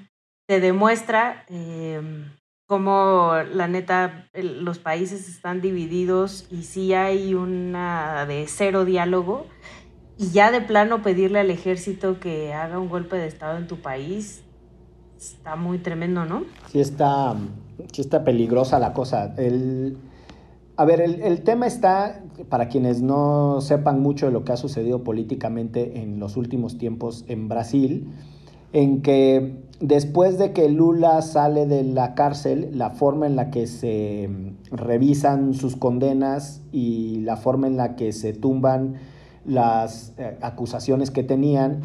se 0.48 0.60
demuestra 0.60 1.46
eh, 1.48 2.00
cómo 2.68 3.32
la 3.52 3.66
neta 3.66 4.28
los 4.34 4.78
países 4.78 5.28
están 5.28 5.60
divididos 5.60 6.46
y 6.48 6.62
sí 6.62 6.94
hay 6.94 7.34
una 7.34 8.24
de 8.26 8.46
cero 8.46 8.84
diálogo 8.84 9.48
y 10.16 10.30
ya 10.30 10.52
de 10.52 10.60
plano 10.60 11.02
pedirle 11.02 11.40
al 11.40 11.50
ejército 11.50 12.20
que 12.20 12.54
haga 12.54 12.78
un 12.78 12.88
golpe 12.88 13.16
de 13.16 13.26
Estado 13.26 13.58
en 13.58 13.66
tu 13.66 13.78
país 13.78 14.43
está 15.18 15.56
muy 15.56 15.78
tremendo, 15.78 16.24
¿no? 16.24 16.44
Sí 16.70 16.80
está, 16.80 17.34
sí 17.92 18.00
está 18.00 18.24
peligrosa 18.24 18.78
la 18.78 18.92
cosa. 18.92 19.34
El, 19.36 19.96
a 20.76 20.84
ver, 20.84 21.00
el, 21.00 21.22
el, 21.22 21.42
tema 21.42 21.66
está, 21.66 22.22
para 22.48 22.68
quienes 22.68 23.02
no 23.02 23.60
sepan 23.60 24.00
mucho 24.00 24.26
de 24.26 24.32
lo 24.32 24.44
que 24.44 24.52
ha 24.52 24.56
sucedido 24.56 25.04
políticamente 25.04 26.02
en 26.02 26.18
los 26.18 26.36
últimos 26.36 26.78
tiempos 26.78 27.24
en 27.28 27.48
Brasil, 27.48 28.12
en 28.72 29.02
que 29.02 29.64
después 29.80 30.38
de 30.38 30.52
que 30.52 30.68
Lula 30.68 31.20
sale 31.22 31.66
de 31.66 31.84
la 31.84 32.14
cárcel, 32.14 32.70
la 32.72 32.90
forma 32.90 33.26
en 33.26 33.36
la 33.36 33.50
que 33.50 33.66
se 33.66 34.30
revisan 34.70 35.54
sus 35.54 35.76
condenas 35.76 36.62
y 36.72 37.20
la 37.20 37.36
forma 37.36 37.66
en 37.66 37.76
la 37.76 37.96
que 37.96 38.12
se 38.12 38.32
tumban 38.32 38.94
las 39.44 40.14
eh, 40.18 40.38
acusaciones 40.40 41.10
que 41.10 41.22
tenían, 41.22 41.82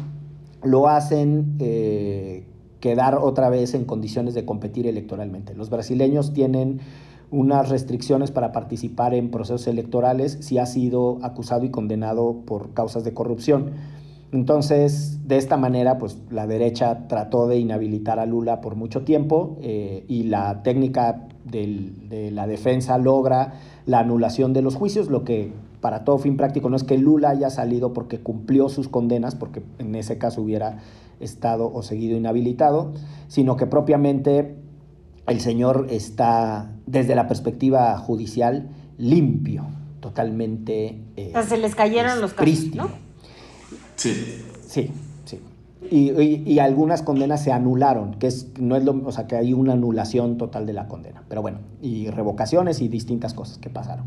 lo 0.62 0.88
hacen 0.88 1.56
eh, 1.58 2.46
quedar 2.80 3.16
otra 3.16 3.50
vez 3.50 3.74
en 3.74 3.84
condiciones 3.84 4.34
de 4.34 4.44
competir 4.44 4.86
electoralmente. 4.86 5.54
Los 5.54 5.70
brasileños 5.70 6.32
tienen 6.32 6.80
unas 7.30 7.68
restricciones 7.68 8.30
para 8.30 8.52
participar 8.52 9.14
en 9.14 9.30
procesos 9.30 9.66
electorales 9.68 10.38
si 10.40 10.58
ha 10.58 10.66
sido 10.66 11.18
acusado 11.22 11.64
y 11.64 11.70
condenado 11.70 12.42
por 12.44 12.74
causas 12.74 13.04
de 13.04 13.14
corrupción. 13.14 13.70
Entonces, 14.32 15.26
de 15.26 15.36
esta 15.36 15.56
manera, 15.56 15.98
pues 15.98 16.18
la 16.30 16.46
derecha 16.46 17.08
trató 17.08 17.48
de 17.48 17.58
inhabilitar 17.58 18.18
a 18.20 18.26
Lula 18.26 18.60
por 18.60 18.76
mucho 18.76 19.02
tiempo 19.02 19.56
eh, 19.60 20.04
y 20.08 20.24
la 20.24 20.62
técnica 20.62 21.26
de 21.44 22.30
la 22.32 22.46
defensa 22.46 22.96
logra 22.98 23.54
la 23.86 23.98
anulación 24.00 24.52
de 24.52 24.62
los 24.62 24.76
juicios, 24.76 25.08
lo 25.08 25.24
que 25.24 25.52
para 25.80 26.04
todo 26.04 26.18
fin 26.18 26.36
práctico 26.36 26.68
no 26.68 26.76
es 26.76 26.84
que 26.84 26.98
Lula 26.98 27.30
haya 27.30 27.50
salido 27.50 27.92
porque 27.92 28.20
cumplió 28.20 28.68
sus 28.68 28.88
condenas, 28.88 29.34
porque 29.34 29.62
en 29.78 29.94
ese 29.94 30.18
caso 30.18 30.42
hubiera 30.42 30.78
estado 31.20 31.72
o 31.72 31.82
seguido 31.82 32.16
inhabilitado, 32.16 32.92
sino 33.28 33.56
que 33.56 33.66
propiamente 33.66 34.56
el 35.26 35.40
señor 35.40 35.86
está, 35.90 36.72
desde 36.86 37.14
la 37.14 37.28
perspectiva 37.28 37.96
judicial, 37.98 38.68
limpio, 38.98 39.64
totalmente... 40.00 40.98
o 41.16 41.30
sea, 41.32 41.42
se 41.44 41.58
les 41.58 41.74
cayeron 41.74 42.20
los 42.20 42.32
casos, 42.32 42.42
prístino. 42.42 42.84
¿no? 42.84 42.90
Sí. 43.96 44.12
Sí, 44.66 44.90
sí. 45.24 45.40
Y, 45.90 46.10
y- 46.20 46.42
y 46.46 46.58
algunas 46.58 47.02
condenas 47.02 47.42
se 47.42 47.52
anularon, 47.52 48.14
que 48.14 48.26
es, 48.28 48.48
no 48.58 48.76
es 48.76 48.84
lo, 48.84 48.92
o 49.04 49.12
sea, 49.12 49.26
que 49.26 49.36
hay 49.36 49.52
una 49.52 49.72
anulación 49.74 50.36
total 50.38 50.66
de 50.66 50.72
la 50.72 50.88
condena. 50.88 51.22
Pero 51.28 51.42
bueno, 51.42 51.58
y 51.82 52.08
revocaciones 52.08 52.80
y 52.80 52.88
distintas 52.88 53.34
cosas 53.34 53.58
que 53.58 53.70
pasaron. 53.70 54.04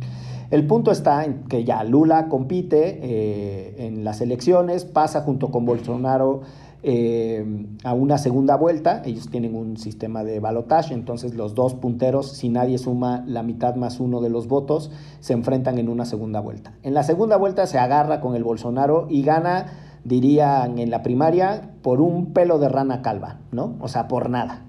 El 0.52 0.68
punto 0.68 0.92
está 0.92 1.26
en 1.26 1.44
que 1.46 1.64
ya 1.64 1.84
Lula 1.84 2.28
compite 2.30 3.00
eh, 3.02 3.88
en 3.88 4.04
las 4.04 4.22
elecciones, 4.22 4.86
pasa 4.86 5.22
junto 5.22 5.52
con 5.52 5.66
Bolsonaro 5.66 6.42
eh, 6.86 7.66
a 7.86 7.94
una 7.94 8.18
segunda 8.18 8.58
vuelta. 8.58 9.02
Ellos 9.06 9.30
tienen 9.30 9.56
un 9.56 9.78
sistema 9.78 10.24
de 10.26 10.42
balotaje, 10.42 10.94
entonces 10.94 11.34
los 11.34 11.56
dos 11.56 11.74
punteros, 11.76 12.34
si 12.34 12.50
nadie 12.50 12.78
suma 12.78 13.24
la 13.26 13.42
mitad 13.42 13.76
más 13.76 14.02
uno 14.02 14.20
de 14.20 14.30
los 14.30 14.48
votos, 14.48 14.92
se 15.22 15.32
enfrentan 15.32 15.78
en 15.78 15.88
una 15.88 16.06
segunda 16.06 16.42
vuelta. 16.42 16.74
En 16.84 16.94
la 16.94 17.04
segunda 17.04 17.38
vuelta 17.38 17.68
se 17.68 17.80
agarra 17.80 18.20
con 18.20 18.36
el 18.36 18.44
Bolsonaro 18.44 19.08
y 19.10 19.24
gana, 19.24 19.68
dirían 20.04 20.78
en 20.78 20.92
la 20.92 21.04
primaria, 21.04 21.72
por 21.82 22.02
un 22.02 22.34
pelo 22.34 22.60
de 22.60 22.68
rana 22.68 23.02
calva, 23.02 23.40
¿no? 23.52 23.76
O 23.80 23.88
sea, 23.88 24.10
por 24.10 24.30
nada. 24.30 24.66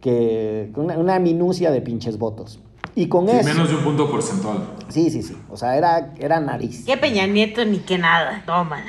Que 0.00 0.72
una, 0.76 0.96
una 0.96 1.18
minucia 1.18 1.70
de 1.70 1.82
pinches 1.82 2.18
votos. 2.18 2.60
Y 2.94 3.08
con 3.08 3.28
Sí, 3.28 3.36
eso. 3.36 3.48
menos 3.48 3.68
de 3.70 3.76
un 3.76 3.84
punto 3.84 4.10
porcentual. 4.10 4.58
Sí, 4.88 5.10
sí, 5.10 5.22
sí. 5.22 5.36
O 5.50 5.56
sea, 5.56 5.76
era, 5.76 6.14
era 6.18 6.40
nariz. 6.40 6.84
Qué 6.84 6.96
Peña 6.96 7.26
Nieto 7.26 7.64
ni 7.64 7.78
qué 7.78 7.98
nada. 7.98 8.42
Tómala. 8.46 8.84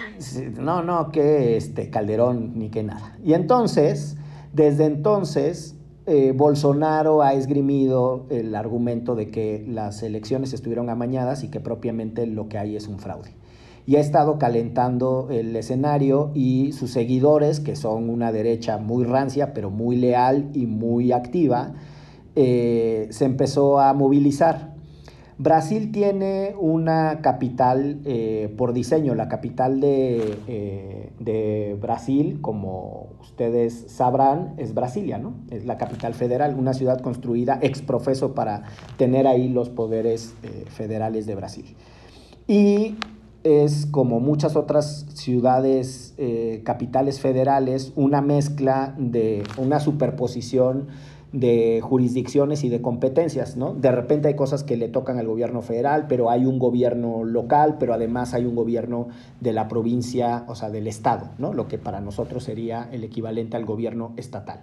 No, 0.59 0.81
no, 0.83 1.11
que 1.11 1.57
este 1.57 1.89
Calderón 1.89 2.53
ni 2.57 2.69
que 2.69 2.83
nada. 2.83 3.17
Y 3.23 3.33
entonces, 3.33 4.17
desde 4.53 4.85
entonces, 4.85 5.75
eh, 6.07 6.33
Bolsonaro 6.35 7.21
ha 7.21 7.33
esgrimido 7.33 8.25
el 8.29 8.55
argumento 8.55 9.15
de 9.15 9.29
que 9.29 9.63
las 9.67 10.01
elecciones 10.01 10.53
estuvieron 10.53 10.89
amañadas 10.89 11.43
y 11.43 11.49
que 11.49 11.59
propiamente 11.59 12.25
lo 12.25 12.47
que 12.49 12.57
hay 12.57 12.75
es 12.75 12.87
un 12.87 12.97
fraude. 12.99 13.35
Y 13.85 13.95
ha 13.95 13.99
estado 13.99 14.37
calentando 14.39 15.27
el 15.31 15.55
escenario 15.55 16.31
y 16.35 16.71
sus 16.73 16.91
seguidores, 16.91 17.59
que 17.59 17.75
son 17.75 18.09
una 18.09 18.31
derecha 18.31 18.77
muy 18.77 19.03
rancia, 19.03 19.53
pero 19.53 19.69
muy 19.71 19.95
leal 19.97 20.49
y 20.53 20.65
muy 20.67 21.11
activa, 21.11 21.73
eh, 22.35 23.07
se 23.11 23.25
empezó 23.25 23.79
a 23.79 23.93
movilizar. 23.93 24.75
Brasil 25.37 25.91
tiene 25.93 26.53
una 26.59 27.21
capital 27.21 28.01
eh, 28.03 28.53
por 28.57 28.73
diseño, 28.73 29.15
la 29.15 29.29
capital 29.29 29.79
de, 29.79 30.37
eh, 30.47 31.13
de 31.19 31.77
Brasil, 31.81 32.39
como 32.41 33.07
ustedes 33.21 33.85
sabrán, 33.87 34.53
es 34.57 34.73
Brasilia, 34.73 35.17
¿no? 35.17 35.35
Es 35.49 35.65
la 35.65 35.77
capital 35.77 36.13
federal, 36.13 36.55
una 36.59 36.73
ciudad 36.73 36.99
construida 36.99 37.57
ex 37.61 37.81
profeso 37.81 38.35
para 38.35 38.63
tener 38.97 39.27
ahí 39.27 39.47
los 39.47 39.69
poderes 39.69 40.35
federales 40.67 41.25
de 41.25 41.35
Brasil. 41.35 41.75
Y 42.45 42.97
es 43.45 43.85
como 43.85 44.19
muchas 44.19 44.57
otras 44.57 45.05
ciudades 45.13 46.15
capitales 46.63 47.21
federales, 47.21 47.93
una 47.95 48.21
mezcla 48.21 48.93
de 48.97 49.43
una 49.57 49.79
superposición 49.79 50.87
de 51.31 51.79
jurisdicciones 51.83 52.63
y 52.63 52.69
de 52.69 52.81
competencias, 52.81 53.55
¿no? 53.55 53.73
De 53.73 53.91
repente 53.91 54.27
hay 54.29 54.35
cosas 54.35 54.63
que 54.63 54.77
le 54.77 54.87
tocan 54.89 55.19
al 55.19 55.27
gobierno 55.27 55.61
federal, 55.61 56.07
pero 56.07 56.29
hay 56.31 56.45
un 56.45 56.57
gobierno 56.57 57.23
local, 57.23 57.77
pero 57.79 57.93
además 57.93 58.33
hay 58.33 58.45
un 58.45 58.55
gobierno 58.55 59.09
de 59.39 59.53
la 59.53 59.67
provincia, 59.67 60.45
o 60.47 60.55
sea, 60.55 60.69
del 60.71 60.87
estado, 60.87 61.29
¿no? 61.37 61.53
Lo 61.53 61.67
que 61.67 61.77
para 61.77 62.01
nosotros 62.01 62.43
sería 62.43 62.89
el 62.91 63.03
equivalente 63.03 63.57
al 63.57 63.65
gobierno 63.65 64.13
estatal. 64.17 64.61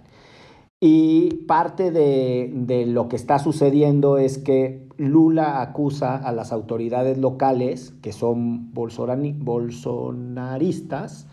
Y 0.79 1.45
parte 1.47 1.89
de, 1.89 2.51
de 2.53 2.85
lo 2.85 3.07
que 3.07 3.15
está 3.15 3.39
sucediendo 3.39 4.17
es 4.19 4.37
que 4.37 4.87
Lula 4.97 5.61
acusa 5.61 6.15
a 6.17 6.31
las 6.31 6.51
autoridades 6.51 7.17
locales, 7.17 7.93
que 8.01 8.11
son 8.11 8.73
bolsorani- 8.73 9.35
bolsonaristas, 9.39 11.27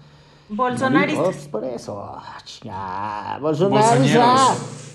Bolsonaristas. 0.48 1.48
Por 1.48 1.64
eso. 1.64 1.98
ah, 2.06 2.36
ya, 2.62 3.38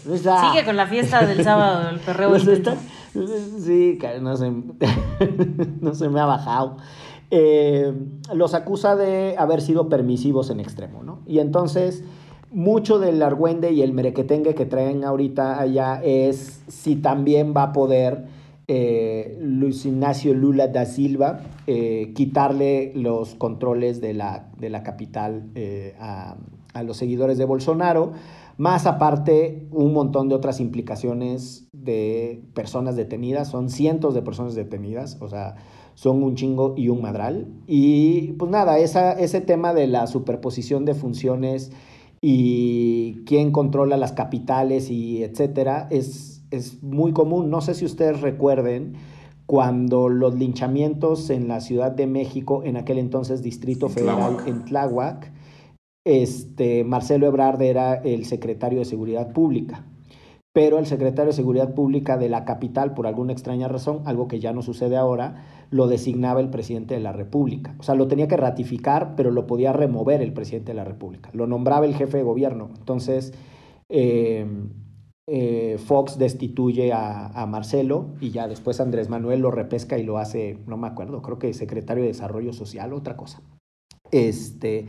bolsonaristas. 0.05 0.51
Sigue 0.51 0.65
con 0.65 0.77
la 0.77 0.87
fiesta 0.87 1.25
del 1.25 1.43
sábado, 1.43 1.89
el 1.89 1.99
perreo 1.99 2.29
Pues 2.29 2.47
está- 2.47 2.75
Sí, 3.13 3.97
no 4.21 4.37
se, 4.37 4.51
no 5.81 5.95
se 5.95 6.09
me 6.09 6.19
ha 6.19 6.25
bajado. 6.25 6.77
Eh, 7.31 7.93
los 8.33 8.53
acusa 8.53 8.95
de 8.95 9.35
haber 9.37 9.61
sido 9.61 9.89
permisivos 9.89 10.49
en 10.49 10.59
extremo, 10.59 11.03
¿no? 11.03 11.19
Y 11.27 11.39
entonces, 11.39 12.03
mucho 12.51 12.97
del 12.99 13.21
argüende 13.21 13.71
y 13.71 13.81
el 13.81 13.93
merequetengue 13.93 14.55
que 14.55 14.65
traen 14.65 15.03
ahorita 15.03 15.59
allá 15.59 16.01
es 16.03 16.63
si 16.67 16.95
también 16.95 17.53
va 17.55 17.63
a 17.63 17.73
poder 17.73 18.25
eh, 18.67 19.37
Luis 19.41 19.85
Ignacio 19.85 20.33
Lula 20.33 20.67
da 20.67 20.85
Silva 20.85 21.41
eh, 21.67 22.13
quitarle 22.15 22.91
los 22.95 23.33
controles 23.35 24.01
de 24.01 24.13
la, 24.13 24.45
de 24.57 24.69
la 24.69 24.83
capital 24.83 25.43
a, 25.99 26.35
a 26.73 26.83
los 26.83 26.97
seguidores 26.97 27.37
de 27.39 27.45
Bolsonaro, 27.45 28.13
más 28.59 28.85
aparte 28.85 29.69
un 29.71 29.93
montón 29.93 30.27
de 30.27 30.35
otras 30.35 30.59
implicaciones 30.59 31.69
de 31.71 32.43
personas 32.53 32.97
detenidas, 32.97 33.47
son 33.47 33.69
cientos 33.69 34.13
de 34.13 34.21
personas 34.21 34.53
detenidas, 34.53 35.17
o 35.21 35.29
sea, 35.29 35.55
son 35.95 36.21
un 36.21 36.35
chingo 36.35 36.73
y 36.75 36.89
un 36.89 37.01
madral. 37.01 37.47
Y 37.67 38.33
pues 38.33 38.51
nada, 38.51 38.77
esa, 38.77 39.13
ese 39.13 39.39
tema 39.39 39.73
de 39.73 39.87
la 39.87 40.07
superposición 40.07 40.83
de 40.83 40.93
funciones 40.93 41.71
y 42.19 43.23
quién 43.25 43.51
controla 43.51 43.95
las 43.95 44.11
capitales 44.11 44.91
y 44.91 45.23
etcétera 45.23 45.87
es, 45.89 46.43
es 46.51 46.83
muy 46.83 47.13
común. 47.13 47.49
No 47.49 47.61
sé 47.61 47.73
si 47.75 47.85
ustedes 47.85 48.19
recuerden 48.19 48.95
cuando 49.45 50.09
los 50.09 50.35
linchamientos 50.35 51.29
en 51.29 51.47
la 51.47 51.61
Ciudad 51.61 51.93
de 51.93 52.07
México, 52.07 52.61
en 52.65 52.75
aquel 52.75 52.97
entonces 52.97 53.41
Distrito 53.41 53.87
Federal 53.87 54.35
en 54.47 54.65
Tláhuac, 54.65 55.31
este, 56.09 56.83
Marcelo 56.83 57.27
Ebrard 57.27 57.61
era 57.61 57.93
el 57.93 58.25
secretario 58.25 58.79
de 58.79 58.85
Seguridad 58.85 59.31
Pública. 59.31 59.85
Pero 60.51 60.79
el 60.79 60.87
secretario 60.87 61.27
de 61.27 61.35
Seguridad 61.35 61.75
Pública 61.75 62.17
de 62.17 62.29
la 62.29 62.45
capital, 62.45 62.95
por 62.95 63.05
alguna 63.05 63.31
extraña 63.31 63.67
razón, 63.67 64.01
algo 64.05 64.27
que 64.27 64.39
ya 64.39 64.51
no 64.51 64.63
sucede 64.63 64.97
ahora, 64.97 65.45
lo 65.69 65.87
designaba 65.87 66.41
el 66.41 66.49
presidente 66.49 66.95
de 66.95 66.99
la 66.99 67.11
República. 67.11 67.75
O 67.77 67.83
sea, 67.83 67.93
lo 67.93 68.07
tenía 68.07 68.27
que 68.27 68.37
ratificar, 68.37 69.13
pero 69.15 69.29
lo 69.29 69.45
podía 69.45 69.71
remover 69.71 70.23
el 70.23 70.33
presidente 70.33 70.71
de 70.71 70.77
la 70.77 70.83
República. 70.83 71.29
Lo 71.33 71.45
nombraba 71.45 71.85
el 71.85 71.93
jefe 71.93 72.17
de 72.17 72.23
gobierno. 72.23 72.71
Entonces, 72.79 73.31
eh, 73.87 74.47
eh, 75.27 75.77
Fox 75.77 76.17
destituye 76.17 76.91
a, 76.91 77.27
a 77.27 77.45
Marcelo 77.45 78.15
y 78.19 78.31
ya 78.31 78.47
después 78.47 78.79
Andrés 78.79 79.09
Manuel 79.09 79.41
lo 79.41 79.51
repesca 79.51 79.99
y 79.99 80.03
lo 80.03 80.17
hace, 80.17 80.57
no 80.65 80.75
me 80.75 80.87
acuerdo, 80.87 81.21
creo 81.21 81.37
que 81.37 81.53
secretario 81.53 82.01
de 82.01 82.09
Desarrollo 82.09 82.51
Social, 82.51 82.93
otra 82.93 83.15
cosa. 83.15 83.43
Este, 84.11 84.87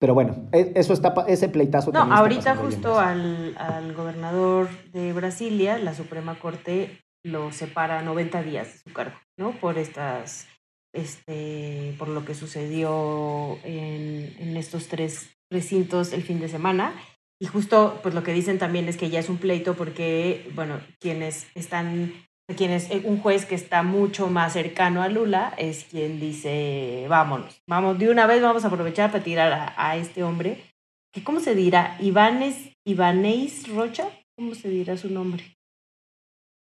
pero 0.00 0.14
bueno, 0.14 0.48
e- 0.50 0.72
eso 0.74 0.92
está, 0.94 1.14
ese 1.28 1.48
pleitazo 1.48 1.92
No, 1.92 2.00
también 2.00 2.18
ahorita 2.18 2.56
justo 2.56 2.98
al, 2.98 3.54
al 3.58 3.92
gobernador 3.92 4.68
de 4.92 5.12
Brasilia, 5.12 5.78
la 5.78 5.94
Suprema 5.94 6.38
Corte 6.38 7.02
lo 7.22 7.52
separa 7.52 8.00
90 8.02 8.42
días 8.42 8.72
de 8.72 8.78
su 8.78 8.92
cargo, 8.94 9.16
¿no? 9.38 9.52
Por 9.52 9.76
estas, 9.76 10.48
este, 10.94 11.94
por 11.98 12.08
lo 12.08 12.24
que 12.24 12.34
sucedió 12.34 13.58
en, 13.62 14.34
en 14.38 14.56
estos 14.56 14.88
tres 14.88 15.36
recintos 15.52 16.14
el 16.14 16.22
fin 16.22 16.40
de 16.40 16.48
semana. 16.48 16.94
Y 17.38 17.46
justo, 17.46 18.00
pues 18.02 18.14
lo 18.14 18.22
que 18.22 18.32
dicen 18.32 18.58
también 18.58 18.88
es 18.88 18.96
que 18.96 19.10
ya 19.10 19.18
es 19.18 19.28
un 19.28 19.36
pleito 19.36 19.74
porque, 19.74 20.50
bueno, 20.54 20.80
quienes 20.98 21.46
están, 21.54 22.12
quienes, 22.56 22.90
eh, 22.90 23.02
un 23.04 23.20
juez 23.20 23.46
que 23.46 23.54
está 23.54 23.82
mucho 23.82 24.28
más 24.28 24.52
cercano 24.52 25.02
a 25.02 25.08
Lula 25.08 25.52
es 25.56 25.84
quien 25.84 26.18
dice, 26.20 27.06
vámonos, 27.08 27.60
vamos, 27.68 27.98
de 27.98 28.08
una 28.10 28.26
vez 28.26 28.42
vamos 28.42 28.64
a 28.64 28.68
aprovechar 28.68 29.10
para 29.12 29.24
tirar 29.24 29.52
a, 29.52 29.74
a 29.76 29.96
este 29.96 30.22
hombre 30.22 30.64
que 31.12 31.24
¿cómo 31.24 31.40
se 31.40 31.54
dirá? 31.54 31.96
Ivanes, 32.00 32.70
Ivanéis 32.86 33.66
Rocha, 33.74 34.08
¿cómo 34.36 34.54
se 34.54 34.68
dirá 34.68 34.96
su 34.96 35.10
nombre? 35.10 35.42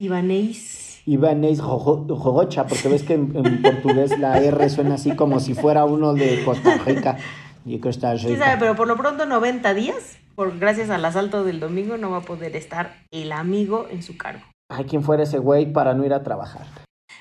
Ivanéis. 0.01 1.03
Jojo- 1.07 2.07
Jogocha, 2.17 2.67
porque 2.67 2.89
ves 2.89 3.03
que 3.03 3.15
en, 3.15 3.35
en 3.35 3.63
portugués 3.63 4.19
la 4.19 4.39
R 4.39 4.69
suena 4.71 4.95
así 4.95 5.17
como 5.17 5.41
si 5.41 5.55
fuera 5.55 5.85
uno 5.85 6.13
de 6.15 6.45
Costa 6.45 6.77
Rica. 6.87 7.17
Y 7.65 7.79
Costa 7.81 8.15
¿Quién 8.15 8.35
Rica. 8.35 8.45
sabe? 8.45 8.57
Pero 8.59 8.77
por 8.77 8.87
lo 8.89 8.97
pronto 8.97 9.27
90 9.27 9.75
días, 9.75 10.19
por, 10.35 10.59
gracias 10.59 10.91
al 10.91 11.05
asalto 11.05 11.45
del 11.45 11.61
domingo, 11.61 11.97
no 11.99 12.11
va 12.11 12.19
a 12.19 12.23
poder 12.23 12.57
estar 12.57 12.95
el 13.11 13.33
amigo 13.33 13.87
en 13.91 14.03
su 14.03 14.17
cargo. 14.17 14.45
Ay, 14.69 14.85
¿quién 14.85 15.03
fuera 15.03 15.23
ese 15.23 15.39
güey 15.39 15.73
para 15.73 15.95
no 15.95 16.05
ir 16.05 16.13
a 16.13 16.23
trabajar? 16.23 16.67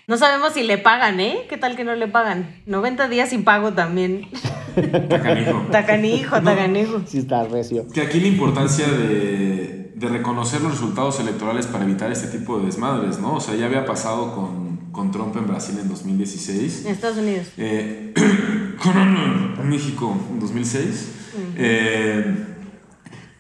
No 0.08 0.18
sabemos 0.18 0.54
si 0.54 0.64
le 0.64 0.78
pagan, 0.78 1.20
¿eh? 1.20 1.46
¿Qué 1.50 1.58
tal 1.58 1.76
que 1.76 1.84
no 1.84 1.96
le 1.96 2.08
pagan? 2.08 2.62
90 2.66 3.08
días 3.10 3.30
sin 3.30 3.44
pago 3.44 3.74
también. 3.74 4.28
Tacanijo. 5.10 5.66
Tacanijo, 5.72 6.36
No. 6.40 6.44
tacanijo. 6.52 7.02
Sí 7.06 7.20
está 7.20 7.44
recio. 7.46 7.88
Que 7.94 8.02
aquí 8.02 8.20
la 8.20 8.28
importancia 8.28 8.88
de, 8.88 9.92
de 9.96 10.08
reconocer 10.10 10.62
los 10.62 10.72
resultados 10.72 11.20
electorales 11.20 11.68
para 11.68 11.84
evitar 11.84 12.12
este 12.12 12.28
tipo 12.38 12.60
de 12.60 12.66
desmadres, 12.68 13.20
¿no? 13.20 13.36
O 13.36 13.40
sea, 13.42 13.56
ya 13.56 13.66
había 13.66 13.86
pasado 13.86 14.34
con, 14.36 14.78
con 14.92 15.12
Trump 15.12 15.36
en 15.38 15.48
Brasil 15.48 15.78
en 15.82 15.90
2016. 15.90 16.86
En 16.86 16.92
Estados 16.92 17.18
Unidos. 17.18 17.48
Eh, 17.58 18.14
con 18.84 19.70
México 19.70 20.16
en 20.32 20.40
2006. 20.40 21.14
Eh, 21.58 22.47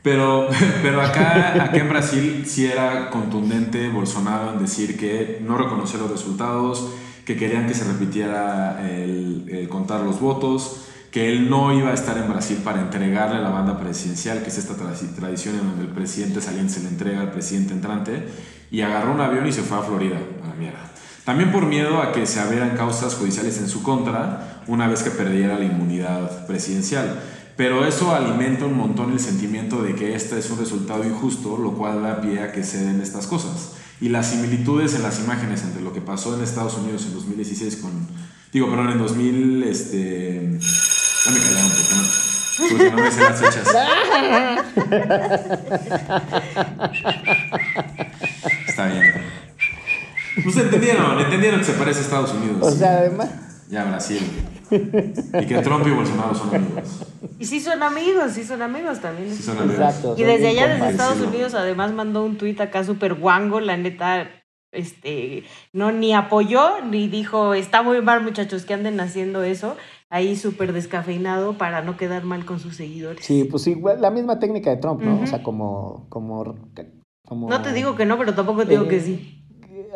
Pero, 0.04 0.48
pero 0.82 1.02
acá, 1.02 1.64
acá 1.64 1.78
en 1.78 1.90
Brasil 1.90 2.44
sí 2.48 2.66
era 2.66 3.10
contundente 3.10 3.90
Bolsonaro 3.90 4.54
en 4.54 4.60
decir 4.60 4.98
que 4.98 5.42
no 5.46 5.58
reconoció 5.58 6.00
los 6.00 6.12
resultados, 6.12 6.92
que 7.26 7.36
querían 7.36 7.68
que 7.68 7.74
se 7.74 7.84
repitiera 7.84 8.88
el, 8.90 9.46
el 9.50 9.68
contar 9.68 10.02
los 10.02 10.20
votos, 10.22 10.84
que 11.12 11.32
él 11.32 11.50
no 11.50 11.74
iba 11.74 11.90
a 11.90 11.94
estar 11.94 12.18
en 12.18 12.30
Brasil 12.30 12.60
para 12.64 12.82
entregarle 12.82 13.42
la 13.42 13.50
banda 13.50 13.80
presidencial, 13.80 14.44
que 14.44 14.50
es 14.50 14.58
esta 14.58 14.76
tra- 14.76 15.16
tradición 15.16 15.56
en 15.56 15.62
donde 15.68 15.84
el 15.84 15.90
presidente 15.90 16.42
saliente 16.42 16.74
se 16.74 16.82
le 16.84 16.90
entrega 16.90 17.22
al 17.22 17.32
presidente 17.32 17.74
entrante, 17.74 18.28
y 18.72 18.82
agarró 18.82 19.14
un 19.14 19.22
avión 19.22 19.48
y 19.48 19.52
se 19.52 19.62
fue 19.62 19.78
a 19.78 19.82
Florida, 19.82 20.18
a 20.44 20.48
la 20.50 20.54
mierda. 20.54 20.80
También 21.26 21.52
por 21.52 21.66
miedo 21.66 22.02
a 22.02 22.14
que 22.14 22.26
se 22.26 22.40
abrieran 22.40 22.78
causas 22.78 23.16
judiciales 23.16 23.58
en 23.58 23.68
su 23.68 23.84
contra 23.84 24.62
una 24.68 24.88
vez 24.88 25.04
que 25.04 25.12
perdiera 25.12 25.58
la 25.60 25.66
inmunidad 25.66 26.46
presidencial. 26.48 27.20
Pero 27.58 27.86
eso 27.88 28.16
alimenta 28.16 28.66
un 28.66 28.78
montón 28.78 29.12
el 29.12 29.20
sentimiento 29.20 29.82
de 29.82 29.96
que 29.96 30.16
este 30.16 30.38
es 30.38 30.52
un 30.52 30.60
resultado 30.60 31.04
injusto, 31.04 31.58
lo 31.58 31.74
cual 31.74 32.04
da 32.04 32.22
pie 32.22 32.40
a 32.40 32.52
que 32.52 32.64
se 32.64 32.86
den 32.86 33.02
estas 33.02 33.26
cosas. 33.26 33.72
Y 34.00 34.10
las 34.10 34.30
similitudes 34.30 34.94
en 34.94 35.02
las 35.02 35.20
imágenes 35.20 35.64
entre 35.64 35.82
lo 35.82 35.92
que 35.92 36.02
pasó 36.02 36.36
en 36.36 36.44
Estados 36.44 36.76
Unidos 36.76 37.08
en 37.08 37.16
2016 37.16 37.78
con... 37.78 38.08
Digo, 38.54 38.70
perdón, 38.70 38.92
en 38.92 39.00
2000... 39.00 39.64
Este, 39.64 40.60
ya 41.26 41.32
me 41.32 41.40
callaron 41.40 41.72
porque 41.72 41.96
no, 41.96 42.04
porque 42.70 42.92
no 42.92 42.98
me 42.98 43.12
sé 43.12 43.22
las 43.22 43.40
fechas. 43.40 43.68
Está 48.68 48.86
bien. 48.86 49.16
Pues 50.44 50.58
entendieron, 50.58 51.20
entendieron 51.20 51.62
que 51.62 51.66
se 51.66 51.74
parece 51.74 52.02
a 52.02 52.04
Estados 52.04 52.34
Unidos. 52.34 52.60
O 52.62 52.70
sea, 52.72 53.00
además... 53.00 53.47
Ya, 53.70 53.84
Brasil. 53.84 54.22
Y 54.72 55.46
que 55.46 55.62
Trump 55.62 55.86
y 55.88 55.92
Bolsonaro 55.92 56.34
son 56.34 56.56
amigos. 56.56 57.06
Y 57.40 57.46
sí 57.46 57.60
son 57.60 57.84
amigos, 57.84 58.32
sí 58.32 58.44
son 58.44 58.62
amigos 58.62 59.00
también. 59.00 59.34
Sí 59.34 59.44
son 59.44 59.58
amigos. 59.58 59.76
Exacto. 59.76 60.14
Y 60.18 60.22
son 60.22 60.28
desde 60.28 60.48
allá, 60.48 60.68
desde. 60.68 60.90
Estados. 60.90 61.22
Unidos, 61.22 61.54
además 61.54 61.92
mandó 61.94 62.24
un 62.24 62.38
tuit 62.38 62.60
acá 62.62 62.84
súper 62.84 63.16
guango, 63.16 63.60
la 63.60 63.78
neta, 63.78 64.30
este, 64.72 65.44
no 65.74 65.92
ni 65.92 66.14
apoyó, 66.14 66.82
ni 66.84 67.08
dijo, 67.08 67.54
está 67.54 67.82
muy 67.82 68.02
mal 68.02 68.24
muchachos 68.24 68.66
que 68.66 68.74
anden 68.74 69.00
haciendo 69.00 69.44
eso, 69.44 69.76
ahí 70.10 70.36
súper 70.36 70.74
descafeinado 70.74 71.58
para 71.58 71.82
no 71.82 71.98
quedar 71.98 72.24
mal 72.24 72.46
con 72.46 72.60
sus 72.60 72.76
seguidores. 72.76 73.26
Sí, 73.26 73.44
pues 73.46 73.64
sí, 73.64 73.74
güey, 73.74 74.00
la 74.00 74.12
misma 74.12 74.40
técnica 74.40 74.70
de 74.70 74.78
Trump, 74.78 75.02
¿no? 75.02 75.22
O 75.22 75.28
sea, 75.28 75.44
como, 75.44 76.08
como, 76.10 76.56
como... 77.26 77.50
No 77.50 77.62
te 77.62 77.74
digo 77.74 77.96
que 77.96 78.06
no, 78.06 78.18
pero 78.18 78.34
tampoco 78.34 78.64
te 78.64 78.72
digo 78.72 78.84
Eh, 78.84 78.88
que 78.88 79.00
sí. 79.02 79.37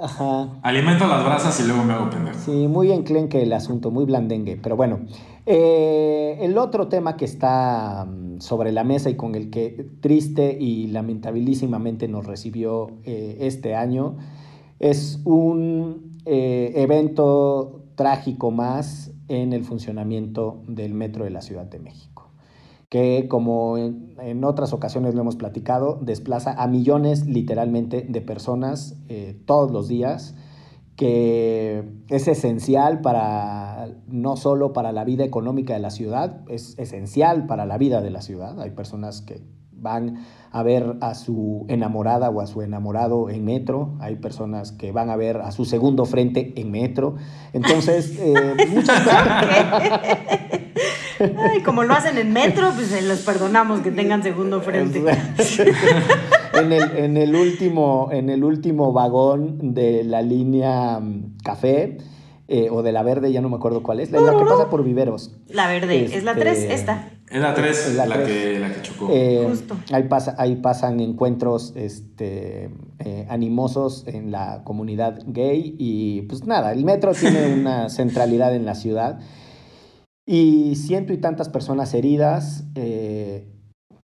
Ajá. 0.01 0.59
Alimento 0.61 1.07
las 1.07 1.23
brasas 1.23 1.59
y 1.59 1.67
luego 1.67 1.83
me 1.83 1.93
hago 1.93 2.09
pendejo. 2.09 2.37
Sí, 2.37 2.67
muy 2.67 2.91
enclenque 2.91 3.41
el 3.41 3.53
asunto, 3.53 3.91
muy 3.91 4.05
blandengue. 4.05 4.57
Pero 4.61 4.75
bueno, 4.75 5.01
eh, 5.45 6.37
el 6.41 6.57
otro 6.57 6.87
tema 6.87 7.17
que 7.17 7.25
está 7.25 8.05
mm, 8.05 8.39
sobre 8.39 8.71
la 8.71 8.83
mesa 8.83 9.09
y 9.09 9.15
con 9.15 9.35
el 9.35 9.49
que 9.49 9.87
triste 10.01 10.57
y 10.59 10.87
lamentabilísimamente 10.87 12.07
nos 12.07 12.25
recibió 12.25 12.91
eh, 13.03 13.37
este 13.41 13.75
año 13.75 14.17
es 14.79 15.21
un 15.25 16.19
eh, 16.25 16.73
evento 16.75 17.83
trágico 17.95 18.51
más 18.51 19.11
en 19.27 19.53
el 19.53 19.63
funcionamiento 19.63 20.61
del 20.67 20.93
metro 20.93 21.23
de 21.23 21.29
la 21.29 21.41
Ciudad 21.41 21.65
de 21.65 21.79
México 21.79 22.10
que 22.91 23.29
como 23.29 23.77
en, 23.77 24.17
en 24.19 24.43
otras 24.43 24.73
ocasiones 24.73 25.15
lo 25.15 25.21
hemos 25.21 25.37
platicado, 25.37 25.97
desplaza 26.01 26.61
a 26.61 26.67
millones 26.67 27.25
literalmente 27.25 28.01
de 28.01 28.19
personas 28.19 28.97
eh, 29.07 29.41
todos 29.45 29.71
los 29.71 29.87
días, 29.87 30.35
que 30.97 31.85
es 32.09 32.27
esencial 32.27 32.99
para 32.99 33.87
no 34.07 34.35
solo 34.35 34.73
para 34.73 34.91
la 34.91 35.05
vida 35.05 35.23
económica 35.23 35.73
de 35.73 35.79
la 35.79 35.89
ciudad, 35.89 36.41
es 36.49 36.77
esencial 36.79 37.45
para 37.45 37.65
la 37.65 37.77
vida 37.77 38.01
de 38.01 38.09
la 38.09 38.21
ciudad. 38.21 38.59
Hay 38.59 38.71
personas 38.71 39.21
que 39.21 39.41
van 39.71 40.25
a 40.51 40.61
ver 40.61 40.97
a 40.99 41.15
su 41.15 41.65
enamorada 41.69 42.29
o 42.29 42.41
a 42.41 42.45
su 42.45 42.61
enamorado 42.61 43.29
en 43.29 43.45
metro, 43.45 43.95
hay 44.01 44.17
personas 44.17 44.73
que 44.73 44.91
van 44.91 45.09
a 45.09 45.15
ver 45.15 45.37
a 45.37 45.53
su 45.53 45.63
segundo 45.63 46.03
frente 46.03 46.59
en 46.59 46.71
metro. 46.71 47.15
Entonces, 47.53 48.19
eh, 48.19 48.33
muchas 48.69 48.99
cosas. 48.99 50.51
Ay, 51.37 51.61
como 51.61 51.83
lo 51.83 51.93
hacen 51.93 52.17
en 52.17 52.33
metro, 52.33 52.71
pues 52.75 52.87
se 52.87 53.01
los 53.01 53.19
perdonamos 53.19 53.81
que 53.81 53.91
tengan 53.91 54.23
segundo 54.23 54.61
frente. 54.61 54.99
en, 56.53 56.71
el, 56.71 56.97
en, 56.97 57.17
el 57.17 57.35
último, 57.35 58.09
en 58.11 58.29
el 58.29 58.43
último 58.43 58.93
vagón 58.93 59.73
de 59.73 60.03
la 60.03 60.21
línea 60.21 60.99
mm, 60.99 61.37
café 61.43 61.97
eh, 62.47 62.69
o 62.69 62.83
de 62.83 62.91
la 62.91 63.03
verde, 63.03 63.31
ya 63.31 63.39
no 63.41 63.49
me 63.49 63.55
acuerdo 63.55 63.81
cuál 63.81 63.99
es, 63.99 64.11
la, 64.11 64.19
la 64.19 64.37
que 64.37 64.43
pasa 64.43 64.69
por 64.69 64.83
viveros. 64.83 65.31
La 65.47 65.67
verde, 65.67 66.03
es 66.03 66.23
la 66.23 66.31
Este, 66.31 66.43
3, 66.43 66.57
esta. 66.71 67.09
Es 67.29 67.39
la 67.39 67.53
3 67.53 67.87
Es 67.87 67.95
la 67.95 68.23
que, 68.25 68.59
la 68.59 68.73
que 68.73 68.81
chocó. 68.81 69.07
Eh, 69.09 69.45
Justo. 69.49 69.77
ahí, 69.93 70.03
pasa, 70.03 70.35
ahí 70.37 70.57
pasan 70.57 70.99
encuentros 70.99 71.73
este, 71.77 72.69
eh, 72.99 73.25
animosos 73.29 74.05
en 74.05 74.31
la 74.31 74.63
comunidad 74.65 75.19
gay 75.27 75.75
y 75.79 76.23
pues 76.23 76.45
nada, 76.45 76.73
el 76.73 76.83
metro 76.83 77.13
tiene 77.13 77.53
una 77.53 77.89
centralidad 77.89 78.53
en 78.53 78.65
la 78.65 78.75
ciudad 78.75 79.19
y 80.25 80.75
ciento 80.75 81.13
y 81.13 81.17
tantas 81.17 81.49
personas 81.49 81.93
heridas 81.93 82.63
eh, 82.75 83.47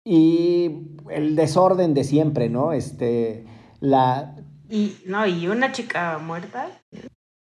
y 0.05 0.97
el 1.09 1.35
desorden 1.35 1.93
de 1.93 2.03
siempre, 2.03 2.49
¿no? 2.49 2.71
Este, 2.73 3.45
la, 3.79 4.35
Y, 4.69 4.93
no, 5.05 5.25
y 5.27 5.47
una 5.47 5.71
chica 5.71 6.17
muerta. 6.19 6.67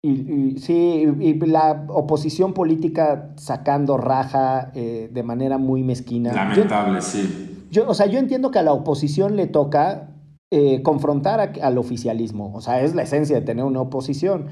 y, 0.04 0.10
y- 0.10 0.58
sí, 0.58 1.04
y, 1.20 1.24
y 1.26 1.34
la 1.40 1.86
oposición 1.88 2.52
política 2.54 3.32
sacando 3.36 3.96
raja 3.96 4.70
eh, 4.74 5.10
de 5.12 5.22
manera 5.22 5.58
muy 5.58 5.82
mezquina. 5.82 6.30
Yo- 6.30 6.36
Lamentable, 6.36 7.02
sí. 7.02 7.52
Yo, 7.70 7.88
o 7.88 7.94
sea, 7.94 8.06
yo 8.06 8.18
entiendo 8.18 8.50
que 8.52 8.58
a 8.60 8.62
la 8.62 8.72
oposición 8.72 9.36
le 9.36 9.46
toca 9.48 10.10
eh, 10.52 10.82
confrontar 10.82 11.40
a- 11.40 11.66
al 11.66 11.76
oficialismo. 11.78 12.52
O 12.54 12.60
sea, 12.60 12.80
es 12.82 12.94
la 12.94 13.02
esencia 13.02 13.34
de 13.36 13.42
tener 13.42 13.64
una 13.64 13.80
oposición. 13.80 14.46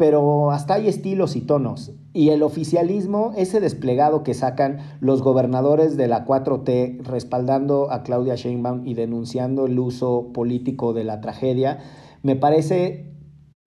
Pero 0.00 0.50
hasta 0.50 0.72
hay 0.72 0.88
estilos 0.88 1.36
y 1.36 1.42
tonos. 1.42 1.92
Y 2.14 2.30
el 2.30 2.42
oficialismo, 2.42 3.34
ese 3.36 3.60
desplegado 3.60 4.22
que 4.22 4.32
sacan 4.32 4.78
los 5.00 5.20
gobernadores 5.20 5.98
de 5.98 6.08
la 6.08 6.24
4T 6.24 7.02
respaldando 7.02 7.92
a 7.92 8.02
Claudia 8.02 8.34
Sheinbaum 8.34 8.86
y 8.86 8.94
denunciando 8.94 9.66
el 9.66 9.78
uso 9.78 10.32
político 10.32 10.94
de 10.94 11.04
la 11.04 11.20
tragedia, 11.20 11.80
me 12.22 12.34
parece 12.34 13.12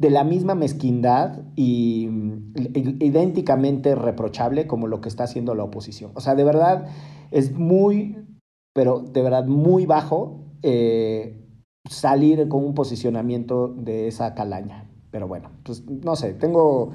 de 0.02 0.10
la 0.10 0.24
misma 0.24 0.56
mezquindad 0.56 1.44
y 1.56 2.10
idénticamente 2.56 3.94
reprochable 3.94 4.66
como 4.66 4.88
lo 4.88 5.02
que 5.02 5.10
está 5.10 5.26
haciendo 5.26 5.54
la 5.54 5.66
oposición. 5.66 6.14
O 6.16 6.20
sea, 6.20 6.34
de 6.34 6.46
verdad 6.46 6.88
es 7.30 7.56
muy, 7.56 8.26
pero 8.74 9.02
de 9.02 9.22
verdad 9.22 9.46
muy 9.46 9.86
bajo 9.86 10.40
eh, 10.64 11.46
salir 11.88 12.48
con 12.48 12.66
un 12.66 12.74
posicionamiento 12.74 13.68
de 13.68 14.08
esa 14.08 14.34
calaña. 14.34 14.83
Pero 15.14 15.28
bueno, 15.28 15.52
pues 15.62 15.84
no 15.88 16.16
sé, 16.16 16.34
tengo... 16.34 16.92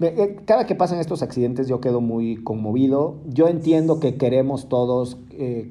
eh, 0.00 0.36
Cada 0.46 0.64
que 0.64 0.74
pasan 0.74 1.00
estos 1.00 1.22
accidentes 1.22 1.68
yo 1.68 1.82
quedo 1.82 2.00
muy 2.00 2.42
conmovido. 2.42 3.18
Yo 3.26 3.46
entiendo 3.46 4.00
que 4.00 4.16
queremos 4.16 4.70
todos 4.70 5.18
eh, 5.32 5.70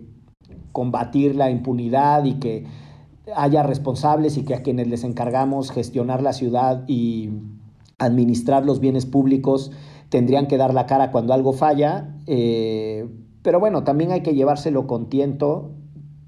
combatir 0.73 1.35
la 1.35 1.49
impunidad 1.49 2.23
y 2.25 2.35
que 2.35 2.65
haya 3.35 3.63
responsables 3.63 4.37
y 4.37 4.43
que 4.43 4.53
a 4.53 4.61
quienes 4.61 4.87
les 4.87 5.03
encargamos 5.03 5.71
gestionar 5.71 6.21
la 6.21 6.33
ciudad 6.33 6.83
y 6.87 7.31
administrar 7.97 8.63
los 8.63 8.79
bienes 8.79 9.07
públicos 9.07 9.71
tendrían 10.09 10.45
que 10.45 10.57
dar 10.57 10.75
la 10.75 10.85
cara 10.85 11.11
cuando 11.11 11.33
algo 11.33 11.51
falla. 11.51 12.15
eh, 12.27 13.09
pero 13.41 13.59
bueno, 13.59 13.83
también 13.83 14.11
hay 14.11 14.21
que 14.21 14.35
llevárselo 14.35 14.85
con 14.85 15.09
tiento. 15.09 15.71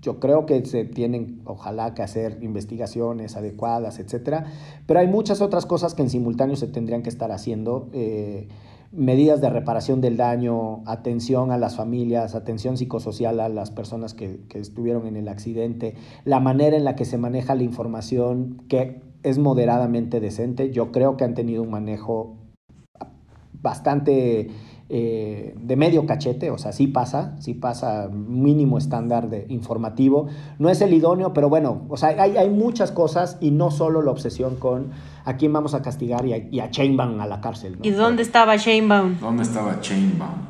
Yo 0.01 0.19
creo 0.19 0.45
que 0.45 0.65
se 0.65 0.85
tienen, 0.85 1.41
ojalá, 1.45 1.93
que 1.93 2.01
hacer 2.01 2.37
investigaciones 2.41 3.35
adecuadas, 3.35 3.99
etcétera. 3.99 4.45
Pero 4.85 4.99
hay 4.99 5.07
muchas 5.07 5.41
otras 5.41 5.65
cosas 5.65 5.93
que 5.93 6.01
en 6.01 6.09
simultáneo 6.09 6.55
se 6.55 6.67
tendrían 6.67 7.03
que 7.03 7.09
estar 7.09 7.31
haciendo. 7.31 7.89
eh, 7.93 8.47
medidas 8.91 9.39
de 9.39 9.49
reparación 9.49 10.01
del 10.01 10.17
daño, 10.17 10.81
atención 10.87 11.51
a 11.51 11.57
las 11.57 11.75
familias, 11.75 12.33
atención 12.33 12.75
psicosocial 12.75 13.39
a 13.39 13.47
las 13.47 13.69
personas 13.69 14.13
que, 14.13 14.39
que 14.49 14.59
estuvieron 14.59 15.05
en 15.05 15.15
el 15.15 15.27
accidente, 15.27 15.93
la 16.25 16.39
manera 16.39 16.75
en 16.75 16.83
la 16.83 16.95
que 16.95 17.05
se 17.05 17.17
maneja 17.17 17.53
la 17.53 17.63
información, 17.63 18.63
que 18.67 19.01
es 19.21 19.37
moderadamente 19.37 20.19
decente. 20.19 20.71
Yo 20.71 20.91
creo 20.91 21.17
que 21.17 21.23
han 21.23 21.35
tenido 21.35 21.61
un 21.61 21.69
manejo 21.69 22.35
bastante 23.61 24.49
eh, 24.89 25.53
de 25.61 25.75
medio 25.75 26.05
cachete, 26.07 26.49
o 26.51 26.57
sea, 26.57 26.71
sí 26.71 26.87
pasa, 26.87 27.35
sí 27.39 27.53
pasa 27.53 28.09
mínimo 28.11 28.77
estándar 28.77 29.29
de 29.29 29.45
informativo. 29.49 30.27
No 30.57 30.69
es 30.69 30.81
el 30.81 30.93
idóneo, 30.93 31.31
pero 31.33 31.47
bueno, 31.47 31.85
o 31.89 31.95
sea, 31.97 32.09
hay, 32.21 32.37
hay 32.37 32.49
muchas 32.49 32.91
cosas 32.91 33.37
y 33.39 33.51
no 33.51 33.69
solo 33.71 34.01
la 34.01 34.09
obsesión 34.11 34.55
con 34.55 34.87
a 35.25 35.37
quién 35.37 35.53
vamos 35.53 35.73
a 35.75 35.81
castigar 35.83 36.25
y 36.25 36.33
a, 36.33 36.37
y 36.37 36.59
a 36.59 36.71
Chainbaum 36.71 37.19
a 37.21 37.27
la 37.27 37.39
cárcel. 37.39 37.73
¿no? 37.79 37.85
¿Y 37.87 37.91
dónde 37.91 38.23
estaba 38.23 38.55
Shanebaum? 38.57 39.19
¿Dónde 39.19 39.43
estaba 39.43 39.79
Chainbaum? 39.79 40.49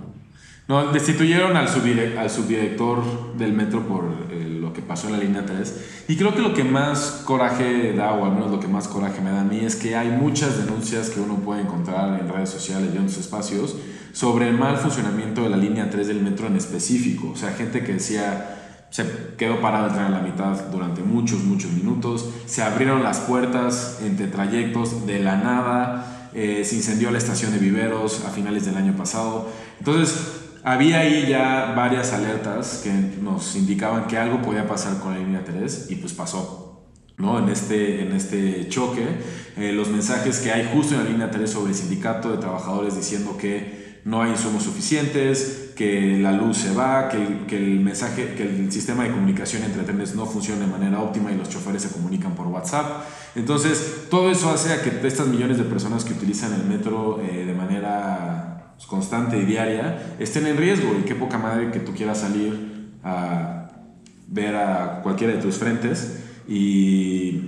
No, 0.69 0.91
destituyeron 0.91 1.57
al, 1.57 1.67
subdire- 1.67 2.15
al 2.17 2.29
subdirector 2.29 3.01
del 3.37 3.53
metro 3.53 3.87
por 3.87 4.03
eh, 4.31 4.48
lo 4.69 4.73
que 4.73 4.81
pasó 4.81 5.07
en 5.07 5.13
la 5.13 5.19
línea 5.19 5.45
3. 5.45 6.05
Y 6.07 6.15
creo 6.15 6.33
que 6.33 6.41
lo 6.41 6.53
que 6.53 6.63
más 6.63 7.23
coraje 7.25 7.93
da, 7.93 8.13
o 8.13 8.25
al 8.25 8.31
menos 8.31 8.51
lo 8.51 8.59
que 8.59 8.67
más 8.67 8.87
coraje 8.87 9.21
me 9.21 9.31
da 9.31 9.41
a 9.41 9.43
mí, 9.43 9.59
es 9.59 9.75
que 9.75 9.95
hay 9.95 10.09
muchas 10.09 10.57
denuncias 10.57 11.09
que 11.09 11.19
uno 11.19 11.35
puede 11.35 11.61
encontrar 11.61 12.19
en 12.19 12.29
redes 12.29 12.49
sociales 12.49 12.89
y 12.93 12.97
en 12.97 13.03
otros 13.03 13.17
espacios 13.17 13.75
sobre 14.13 14.47
el 14.47 14.57
mal 14.57 14.77
funcionamiento 14.77 15.43
de 15.43 15.49
la 15.49 15.57
línea 15.57 15.89
3 15.89 16.07
del 16.07 16.21
metro 16.21 16.47
en 16.47 16.55
específico. 16.55 17.31
O 17.31 17.35
sea, 17.35 17.51
gente 17.51 17.83
que 17.83 17.93
decía 17.93 18.55
se 18.89 19.05
quedó 19.37 19.61
parado 19.61 19.87
el 19.87 19.93
tren 19.93 20.05
a 20.05 20.09
la 20.09 20.21
mitad 20.21 20.59
durante 20.71 21.03
muchos, 21.03 21.43
muchos 21.43 21.71
minutos. 21.71 22.27
Se 22.47 22.63
abrieron 22.63 23.03
las 23.03 23.19
puertas 23.19 23.99
entre 24.03 24.27
trayectos 24.27 25.05
de 25.05 25.19
la 25.19 25.37
nada. 25.37 26.29
Eh, 26.33 26.63
se 26.65 26.75
incendió 26.75 27.11
la 27.11 27.19
estación 27.19 27.51
de 27.51 27.59
viveros 27.59 28.25
a 28.25 28.29
finales 28.29 28.65
del 28.65 28.77
año 28.77 28.95
pasado. 28.95 29.47
Entonces, 29.77 30.48
había 30.69 30.99
ahí 30.99 31.25
ya 31.27 31.73
varias 31.75 32.13
alertas 32.13 32.81
que 32.83 32.91
nos 32.91 33.55
indicaban 33.55 34.05
que 34.05 34.19
algo 34.19 34.39
podía 34.39 34.67
pasar 34.67 34.99
con 34.99 35.13
la 35.13 35.19
línea 35.19 35.43
3 35.43 35.87
y 35.89 35.95
pues 35.95 36.13
pasó. 36.13 36.85
¿no? 37.17 37.39
En, 37.39 37.49
este, 37.49 38.03
en 38.03 38.13
este 38.13 38.69
choque, 38.69 39.03
eh, 39.57 39.71
los 39.73 39.89
mensajes 39.89 40.39
que 40.39 40.51
hay 40.51 40.69
justo 40.71 40.93
en 40.93 41.03
la 41.03 41.09
línea 41.09 41.31
3 41.31 41.49
sobre 41.49 41.71
el 41.71 41.75
sindicato 41.75 42.31
de 42.31 42.37
trabajadores 42.37 42.95
diciendo 42.95 43.35
que 43.35 43.99
no 44.05 44.21
hay 44.21 44.31
insumos 44.31 44.63
suficientes, 44.63 45.73
que 45.75 46.19
la 46.19 46.33
luz 46.33 46.57
se 46.57 46.71
va, 46.73 47.09
que, 47.09 47.45
que, 47.47 47.57
el 47.57 47.79
mensaje, 47.79 48.35
que 48.35 48.43
el 48.43 48.71
sistema 48.71 49.03
de 49.03 49.11
comunicación 49.11 49.63
entre 49.63 49.83
trenes 49.83 50.13
no 50.13 50.27
funciona 50.27 50.61
de 50.61 50.71
manera 50.71 51.01
óptima 51.01 51.31
y 51.31 51.35
los 51.35 51.49
choferes 51.49 51.81
se 51.81 51.89
comunican 51.89 52.35
por 52.35 52.45
WhatsApp. 52.47 53.05
Entonces, 53.35 54.05
todo 54.09 54.29
eso 54.29 54.51
hace 54.51 54.71
a 54.71 54.83
que 54.83 55.05
estas 55.05 55.27
millones 55.27 55.57
de 55.57 55.63
personas 55.63 56.05
que 56.05 56.13
utilizan 56.13 56.53
el 56.53 56.63
metro 56.63 57.19
eh, 57.21 57.43
de 57.45 57.53
manera 57.53 58.38
pues, 58.79 58.87
constante 58.87 59.37
y 59.37 59.43
diaria 59.43 60.15
estén 60.19 60.47
en 60.47 60.55
riesgo 60.55 60.95
y 60.97 61.03
qué 61.03 61.13
poca 61.13 61.37
madre 61.37 61.69
que 61.69 61.81
tú 61.81 61.93
quieras 61.93 62.19
salir 62.19 62.91
a 63.03 63.71
ver 64.29 64.55
a 64.55 65.01
cualquiera 65.03 65.33
de 65.33 65.41
tus 65.41 65.57
frentes 65.57 66.23
y 66.47 67.41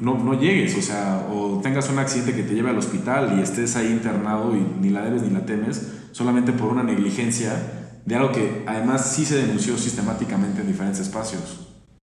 no, 0.00 0.18
no, 0.18 0.34
llegues, 0.34 0.76
o 0.76 0.82
sea, 0.82 1.28
o 1.32 1.60
tengas 1.62 1.88
un 1.90 2.00
accidente 2.00 2.34
que 2.34 2.42
te 2.42 2.54
lleve 2.54 2.70
al 2.70 2.78
hospital 2.78 3.36
y 3.38 3.40
estés 3.40 3.76
ahí 3.76 3.86
internado 3.86 4.56
y 4.56 4.66
ni 4.80 4.90
la 4.90 5.02
debes 5.02 5.22
ni 5.22 5.30
la 5.30 5.46
temes, 5.46 5.92
solamente 6.10 6.50
por 6.50 6.72
una 6.72 6.82
negligencia 6.82 7.52
de 8.04 8.16
algo 8.16 8.32
que 8.32 8.64
además 8.66 9.14
sí 9.14 9.24
se 9.24 9.36
denunció 9.36 9.78
sistemáticamente 9.78 10.60
en 10.60 10.66
diferentes 10.66 10.98
espacios. 10.98 11.71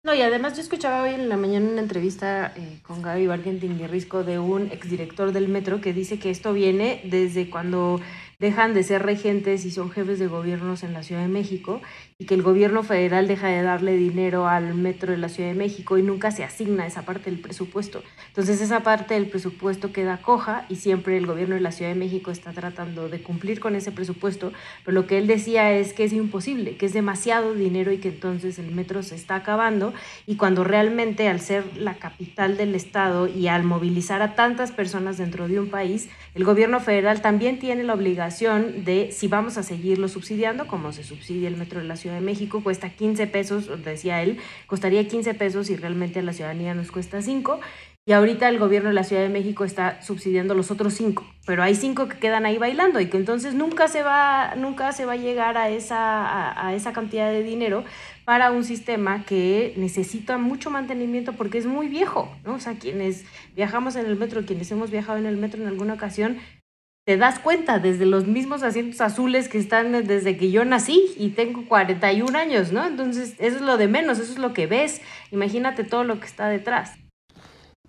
No, 0.07 0.13
y 0.15 0.21
además 0.21 0.55
yo 0.55 0.61
escuchaba 0.61 1.03
hoy 1.03 1.15
en 1.15 1.27
la 1.27 1.35
mañana 1.35 1.69
una 1.69 1.81
entrevista 1.81 2.53
eh, 2.55 2.79
con 2.81 3.01
Gaby 3.01 3.27
Bargentin 3.27 3.77
Risco 3.89 4.23
de 4.23 4.39
un 4.39 4.71
exdirector 4.71 5.33
del 5.33 5.49
metro 5.49 5.81
que 5.81 5.91
dice 5.91 6.17
que 6.17 6.29
esto 6.29 6.53
viene 6.53 7.01
desde 7.03 7.49
cuando 7.49 7.99
dejan 8.39 8.73
de 8.73 8.83
ser 8.83 9.03
regentes 9.03 9.65
y 9.65 9.71
son 9.71 9.91
jefes 9.91 10.17
de 10.17 10.27
gobiernos 10.27 10.83
en 10.83 10.93
la 10.93 11.03
Ciudad 11.03 11.23
de 11.23 11.27
México 11.27 11.81
y 12.19 12.25
que 12.25 12.33
el 12.33 12.41
gobierno 12.41 12.81
federal 12.81 13.27
deja 13.27 13.47
de 13.47 13.61
darle 13.61 13.95
dinero 13.95 14.47
al 14.47 14.73
metro 14.73 15.11
de 15.11 15.19
la 15.19 15.29
Ciudad 15.29 15.49
de 15.49 15.55
México 15.55 15.99
y 15.99 16.01
nunca 16.01 16.31
se 16.31 16.43
asigna 16.43 16.87
esa 16.87 17.03
parte 17.03 17.29
del 17.29 17.39
presupuesto. 17.39 18.01
Entonces 18.29 18.59
esa 18.59 18.79
parte 18.79 19.13
del 19.13 19.27
presupuesto 19.27 19.93
queda 19.93 20.17
coja 20.17 20.65
y 20.67 20.77
siempre 20.77 21.15
el 21.15 21.27
gobierno 21.27 21.53
de 21.53 21.61
la 21.61 21.71
Ciudad 21.71 21.91
de 21.91 21.99
México 21.99 22.31
está 22.31 22.53
tratando 22.53 23.07
de 23.07 23.21
cumplir 23.21 23.59
con 23.59 23.75
ese 23.75 23.91
presupuesto, 23.91 24.51
pero 24.83 24.95
lo 24.95 25.05
que 25.05 25.19
él 25.19 25.27
decía 25.27 25.71
es 25.73 25.93
que 25.93 26.05
es 26.05 26.13
imposible, 26.13 26.75
que 26.75 26.87
es 26.87 26.93
demasiado 26.93 27.53
dinero 27.53 27.91
y 27.91 27.99
que 27.99 28.09
entonces 28.09 28.57
el 28.57 28.71
metro 28.71 29.03
se 29.03 29.13
está 29.13 29.35
acabando 29.35 29.93
y 30.25 30.37
cuando 30.37 30.63
realmente 30.63 31.27
al 31.27 31.39
ser 31.39 31.77
la 31.77 31.99
capital 31.99 32.57
del 32.57 32.73
estado 32.73 33.27
y 33.27 33.47
al 33.47 33.63
movilizar 33.63 34.23
a 34.23 34.33
tantas 34.33 34.71
personas 34.71 35.19
dentro 35.19 35.47
de 35.47 35.59
un 35.59 35.69
país, 35.69 36.09
el 36.33 36.45
gobierno 36.45 36.79
federal 36.79 37.21
también 37.21 37.59
tiene 37.59 37.83
la 37.83 37.93
obligación 37.93 38.85
de 38.85 39.11
si 39.11 39.27
vamos 39.27 39.59
a 39.59 39.63
seguirlo 39.63 40.07
subsidiando, 40.07 40.65
como 40.65 40.91
se 40.93 41.03
subsidia 41.03 41.47
el 41.47 41.57
metro 41.57 41.79
de 41.79 41.85
la 41.85 41.95
Ciudad 41.95 42.06
de 42.13 42.21
México, 42.21 42.63
cuesta 42.63 42.89
15 42.89 43.27
pesos, 43.27 43.83
decía 43.83 44.21
él, 44.21 44.37
costaría 44.67 45.07
15 45.07 45.33
pesos 45.33 45.69
y 45.69 45.75
realmente 45.75 46.19
a 46.19 46.23
la 46.23 46.33
ciudadanía 46.33 46.73
nos 46.73 46.91
cuesta 46.91 47.21
5. 47.21 47.59
Y 48.07 48.13
ahorita 48.13 48.47
el 48.47 48.57
gobierno 48.57 48.87
de 48.87 48.95
la 48.95 49.03
Ciudad 49.03 49.21
de 49.21 49.27
México 49.27 49.65
está 49.65 50.01
subsidiando 50.01 50.53
los 50.53 50.71
otros 50.71 50.93
5, 50.93 51.25
pero 51.45 51.61
hay 51.61 51.75
5 51.75 52.07
que 52.07 52.17
quedan 52.17 52.45
ahí 52.45 52.57
bailando 52.57 53.01
y 53.01 53.07
que 53.07 53.17
entonces 53.17 53.53
nunca 53.53 53.89
se 53.89 54.01
va, 54.01 54.55
nunca 54.55 54.93
se 54.93 55.03
va 55.03 55.11
a 55.11 55.17
llegar 55.17 55.57
a 55.57 55.69
esa, 55.69 56.65
a 56.65 56.73
esa 56.73 56.93
cantidad 56.93 57.29
de 57.29 57.43
dinero 57.43 57.83
para 58.23 58.51
un 58.51 58.63
sistema 58.63 59.25
que 59.25 59.73
necesita 59.75 60.37
mucho 60.37 60.69
mantenimiento 60.69 61.33
porque 61.33 61.57
es 61.57 61.65
muy 61.65 61.89
viejo, 61.89 62.33
¿no? 62.45 62.55
O 62.55 62.59
sea, 62.59 62.75
quienes 62.75 63.25
viajamos 63.57 63.97
en 63.97 64.05
el 64.05 64.15
metro, 64.15 64.45
quienes 64.45 64.71
hemos 64.71 64.89
viajado 64.89 65.17
en 65.17 65.25
el 65.25 65.35
metro 65.35 65.61
en 65.61 65.67
alguna 65.67 65.95
ocasión, 65.95 66.37
te 67.07 67.15
das 67.15 67.39
cuenta 67.39 67.79
desde 67.79 68.05
los 68.05 68.27
mismos 68.27 68.63
asientos 68.63 68.99
azules 68.99 69.47
que 69.47 69.57
están 69.57 69.93
desde 69.93 70.35
que 70.35 70.51
yo 70.51 70.65
nací 70.65 71.05
y 71.17 71.29
tengo 71.29 71.65
41 71.69 72.37
años, 72.37 72.73
¿no? 72.73 72.85
Entonces, 72.85 73.33
eso 73.39 73.55
es 73.55 73.61
lo 73.61 73.77
de 73.77 73.87
menos, 73.87 74.19
eso 74.19 74.33
es 74.33 74.37
lo 74.37 74.51
que 74.53 74.67
ves. 74.67 74.99
Imagínate 75.31 75.85
todo 75.85 76.03
lo 76.03 76.19
que 76.19 76.25
está 76.25 76.49
detrás. 76.49 76.91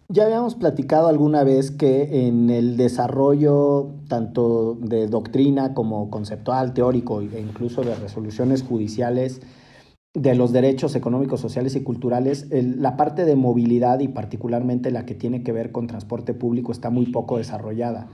Ya 0.09 0.23
habíamos 0.23 0.55
platicado 0.55 1.09
alguna 1.09 1.43
vez 1.43 1.73
que 1.73 2.29
en 2.29 2.49
el 2.49 2.77
desarrollo 2.77 3.91
tanto 4.07 4.77
de 4.81 5.09
doctrina 5.09 5.75
como 5.75 6.11
conceptual, 6.11 6.73
teórico 6.73 7.21
e 7.21 7.41
incluso 7.41 7.83
de 7.83 7.97
resoluciones 7.97 8.63
judiciales 8.63 9.41
de 10.15 10.37
los 10.37 10.53
derechos 10.53 10.95
económicos, 10.95 11.41
sociales 11.41 11.75
y 11.75 11.83
culturales, 11.83 12.47
la 12.53 12.97
parte 12.97 13.25
de 13.25 13.35
movilidad 13.35 13.99
y 13.99 14.07
particularmente 14.07 14.93
la 14.93 15.07
que 15.07 15.17
tiene 15.17 15.43
que 15.43 15.51
ver 15.51 15.73
con 15.73 15.89
transporte 15.89 16.35
público 16.35 16.71
está 16.71 16.91
muy 16.91 17.07
poco 17.07 17.39
desarrollada. 17.39 18.07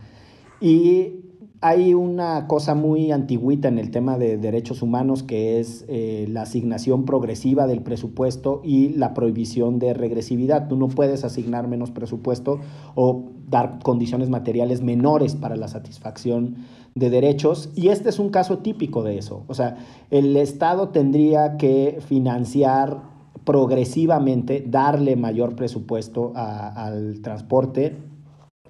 Y 0.65 1.21
hay 1.61 1.93
una 1.93 2.47
cosa 2.47 2.75
muy 2.75 3.13
antigüita 3.13 3.69
en 3.69 3.79
el 3.79 3.91
tema 3.91 4.17
de 4.17 4.39
derechos 4.39 4.81
humanos 4.81 5.23
que 5.23 5.61
es 5.61 5.85
eh, 5.89 6.25
la 6.31 6.41
asignación 6.41 7.05
progresiva 7.05 7.67
del 7.67 7.83
presupuesto 7.83 8.63
y 8.65 8.89
la 8.89 9.13
prohibición 9.13 9.79
de 9.79 9.93
regresividad. 9.93 10.69
Tú 10.69 10.77
no 10.79 10.89
puedes 10.89 11.23
asignar 11.23 11.69
menos 11.69 11.91
presupuesto 11.91 12.61
o 12.95 13.25
dar 13.47 13.79
condiciones 13.83 14.31
materiales 14.31 14.81
menores 14.81 15.35
para 15.35 15.55
la 15.57 15.69
satisfacción 15.69 16.57
de 16.95 17.11
derechos 17.11 17.69
y 17.75 17.89
este 17.89 18.09
es 18.09 18.19
un 18.19 18.31
caso 18.31 18.61
típico 18.61 19.03
de 19.03 19.19
eso. 19.19 19.45
O 19.49 19.53
sea, 19.53 19.77
el 20.11 20.35
Estado 20.39 20.89
tendría 20.89 21.59
que 21.59 21.99
financiar 22.01 23.03
progresivamente, 23.45 24.65
darle 24.67 25.15
mayor 25.17 25.57
presupuesto 25.57 26.33
al 26.35 27.21
transporte 27.21 27.99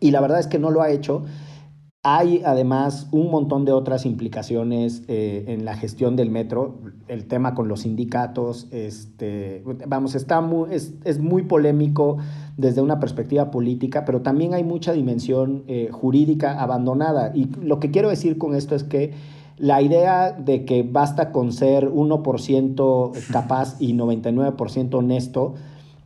y 0.00 0.10
la 0.10 0.20
verdad 0.20 0.40
es 0.40 0.48
que 0.48 0.58
no 0.58 0.72
lo 0.72 0.82
ha 0.82 0.90
hecho 0.90 1.22
hay 2.06 2.42
además 2.44 3.08
un 3.12 3.30
montón 3.30 3.64
de 3.64 3.72
otras 3.72 4.04
implicaciones 4.04 5.02
eh, 5.08 5.46
en 5.48 5.64
la 5.64 5.74
gestión 5.74 6.16
del 6.16 6.30
metro, 6.30 6.74
el 7.08 7.24
tema 7.24 7.54
con 7.54 7.66
los 7.66 7.80
sindicatos, 7.80 8.68
este, 8.72 9.64
vamos, 9.88 10.14
está 10.14 10.42
muy, 10.42 10.68
es, 10.74 11.18
muy 11.18 11.44
polémico 11.44 12.18
desde 12.58 12.82
una 12.82 13.00
perspectiva 13.00 13.50
política, 13.50 14.04
pero 14.04 14.20
también 14.20 14.52
hay 14.52 14.64
mucha 14.64 14.92
dimensión 14.92 15.64
eh, 15.66 15.88
jurídica 15.90 16.60
abandonada. 16.60 17.32
Y 17.34 17.46
lo 17.62 17.80
que 17.80 17.90
quiero 17.90 18.10
decir 18.10 18.36
con 18.36 18.54
esto 18.54 18.74
es 18.74 18.84
que 18.84 19.14
la 19.56 19.80
idea 19.80 20.32
de 20.32 20.66
que 20.66 20.82
basta 20.82 21.32
con 21.32 21.52
ser 21.52 21.90
1% 21.90 23.12
capaz 23.32 23.76
y 23.80 23.94
99% 23.94 24.94
honesto, 24.94 25.54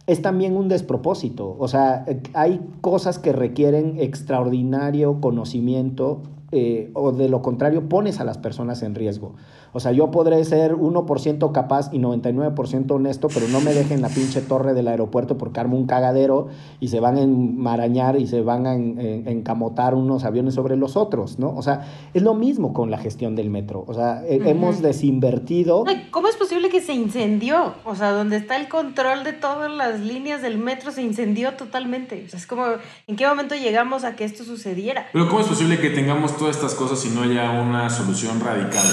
es 0.08 0.22
también 0.22 0.56
un 0.56 0.68
despropósito. 0.68 1.54
O 1.58 1.68
sea, 1.68 2.06
hay 2.32 2.60
cosas 2.80 3.18
que 3.18 3.32
requieren 3.32 4.00
extraordinario 4.00 5.20
conocimiento 5.20 6.22
eh, 6.50 6.90
o 6.94 7.12
de 7.12 7.28
lo 7.28 7.42
contrario 7.42 7.90
pones 7.90 8.18
a 8.18 8.24
las 8.24 8.38
personas 8.38 8.82
en 8.82 8.94
riesgo. 8.94 9.34
O 9.72 9.80
sea, 9.80 9.92
yo 9.92 10.10
podré 10.10 10.44
ser 10.44 10.74
1% 10.74 11.52
capaz 11.52 11.90
y 11.92 11.98
99% 11.98 12.90
honesto, 12.90 13.28
pero 13.28 13.48
no 13.48 13.60
me 13.60 13.74
dejen 13.74 14.02
la 14.02 14.08
pinche 14.08 14.40
torre 14.40 14.74
del 14.74 14.88
aeropuerto 14.88 15.38
porque 15.38 15.60
armo 15.60 15.76
un 15.76 15.86
cagadero 15.86 16.48
y 16.80 16.88
se 16.88 17.00
van 17.00 17.16
a 17.16 17.22
enmarañar 17.22 18.18
y 18.18 18.26
se 18.26 18.42
van 18.42 18.66
a 18.66 18.74
encamotar 18.74 19.94
unos 19.94 20.24
aviones 20.24 20.54
sobre 20.54 20.76
los 20.76 20.96
otros, 20.96 21.38
¿no? 21.38 21.54
O 21.56 21.62
sea, 21.62 21.86
es 22.14 22.22
lo 22.22 22.34
mismo 22.34 22.72
con 22.72 22.90
la 22.90 22.98
gestión 22.98 23.36
del 23.36 23.50
metro. 23.50 23.84
O 23.86 23.94
sea, 23.94 24.22
hemos 24.26 24.82
desinvertido. 24.82 25.84
¿Cómo 26.10 26.28
es 26.28 26.36
posible 26.36 26.68
que 26.68 26.80
se 26.80 26.94
incendió? 26.94 27.74
O 27.84 27.94
sea, 27.94 28.12
donde 28.12 28.36
está 28.36 28.56
el 28.56 28.68
control 28.68 29.24
de 29.24 29.32
todas 29.32 29.70
las 29.70 30.00
líneas 30.00 30.42
del 30.42 30.58
metro 30.58 30.90
se 30.90 31.02
incendió 31.02 31.54
totalmente. 31.54 32.24
O 32.26 32.28
sea, 32.28 32.38
es 32.38 32.46
como, 32.46 32.64
¿en 33.06 33.16
qué 33.16 33.26
momento 33.26 33.54
llegamos 33.54 34.04
a 34.04 34.16
que 34.16 34.24
esto 34.24 34.44
sucediera? 34.44 35.06
Pero 35.12 35.28
¿cómo 35.28 35.40
es 35.40 35.46
posible 35.46 35.78
que 35.78 35.90
tengamos 35.90 36.36
todas 36.36 36.56
estas 36.56 36.74
cosas 36.74 36.98
si 36.98 37.10
no 37.10 37.22
haya 37.22 37.50
una 37.60 37.88
solución 37.90 38.40
radical? 38.40 38.86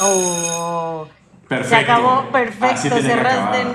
Oh. 0.00 1.06
Perfecto. 1.48 1.68
Se 1.70 1.76
acabó, 1.76 2.30
perfecto, 2.30 2.96
cerraste. 3.00 3.66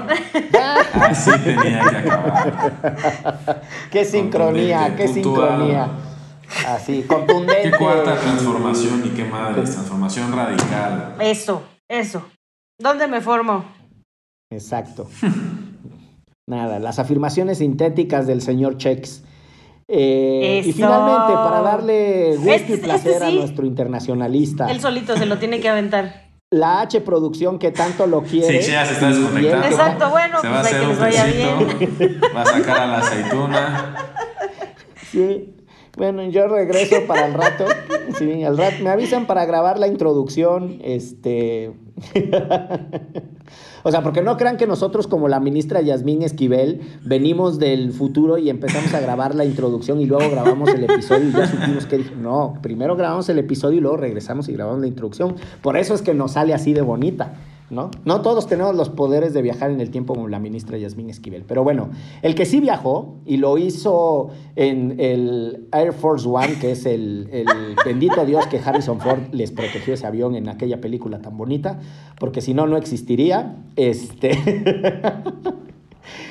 Así 1.02 1.32
tenía 1.40 1.90
que 1.90 1.98
acabar. 1.98 3.62
Qué 3.92 4.06
sincronía, 4.06 4.96
qué 4.96 5.08
sincronía. 5.08 5.90
Así, 6.68 7.02
contundente. 7.04 7.72
Qué 7.72 7.78
cuarta 7.78 8.16
transformación 8.16 9.04
y 9.06 9.10
qué 9.10 9.26
madre, 9.26 9.64
transformación 9.64 10.32
radical. 10.36 11.16
Eso, 11.20 11.64
eso. 11.90 12.24
¿Dónde 12.80 13.08
me 13.08 13.22
formo? 13.22 13.66
Exacto. 14.52 15.10
Nada, 16.48 16.78
las 16.78 17.00
afirmaciones 17.00 17.58
sintéticas 17.58 18.28
del 18.28 18.42
señor 18.44 18.78
Chex. 18.78 19.24
Eh, 19.88 20.64
y 20.66 20.74
finalmente, 20.74 21.34
para 21.34 21.62
darle 21.62 22.36
gusto 22.38 22.50
y 22.50 22.54
este, 22.54 22.74
este 22.74 22.86
placer 22.86 23.24
a 23.24 23.32
nuestro 23.32 23.66
internacionalista. 23.66 24.72
Él 24.72 24.80
solito 24.80 25.18
se 25.18 25.26
lo 25.26 25.38
tiene 25.38 25.60
que 25.60 25.70
aventar. 25.70 26.24
La 26.50 26.82
H 26.82 27.02
producción 27.02 27.58
que 27.58 27.72
tanto 27.72 28.06
lo 28.06 28.22
quiere. 28.22 28.62
Sí, 28.62 28.72
ya 28.72 28.86
se 28.86 28.94
está 28.94 29.10
desconectando. 29.10 29.68
Exacto, 29.68 30.10
bueno, 30.10 30.40
se 30.40 30.48
va 30.48 30.60
a 30.60 30.62
pues 30.62 30.74
hacer 30.74 30.88
un 30.88 31.00
vaya 31.00 31.26
bien. 31.26 32.22
Va 32.36 32.42
a 32.42 32.46
sacar 32.46 32.80
a 32.80 32.88
la 32.88 32.98
aceituna. 33.00 33.96
Sí. 35.12 35.56
Bueno, 35.98 36.24
yo 36.30 36.48
regreso 36.48 37.06
para 37.08 37.28
el 37.28 37.34
rato. 37.34 37.66
Sí, 38.18 38.44
al 38.44 38.58
rato 38.58 38.78
me 38.82 38.90
avisan 38.90 39.28
para 39.28 39.46
grabar 39.46 39.80
la 39.80 39.88
introducción. 39.88 40.80
Este. 40.84 41.72
O 43.84 43.92
sea, 43.92 44.02
porque 44.02 44.22
no 44.22 44.38
crean 44.38 44.58
que 44.58 44.66
nosotros 44.66 45.08
como 45.08 45.28
la 45.28 45.40
ministra 45.40 45.82
Yasmín 45.82 46.24
Esquivel 46.24 46.82
venimos 47.04 47.60
del 47.60 47.92
futuro 47.92 48.38
y 48.38 48.50
empezamos 48.50 48.94
a 48.94 49.02
grabar 49.02 49.36
la 49.36 49.46
introducción 49.46 50.00
y 50.00 50.06
luego 50.06 50.32
grabamos 50.32 50.70
el 50.70 50.86
episodio 50.86 51.30
y 51.30 51.32
ya 51.34 51.48
supimos 51.48 51.86
que 51.86 52.04
no, 52.22 52.58
primero 52.62 52.96
grabamos 52.96 53.28
el 53.30 53.40
episodio 53.40 53.78
y 53.78 53.82
luego 53.82 53.98
regresamos 53.98 54.48
y 54.48 54.54
grabamos 54.54 54.80
la 54.82 54.88
introducción. 54.88 55.36
Por 55.62 55.78
eso 55.78 55.94
es 55.94 56.02
que 56.02 56.14
nos 56.14 56.32
sale 56.32 56.54
así 56.54 56.74
de 56.74 56.82
bonita. 56.82 57.34
¿No? 57.74 57.92
No 58.06 58.22
todos 58.22 58.48
tenemos 58.48 58.76
los 58.76 58.90
poderes 58.90 59.34
de 59.34 59.42
viajar 59.42 59.72
en 59.72 59.82
el 59.82 59.90
tiempo 59.90 60.14
como 60.14 60.28
la 60.28 60.40
ministra 60.40 60.78
Yasmín 60.78 61.10
Esquivel. 61.10 61.44
Pero 61.48 61.64
bueno, 61.64 61.90
el 62.22 62.36
que 62.36 62.46
sí 62.46 62.60
viajó 62.60 63.16
y 63.26 63.38
lo 63.38 63.58
hizo 63.58 64.30
en 64.56 65.00
el 65.00 65.68
Air 65.72 65.94
Force 65.94 66.28
One, 66.28 66.60
que 66.60 66.72
es 66.72 66.86
el, 66.86 67.30
el 67.32 67.48
bendito 67.86 68.26
Dios 68.26 68.48
que 68.48 68.60
Harrison 68.60 69.00
Ford 69.00 69.20
les 69.32 69.52
protegió 69.52 69.94
ese 69.94 70.08
avión 70.08 70.36
en 70.36 70.50
aquella 70.50 70.80
película 70.80 71.20
tan 71.20 71.38
bonita, 71.38 71.80
porque 72.20 72.42
si 72.42 72.54
no, 72.54 72.68
no 72.68 72.78
existiría. 72.78 73.58
Este. 73.76 74.38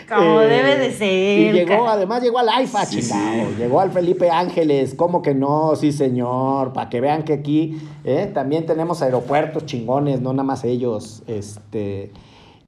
Como 0.08 0.40
Eh, 0.42 0.46
debe 0.48 0.76
de 0.78 0.92
ser. 0.92 1.38
Y 1.40 1.52
llegó, 1.52 1.88
además 1.88 2.22
llegó 2.22 2.38
al 2.38 2.48
AIFA, 2.48 2.84
Sí, 2.86 3.00
chingado. 3.00 3.48
sí. 3.50 3.54
Llegó 3.58 3.80
al 3.80 3.90
Felipe 3.90 4.30
Ángeles, 4.30 4.94
¿cómo 4.94 5.22
que 5.22 5.34
no? 5.34 5.74
Sí, 5.76 5.92
señor. 5.92 6.72
Para 6.72 6.88
que 6.90 7.00
vean 7.00 7.22
que 7.24 7.32
aquí 7.34 7.78
eh, 8.04 8.30
también 8.32 8.66
tenemos 8.66 9.00
aeropuertos 9.02 9.66
chingones, 9.66 10.20
no 10.20 10.32
nada 10.32 10.44
más 10.44 10.64
ellos. 10.64 11.22
Este. 11.26 12.10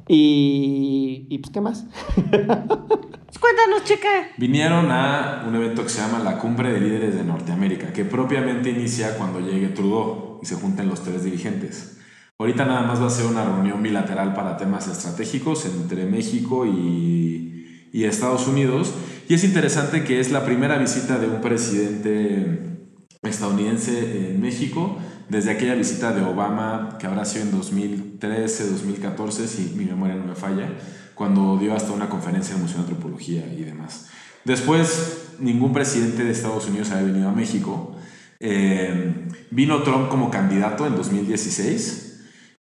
Y. 0.08 1.26
¿Y 1.28 1.38
pues 1.38 1.50
qué 1.52 1.60
más? 1.60 1.84
Pues 2.14 3.38
Cuéntanos, 3.40 3.84
checa. 3.84 4.08
Vinieron 4.36 4.90
a 4.90 5.44
un 5.46 5.54
evento 5.56 5.82
que 5.82 5.88
se 5.88 6.00
llama 6.00 6.20
la 6.20 6.38
Cumbre 6.38 6.72
de 6.72 6.80
Líderes 6.80 7.14
de 7.16 7.24
Norteamérica, 7.24 7.92
que 7.92 8.04
propiamente 8.04 8.70
inicia 8.70 9.16
cuando 9.18 9.40
llegue 9.40 9.68
Trudeau 9.68 10.38
y 10.42 10.46
se 10.46 10.54
junten 10.54 10.88
los 10.88 11.02
tres 11.02 11.24
dirigentes. 11.24 11.98
Ahorita 12.38 12.64
nada 12.64 12.82
más 12.82 13.00
va 13.00 13.06
a 13.06 13.10
ser 13.10 13.26
una 13.26 13.44
reunión 13.44 13.82
bilateral 13.82 14.34
para 14.34 14.56
temas 14.56 14.88
estratégicos 14.88 15.66
entre 15.66 16.04
México 16.06 16.66
y, 16.66 17.88
y 17.92 18.04
Estados 18.04 18.48
Unidos. 18.48 18.92
Y 19.28 19.34
es 19.34 19.44
interesante 19.44 20.04
que 20.04 20.20
es 20.20 20.32
la 20.32 20.44
primera 20.44 20.78
visita 20.78 21.18
de 21.18 21.28
un 21.28 21.40
presidente 21.40 22.78
estadounidense 23.22 24.30
en 24.30 24.40
México 24.40 24.98
desde 25.28 25.50
aquella 25.50 25.74
visita 25.74 26.12
de 26.12 26.22
Obama 26.22 26.96
que 26.98 27.06
habrá 27.06 27.24
sido 27.24 27.44
en 27.44 27.52
2013, 27.52 28.70
2014, 28.70 29.48
si 29.48 29.74
mi 29.76 29.84
memoria 29.84 30.16
no 30.16 30.26
me 30.26 30.34
falla, 30.34 30.68
cuando 31.14 31.56
dio 31.56 31.74
hasta 31.74 31.92
una 31.92 32.08
conferencia 32.08 32.52
en 32.52 32.58
el 32.58 32.62
Museo 32.62 32.78
de 32.78 32.82
Antropología 32.84 33.46
y 33.46 33.62
demás. 33.62 34.08
Después, 34.44 35.36
ningún 35.38 35.72
presidente 35.72 36.24
de 36.24 36.32
Estados 36.32 36.66
Unidos 36.68 36.90
había 36.90 37.06
venido 37.06 37.28
a 37.28 37.32
México. 37.32 37.96
Eh, 38.40 39.26
vino 39.50 39.82
Trump 39.82 40.08
como 40.08 40.30
candidato 40.30 40.86
en 40.86 40.96
2016, 40.96 42.03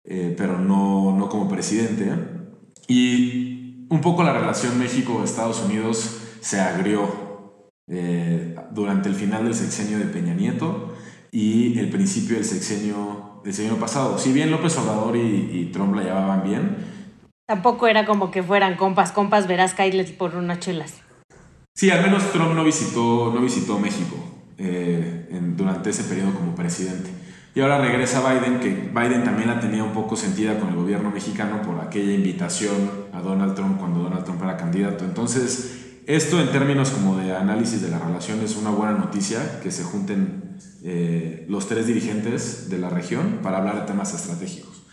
eh, 0.05 0.35
pero 0.37 0.59
no, 0.59 1.17
no 1.17 1.29
como 1.29 1.49
presidente. 1.49 2.11
Y 2.89 3.87
un 3.89 4.01
poco 4.01 4.23
la 4.23 4.33
relación 4.33 4.79
México-Estados 4.79 5.63
Unidos 5.65 6.19
se 6.41 6.61
agrió 6.61 7.71
eh, 7.89 8.55
durante 8.73 9.09
el 9.09 9.15
final 9.15 9.45
del 9.45 9.55
sexenio 9.55 9.99
de 9.99 10.07
Peña 10.07 10.35
Nieto 10.35 10.95
y 11.31 11.79
el 11.79 11.89
principio 11.91 12.37
del 12.37 12.45
sexenio 12.45 13.41
del 13.45 13.53
sexenio 13.55 13.79
pasado. 13.81 14.19
Si 14.19 14.33
bien 14.33 14.51
López 14.51 14.77
Obrador 14.79 15.17
y, 15.17 15.21
y 15.53 15.71
Trump 15.73 15.95
la 15.97 16.03
llevaban 16.03 16.43
bien, 16.45 16.77
Tampoco 17.45 17.87
era 17.89 18.07
como 18.07 18.31
que 18.31 18.43
fueran 18.43 18.77
compas, 18.77 19.13
compas, 19.13 19.47
verás 19.47 19.75
Kylie 19.75 20.05
por 20.05 20.37
unas 20.37 20.61
chelas. 20.61 21.01
Sí, 21.77 21.91
al 21.91 22.01
menos 22.03 22.31
Trump 22.33 22.55
no 22.55 22.65
visitó, 22.65 23.31
no 23.35 23.41
visitó 23.41 23.79
México 23.79 24.17
eh, 24.59 25.29
en- 25.31 25.57
durante 25.57 25.91
ese 25.91 26.05
periodo 26.05 26.33
como 26.35 26.55
presidente. 26.55 27.11
Y 27.55 27.61
ahora 27.61 27.79
regresa 27.79 28.23
Biden, 28.27 28.61
que 28.61 28.69
Biden 28.69 29.25
también 29.25 29.49
la 29.49 29.61
tenía 29.61 29.85
un 29.85 29.93
poco 29.93 30.17
sentida 30.17 30.59
con 30.59 30.71
el 30.71 30.77
gobierno 30.77 31.11
mexicano 31.11 31.61
por 31.61 31.81
aquella 31.81 32.15
invitación 32.15 32.91
a 33.13 33.21
Donald 33.21 33.55
Trump 33.55 33.79
cuando 33.79 34.01
Donald 34.01 34.25
Trump 34.25 34.43
era 34.43 34.57
candidato. 34.57 35.05
Entonces, 35.05 36.01
esto 36.07 36.41
en 36.41 36.51
términos 36.51 36.91
como 36.91 37.19
de 37.19 37.37
análisis 37.37 37.83
de 37.83 37.91
la 37.91 37.99
relación 37.99 38.41
es 38.41 38.57
una 38.57 38.71
buena 38.71 38.93
noticia, 38.93 39.61
que 39.63 39.71
se 39.71 39.85
junten 39.85 40.57
eh, 40.83 41.45
los 41.49 41.69
tres 41.69 41.87
dirigentes 41.87 42.71
de 42.71 42.79
la 42.79 42.89
región 42.89 43.41
para 43.43 43.59
hablar 43.59 43.81
de 43.81 43.87
temas 43.87 44.15
estratégicos. 44.15 44.85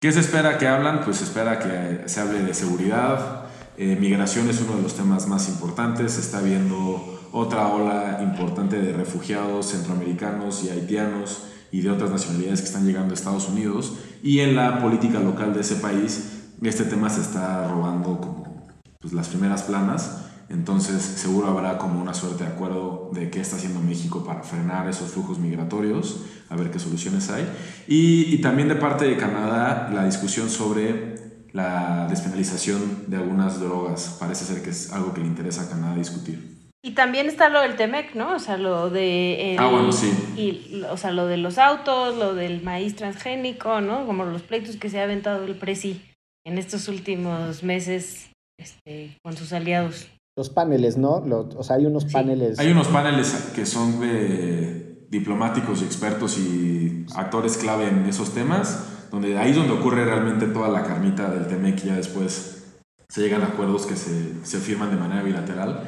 ¿Qué 0.00 0.10
se 0.10 0.20
espera 0.20 0.56
que 0.56 0.66
hablan? 0.66 1.04
Pues 1.04 1.18
se 1.18 1.24
espera 1.24 1.58
que 1.58 2.08
se 2.08 2.20
hable 2.20 2.42
de 2.42 2.54
seguridad, 2.54 3.44
eh, 3.76 3.96
migración 4.00 4.48
es 4.48 4.60
uno 4.62 4.76
de 4.76 4.82
los 4.82 4.94
temas 4.94 5.28
más 5.28 5.48
importantes, 5.48 6.12
se 6.12 6.20
está 6.22 6.40
viendo 6.40 7.20
otra 7.32 7.68
ola 7.68 8.20
importante 8.22 8.80
de 8.80 8.92
refugiados 8.92 9.66
centroamericanos 9.70 10.64
y 10.64 10.70
haitianos 10.70 11.51
y 11.72 11.80
de 11.80 11.90
otras 11.90 12.10
nacionalidades 12.10 12.60
que 12.60 12.66
están 12.66 12.86
llegando 12.86 13.12
a 13.12 13.14
Estados 13.14 13.48
Unidos 13.48 13.94
y 14.22 14.40
en 14.40 14.54
la 14.54 14.80
política 14.80 15.18
local 15.18 15.52
de 15.54 15.62
ese 15.62 15.76
país 15.76 16.42
este 16.62 16.84
tema 16.84 17.10
se 17.10 17.22
está 17.22 17.66
robando 17.66 18.20
como 18.20 18.68
pues, 19.00 19.12
las 19.12 19.28
primeras 19.28 19.62
planas, 19.62 20.26
entonces 20.48 21.02
seguro 21.02 21.48
habrá 21.48 21.78
como 21.78 22.00
una 22.00 22.14
suerte 22.14 22.44
de 22.44 22.50
acuerdo 22.50 23.10
de 23.12 23.30
qué 23.30 23.40
está 23.40 23.56
haciendo 23.56 23.80
México 23.80 24.22
para 24.24 24.42
frenar 24.42 24.88
esos 24.88 25.10
flujos 25.10 25.38
migratorios, 25.38 26.20
a 26.48 26.56
ver 26.56 26.70
qué 26.70 26.78
soluciones 26.78 27.30
hay. 27.30 27.48
Y, 27.88 28.34
y 28.34 28.40
también 28.40 28.68
de 28.68 28.76
parte 28.76 29.06
de 29.06 29.16
Canadá 29.16 29.90
la 29.92 30.04
discusión 30.04 30.48
sobre 30.48 31.48
la 31.52 32.06
despenalización 32.08 33.04
de 33.08 33.16
algunas 33.16 33.58
drogas. 33.58 34.16
Parece 34.20 34.44
ser 34.44 34.62
que 34.62 34.70
es 34.70 34.92
algo 34.92 35.12
que 35.12 35.20
le 35.20 35.26
interesa 35.26 35.62
a 35.62 35.68
Canadá 35.68 35.96
discutir. 35.96 36.51
Y 36.84 36.92
también 36.92 37.26
está 37.28 37.48
lo 37.48 37.60
del 37.60 37.76
Temec, 37.76 38.14
¿no? 38.16 38.34
O 38.34 38.38
sea, 38.40 38.56
lo 38.56 38.90
de... 38.90 39.52
el- 39.54 39.58
Ah, 39.60 39.68
bueno, 39.68 39.92
sí. 39.92 40.12
Y, 40.36 40.82
o 40.90 40.96
sea, 40.96 41.12
lo 41.12 41.26
de 41.26 41.36
los 41.36 41.58
autos, 41.58 42.16
lo 42.16 42.34
del 42.34 42.60
maíz 42.62 42.96
transgénico, 42.96 43.80
¿no? 43.80 44.04
Como 44.04 44.24
los 44.24 44.42
pleitos 44.42 44.76
que 44.76 44.90
se 44.90 44.98
ha 44.98 45.04
aventado 45.04 45.44
el 45.44 45.54
Presi 45.54 46.02
en 46.44 46.58
estos 46.58 46.88
últimos 46.88 47.62
meses 47.62 48.30
este, 48.58 49.16
con 49.22 49.36
sus 49.36 49.52
aliados. 49.52 50.08
Los 50.36 50.50
paneles, 50.50 50.96
¿no? 50.96 51.20
Lo- 51.24 51.48
o 51.56 51.62
sea, 51.62 51.76
hay 51.76 51.86
unos 51.86 52.04
Sí. 52.04 52.12
paneles. 52.12 52.58
Hay 52.58 52.72
unos 52.72 52.88
paneles 52.88 53.52
que 53.54 53.64
son 53.64 54.00
de 54.00 55.06
diplomáticos 55.08 55.82
y 55.82 55.84
expertos 55.84 56.36
y 56.38 57.04
actores 57.14 57.58
clave 57.58 57.86
en 57.86 58.06
esos 58.06 58.32
temas, 58.34 59.08
donde 59.12 59.38
ahí 59.38 59.50
es 59.50 59.56
donde 59.56 59.74
ocurre 59.74 60.04
realmente 60.04 60.46
toda 60.46 60.68
la 60.68 60.82
carnita 60.82 61.30
del 61.30 61.46
TEMEC 61.46 61.84
y 61.84 61.88
ya 61.88 61.96
después 61.96 62.72
se 63.08 63.20
llegan 63.20 63.42
a 63.42 63.48
acuerdos 63.48 63.86
que 63.86 63.94
se, 63.94 64.44
se 64.44 64.58
firman 64.58 64.90
de 64.90 64.96
manera 64.96 65.22
bilateral. 65.22 65.82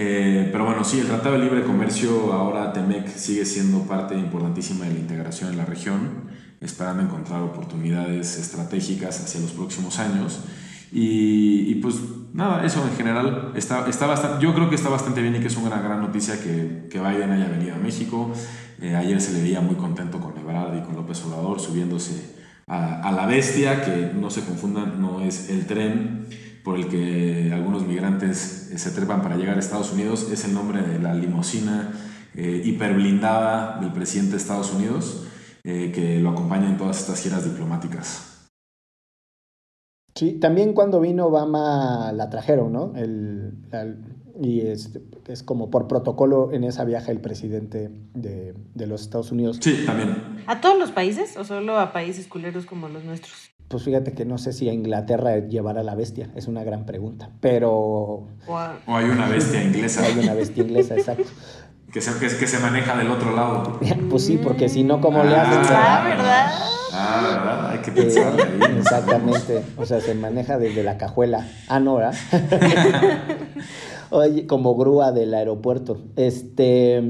Eh, 0.00 0.48
pero 0.52 0.64
bueno, 0.64 0.84
sí, 0.84 1.00
el 1.00 1.08
Tratado 1.08 1.36
de 1.36 1.42
Libre 1.42 1.64
Comercio, 1.64 2.32
ahora 2.32 2.72
TEMEC 2.72 3.08
sigue 3.08 3.44
siendo 3.44 3.80
parte 3.80 4.14
importantísima 4.14 4.84
de 4.84 4.94
la 4.94 5.00
integración 5.00 5.50
en 5.50 5.56
la 5.56 5.64
región, 5.64 6.30
esperando 6.60 7.02
encontrar 7.02 7.42
oportunidades 7.42 8.38
estratégicas 8.38 9.20
hacia 9.24 9.40
los 9.40 9.50
próximos 9.50 9.98
años. 9.98 10.44
Y, 10.92 11.72
y 11.72 11.74
pues 11.82 11.96
nada, 12.32 12.64
eso 12.64 12.86
en 12.88 12.96
general 12.96 13.50
está, 13.56 13.88
está 13.88 14.06
bastante, 14.06 14.40
yo 14.40 14.54
creo 14.54 14.68
que 14.70 14.76
está 14.76 14.88
bastante 14.88 15.20
bien 15.20 15.34
y 15.34 15.40
que 15.40 15.48
es 15.48 15.56
una 15.56 15.82
gran 15.82 16.00
noticia 16.00 16.40
que, 16.40 16.86
que 16.88 17.00
Biden 17.00 17.32
haya 17.32 17.48
venido 17.48 17.74
a 17.74 17.78
México. 17.78 18.32
Eh, 18.80 18.94
ayer 18.94 19.20
se 19.20 19.32
le 19.32 19.42
veía 19.42 19.60
muy 19.60 19.74
contento 19.74 20.20
con 20.20 20.38
Ebrard 20.38 20.78
y 20.78 20.82
con 20.82 20.94
López 20.94 21.24
Obrador 21.24 21.58
subiéndose 21.58 22.36
a, 22.68 23.00
a 23.02 23.10
la 23.10 23.26
bestia, 23.26 23.84
que 23.84 24.12
no 24.14 24.30
se 24.30 24.44
confundan, 24.44 25.02
no 25.02 25.22
es 25.22 25.50
el 25.50 25.66
tren 25.66 26.28
por 26.68 26.76
el 26.78 26.86
que 26.88 27.50
algunos 27.50 27.86
migrantes 27.86 28.70
eh, 28.70 28.76
se 28.78 28.90
trepan 28.90 29.22
para 29.22 29.36
llegar 29.38 29.56
a 29.56 29.58
Estados 29.58 29.90
Unidos, 29.90 30.30
es 30.30 30.44
el 30.44 30.52
nombre 30.52 30.82
de 30.82 30.98
la 30.98 31.14
limusina 31.14 31.92
eh, 32.34 32.60
hiperblindada 32.62 33.80
del 33.80 33.90
presidente 33.90 34.32
de 34.32 34.36
Estados 34.36 34.74
Unidos, 34.74 35.26
eh, 35.64 35.90
que 35.94 36.20
lo 36.20 36.28
acompaña 36.28 36.68
en 36.68 36.76
todas 36.76 37.00
estas 37.00 37.22
giras 37.22 37.42
diplomáticas. 37.46 38.50
Sí, 40.14 40.32
también 40.34 40.74
cuando 40.74 41.00
vino 41.00 41.28
Obama 41.28 42.12
la 42.12 42.28
trajeron, 42.28 42.70
¿no? 42.70 42.92
El, 42.96 43.54
la- 43.70 43.94
y 44.38 44.60
es, 44.60 44.90
es 45.26 45.42
como 45.42 45.70
por 45.70 45.88
protocolo 45.88 46.52
en 46.52 46.64
esa 46.64 46.84
viaje 46.84 47.10
el 47.12 47.20
presidente 47.22 47.90
de, 48.12 48.54
de 48.74 48.86
los 48.86 49.00
Estados 49.00 49.32
Unidos. 49.32 49.58
Sí, 49.62 49.84
también. 49.86 50.44
¿A 50.46 50.60
todos 50.60 50.78
los 50.78 50.90
países 50.90 51.34
o 51.38 51.44
solo 51.44 51.78
a 51.78 51.94
países 51.94 52.26
culeros 52.28 52.66
como 52.66 52.88
los 52.90 53.04
nuestros? 53.04 53.47
Pues 53.68 53.82
fíjate 53.82 54.12
que 54.12 54.24
no 54.24 54.38
sé 54.38 54.52
si 54.54 54.68
a 54.68 54.72
Inglaterra 54.72 55.38
llevará 55.38 55.82
la 55.82 55.94
bestia, 55.94 56.30
es 56.34 56.46
una 56.48 56.64
gran 56.64 56.86
pregunta, 56.86 57.30
pero 57.40 57.66
O 57.66 58.26
hay 58.86 59.04
una 59.06 59.28
bestia 59.28 59.62
inglesa 59.62 60.04
hay 60.04 60.18
una 60.18 60.32
bestia 60.34 60.62
inglesa, 60.64 60.94
exacto. 60.96 61.24
que 61.92 62.00
se, 62.00 62.12
que, 62.18 62.34
que 62.34 62.46
se 62.46 62.58
maneja 62.60 62.96
del 62.96 63.10
otro 63.10 63.34
lado. 63.36 63.78
Pues 64.10 64.24
sí, 64.24 64.38
porque 64.42 64.68
si 64.70 64.84
no, 64.84 65.00
¿cómo 65.02 65.22
le 65.22 65.36
hacen? 65.36 65.60
Ah, 65.76 66.02
¿verdad? 66.08 66.50
Ah, 66.92 67.20
¿verdad? 67.22 67.70
Hay 67.72 67.78
que 67.80 67.90
Eh, 67.90 67.94
pensar 67.94 68.32
ahí. 68.40 68.76
exactamente, 68.78 69.62
o 69.76 69.84
sea, 69.84 70.00
se 70.00 70.14
maneja 70.14 70.56
desde 70.58 70.82
la 70.82 70.96
cajuela. 70.96 71.46
Ah, 71.68 71.78
no, 71.78 71.96
¿verdad? 71.96 72.14
Oye, 74.10 74.46
como 74.46 74.74
grúa 74.76 75.12
del 75.12 75.34
aeropuerto. 75.34 75.98
Este, 76.16 77.02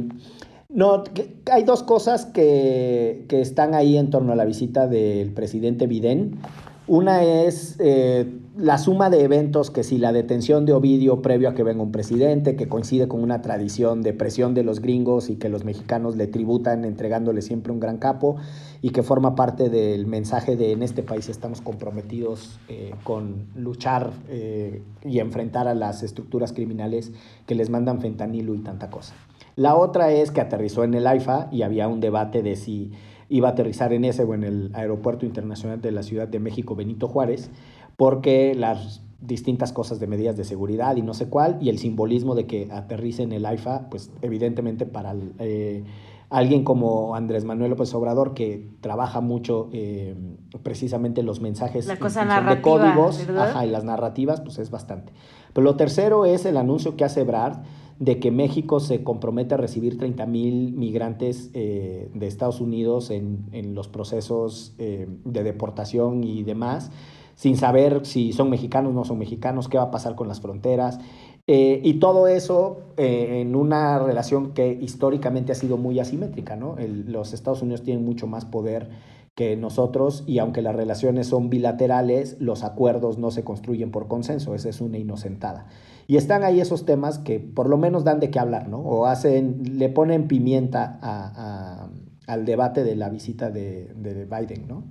no, 0.68 1.02
hay 1.50 1.64
dos 1.64 1.82
cosas 1.82 2.26
que, 2.26 3.24
que 3.28 3.40
están 3.40 3.74
ahí 3.74 3.96
en 3.96 4.10
torno 4.10 4.32
a 4.32 4.36
la 4.36 4.44
visita 4.44 4.86
del 4.86 5.32
presidente 5.32 5.86
Biden. 5.86 6.38
Una 6.86 7.22
es, 7.22 7.76
eh, 7.80 8.26
la 8.56 8.78
suma 8.78 9.10
de 9.10 9.22
eventos 9.22 9.70
que 9.70 9.84
si 9.84 9.98
la 9.98 10.12
detención 10.12 10.66
de 10.66 10.72
Ovidio 10.72 11.22
previo 11.22 11.48
a 11.48 11.54
que 11.54 11.62
venga 11.62 11.82
un 11.82 11.92
presidente, 11.92 12.56
que 12.56 12.66
coincide 12.66 13.08
con 13.08 13.22
una 13.22 13.42
tradición 13.42 14.02
de 14.02 14.12
presión 14.12 14.54
de 14.54 14.64
los 14.64 14.80
gringos 14.80 15.30
y 15.30 15.36
que 15.36 15.48
los 15.48 15.64
mexicanos 15.64 16.16
le 16.16 16.26
tributan 16.26 16.84
entregándole 16.84 17.42
siempre 17.42 17.72
un 17.72 17.80
gran 17.80 17.98
capo 17.98 18.36
y 18.80 18.90
que 18.90 19.02
forma 19.02 19.34
parte 19.34 19.68
del 19.70 20.06
mensaje 20.06 20.56
de 20.56 20.72
en 20.72 20.82
este 20.82 21.02
país 21.02 21.28
estamos 21.28 21.60
comprometidos 21.60 22.58
eh, 22.68 22.94
con 23.04 23.46
luchar 23.54 24.12
eh, 24.28 24.82
y 25.04 25.18
enfrentar 25.18 25.68
a 25.68 25.74
las 25.74 26.02
estructuras 26.02 26.52
criminales 26.52 27.12
que 27.46 27.54
les 27.54 27.68
mandan 27.68 28.00
fentanilo 28.00 28.54
y 28.54 28.58
tanta 28.58 28.90
cosa. 28.90 29.14
La 29.58 29.74
otra 29.74 30.12
es 30.12 30.30
que 30.30 30.40
aterrizó 30.40 30.84
en 30.84 30.94
el 30.94 31.04
AIFA 31.04 31.48
y 31.50 31.62
había 31.62 31.88
un 31.88 31.98
debate 31.98 32.44
de 32.44 32.54
si 32.54 32.92
iba 33.28 33.48
a 33.48 33.52
aterrizar 33.52 33.92
en 33.92 34.04
ese 34.04 34.22
o 34.22 34.32
en 34.32 34.44
el 34.44 34.70
Aeropuerto 34.72 35.26
Internacional 35.26 35.80
de 35.80 35.90
la 35.90 36.04
Ciudad 36.04 36.28
de 36.28 36.38
México 36.38 36.76
Benito 36.76 37.08
Juárez 37.08 37.50
porque 37.96 38.54
las 38.54 39.02
distintas 39.20 39.72
cosas 39.72 39.98
de 39.98 40.06
medidas 40.06 40.36
de 40.36 40.44
seguridad 40.44 40.94
y 40.94 41.02
no 41.02 41.12
sé 41.12 41.28
cuál, 41.28 41.58
y 41.60 41.70
el 41.70 41.78
simbolismo 41.78 42.36
de 42.36 42.46
que 42.46 42.68
aterrice 42.70 43.24
en 43.24 43.32
el 43.32 43.44
AIFA, 43.44 43.90
pues 43.90 44.12
evidentemente 44.22 44.86
para 44.86 45.16
eh, 45.40 45.82
alguien 46.30 46.62
como 46.62 47.16
Andrés 47.16 47.44
Manuel 47.44 47.70
López 47.70 47.92
Obrador, 47.94 48.34
que 48.34 48.70
trabaja 48.80 49.20
mucho 49.20 49.70
eh, 49.72 50.14
precisamente 50.62 51.24
los 51.24 51.40
mensajes 51.40 51.88
La 51.88 51.98
cosa 51.98 52.24
de 52.48 52.60
códigos 52.60 53.26
y 53.26 53.66
las 53.66 53.82
narrativas, 53.82 54.40
pues 54.40 54.60
es 54.60 54.70
bastante. 54.70 55.12
Pero 55.52 55.64
lo 55.64 55.74
tercero 55.74 56.26
es 56.26 56.44
el 56.44 56.56
anuncio 56.56 56.96
que 56.96 57.04
hace 57.04 57.24
Brad 57.24 57.54
de 57.98 58.20
que 58.20 58.30
México 58.30 58.80
se 58.80 59.02
compromete 59.02 59.54
a 59.54 59.56
recibir 59.56 59.98
30 59.98 60.26
mil 60.26 60.72
migrantes 60.72 61.50
eh, 61.54 62.10
de 62.14 62.26
Estados 62.26 62.60
Unidos 62.60 63.10
en, 63.10 63.46
en 63.52 63.74
los 63.74 63.88
procesos 63.88 64.74
eh, 64.78 65.08
de 65.24 65.42
deportación 65.42 66.22
y 66.22 66.44
demás, 66.44 66.92
sin 67.34 67.56
saber 67.56 68.06
si 68.06 68.32
son 68.32 68.50
mexicanos 68.50 68.94
no 68.94 69.04
son 69.04 69.18
mexicanos, 69.18 69.68
qué 69.68 69.78
va 69.78 69.84
a 69.84 69.90
pasar 69.90 70.14
con 70.14 70.28
las 70.28 70.40
fronteras. 70.40 71.00
Eh, 71.46 71.80
y 71.82 71.94
todo 71.94 72.28
eso 72.28 72.80
en 72.98 73.56
una 73.56 73.98
relación 73.98 74.52
que 74.52 74.70
históricamente 74.70 75.52
ha 75.52 75.54
sido 75.54 75.78
muy 75.78 75.98
asimétrica, 75.98 76.56
¿no? 76.56 76.76
Los 77.06 77.32
Estados 77.32 77.62
Unidos 77.62 77.82
tienen 77.82 78.04
mucho 78.04 78.26
más 78.26 78.44
poder 78.44 78.90
que 79.38 79.56
nosotros 79.56 80.24
y 80.26 80.40
aunque 80.40 80.62
las 80.62 80.74
relaciones 80.74 81.28
son 81.28 81.48
bilaterales, 81.48 82.36
los 82.40 82.64
acuerdos 82.64 83.18
no 83.18 83.30
se 83.30 83.44
construyen 83.44 83.92
por 83.92 84.08
consenso, 84.08 84.54
esa 84.54 84.68
es 84.68 84.80
una 84.80 84.98
inocentada. 84.98 85.68
Y 86.10 86.16
están 86.16 86.42
ahí 86.42 86.58
esos 86.60 86.86
temas 86.86 87.18
que 87.18 87.38
por 87.38 87.68
lo 87.68 87.76
menos 87.76 88.02
dan 88.02 88.18
de 88.18 88.30
qué 88.30 88.38
hablar, 88.38 88.66
¿no? 88.68 88.78
O 88.78 89.04
hacen, 89.06 89.78
le 89.78 89.90
ponen 89.90 90.26
pimienta 90.26 90.98
a- 91.02 91.88
al 92.26 92.44
debate 92.46 92.82
de 92.82 92.96
la 92.96 93.10
visita 93.10 93.50
de, 93.50 93.92
de 93.94 94.24
Biden, 94.24 94.66
¿no? 94.66 94.84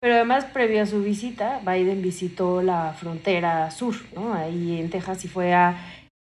Pero 0.00 0.14
además, 0.14 0.46
previo 0.46 0.82
a 0.82 0.86
su 0.86 1.02
visita, 1.02 1.60
Biden 1.64 2.02
visitó 2.02 2.62
la 2.62 2.92
frontera 2.94 3.70
sur, 3.70 3.94
¿no? 4.16 4.34
Ahí 4.34 4.80
en 4.80 4.90
Texas 4.90 5.24
y 5.24 5.28
fue 5.28 5.52
a 5.54 5.76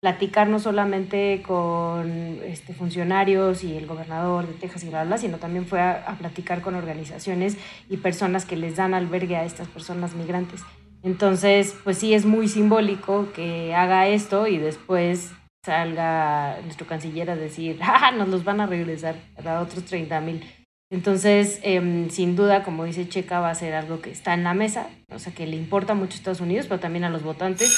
platicar 0.01 0.49
no 0.49 0.59
solamente 0.61 1.43
con 1.47 2.09
este, 2.45 2.73
funcionarios 2.73 3.65
y 3.65 3.77
el 3.77 3.87
gobernador 3.87 4.47
de 4.47 4.55
Texas 4.55 4.85
y 4.85 4.89
bla, 4.89 5.05
bla, 5.05 5.19
sino 5.19 5.39
también 5.39 5.67
fue 5.67 5.81
a, 5.81 6.05
a 6.07 6.17
platicar 6.19 6.63
con 6.63 6.75
organizaciones 6.77 7.57
y 7.91 7.97
personas 7.97 8.45
que 8.45 8.57
les 8.57 8.77
dan 8.77 8.95
albergue 8.95 9.37
a 9.37 9.45
estas 9.45 9.67
personas 9.69 10.15
migrantes. 10.15 10.63
Entonces, 11.03 11.75
pues 11.85 11.99
sí 11.99 12.15
es 12.15 12.25
muy 12.25 12.49
simbólico 12.49 13.33
que 13.33 13.75
haga 13.75 14.09
esto 14.09 14.47
y 14.47 14.59
después 14.59 15.33
salga 15.65 16.59
nuestro 16.63 16.87
canciller 16.87 17.31
a 17.31 17.37
decir, 17.37 17.79
¡ah, 17.83 18.13
nos 18.13 18.29
los 18.29 18.45
van 18.45 18.61
a 18.61 18.67
regresar 18.67 19.17
a 19.45 19.61
otros 19.61 19.85
30 19.85 20.21
mil! 20.21 20.45
Entonces, 20.89 21.59
em, 21.63 22.11
sin 22.11 22.37
duda, 22.37 22.63
como 22.63 22.85
dice 22.85 23.09
Checa, 23.09 23.41
va 23.41 23.51
a 23.51 23.55
ser 23.57 23.75
algo 23.75 24.01
que 24.01 24.11
está 24.11 24.35
en 24.35 24.45
la 24.45 24.55
mesa, 24.55 24.87
o 25.13 25.19
sea, 25.19 25.35
que 25.35 25.47
le 25.47 25.57
importa 25.57 25.95
mucho 25.95 26.15
a 26.15 26.17
Estados 26.17 26.41
Unidos, 26.41 26.67
pero 26.69 26.79
también 26.79 27.05
a 27.05 27.11
los 27.11 27.25
votantes. 27.25 27.77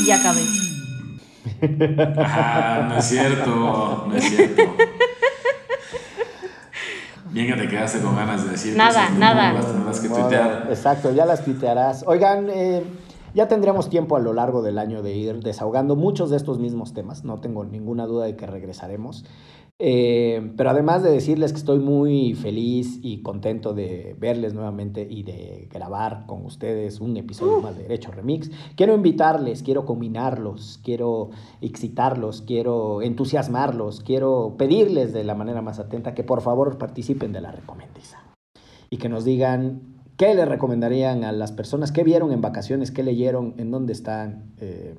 Y 0.00 0.06
ya 0.06 0.16
acabé. 0.16 0.40
Ah, 2.18 2.86
no 2.88 2.98
es 2.98 3.04
cierto, 3.04 4.06
no 4.08 4.14
es 4.14 4.24
cierto. 4.24 4.76
Bien 7.32 7.46
que 7.46 7.54
te 7.54 7.68
quedaste 7.68 8.00
con 8.00 8.16
ganas 8.16 8.44
de 8.44 8.50
decir 8.52 8.76
Nada, 8.76 9.04
cosas, 9.04 9.18
nada. 9.18 9.48
No 9.52 9.58
las 9.58 9.66
tendrás 9.72 10.00
que 10.00 10.08
Bueno, 10.08 10.24
tuitear. 10.28 10.66
exacto, 10.68 11.12
ya 11.12 11.26
las 11.26 11.44
tuitearás. 11.44 12.04
Oigan, 12.06 12.48
eh, 12.50 12.82
ya 13.34 13.46
tendremos 13.46 13.88
tiempo 13.88 14.16
a 14.16 14.20
lo 14.20 14.32
largo 14.32 14.62
del 14.62 14.78
año 14.78 15.02
de 15.02 15.14
ir 15.14 15.40
desahogando 15.42 15.94
muchos 15.94 16.30
de 16.30 16.36
estos 16.36 16.58
mismos 16.58 16.92
temas. 16.92 17.24
No 17.24 17.38
tengo 17.38 17.64
ninguna 17.64 18.06
duda 18.06 18.24
de 18.26 18.34
que 18.36 18.46
regresaremos. 18.46 19.24
Eh, 19.82 20.52
pero 20.58 20.68
además 20.68 21.02
de 21.02 21.10
decirles 21.10 21.52
que 21.52 21.58
estoy 21.58 21.78
muy 21.78 22.34
feliz 22.34 22.98
y 23.00 23.22
contento 23.22 23.72
de 23.72 24.14
verles 24.18 24.52
nuevamente 24.52 25.06
y 25.08 25.22
de 25.22 25.70
grabar 25.72 26.26
con 26.26 26.44
ustedes 26.44 27.00
un 27.00 27.16
episodio 27.16 27.62
más 27.62 27.78
de 27.78 27.84
Derecho 27.84 28.10
Remix, 28.12 28.50
quiero 28.76 28.94
invitarles, 28.94 29.62
quiero 29.62 29.86
combinarlos, 29.86 30.78
quiero 30.84 31.30
excitarlos, 31.62 32.42
quiero 32.42 33.00
entusiasmarlos, 33.00 34.02
quiero 34.02 34.54
pedirles 34.58 35.14
de 35.14 35.24
la 35.24 35.34
manera 35.34 35.62
más 35.62 35.78
atenta 35.78 36.12
que 36.12 36.24
por 36.24 36.42
favor 36.42 36.76
participen 36.76 37.32
de 37.32 37.40
la 37.40 37.50
recomendiza 37.50 38.18
y 38.90 38.98
que 38.98 39.08
nos 39.08 39.24
digan 39.24 39.80
qué 40.18 40.34
le 40.34 40.44
recomendarían 40.44 41.24
a 41.24 41.32
las 41.32 41.52
personas, 41.52 41.90
qué 41.90 42.04
vieron 42.04 42.32
en 42.32 42.42
vacaciones, 42.42 42.90
qué 42.90 43.02
leyeron, 43.02 43.54
en 43.56 43.70
dónde 43.70 43.94
están 43.94 44.52
eh, 44.58 44.94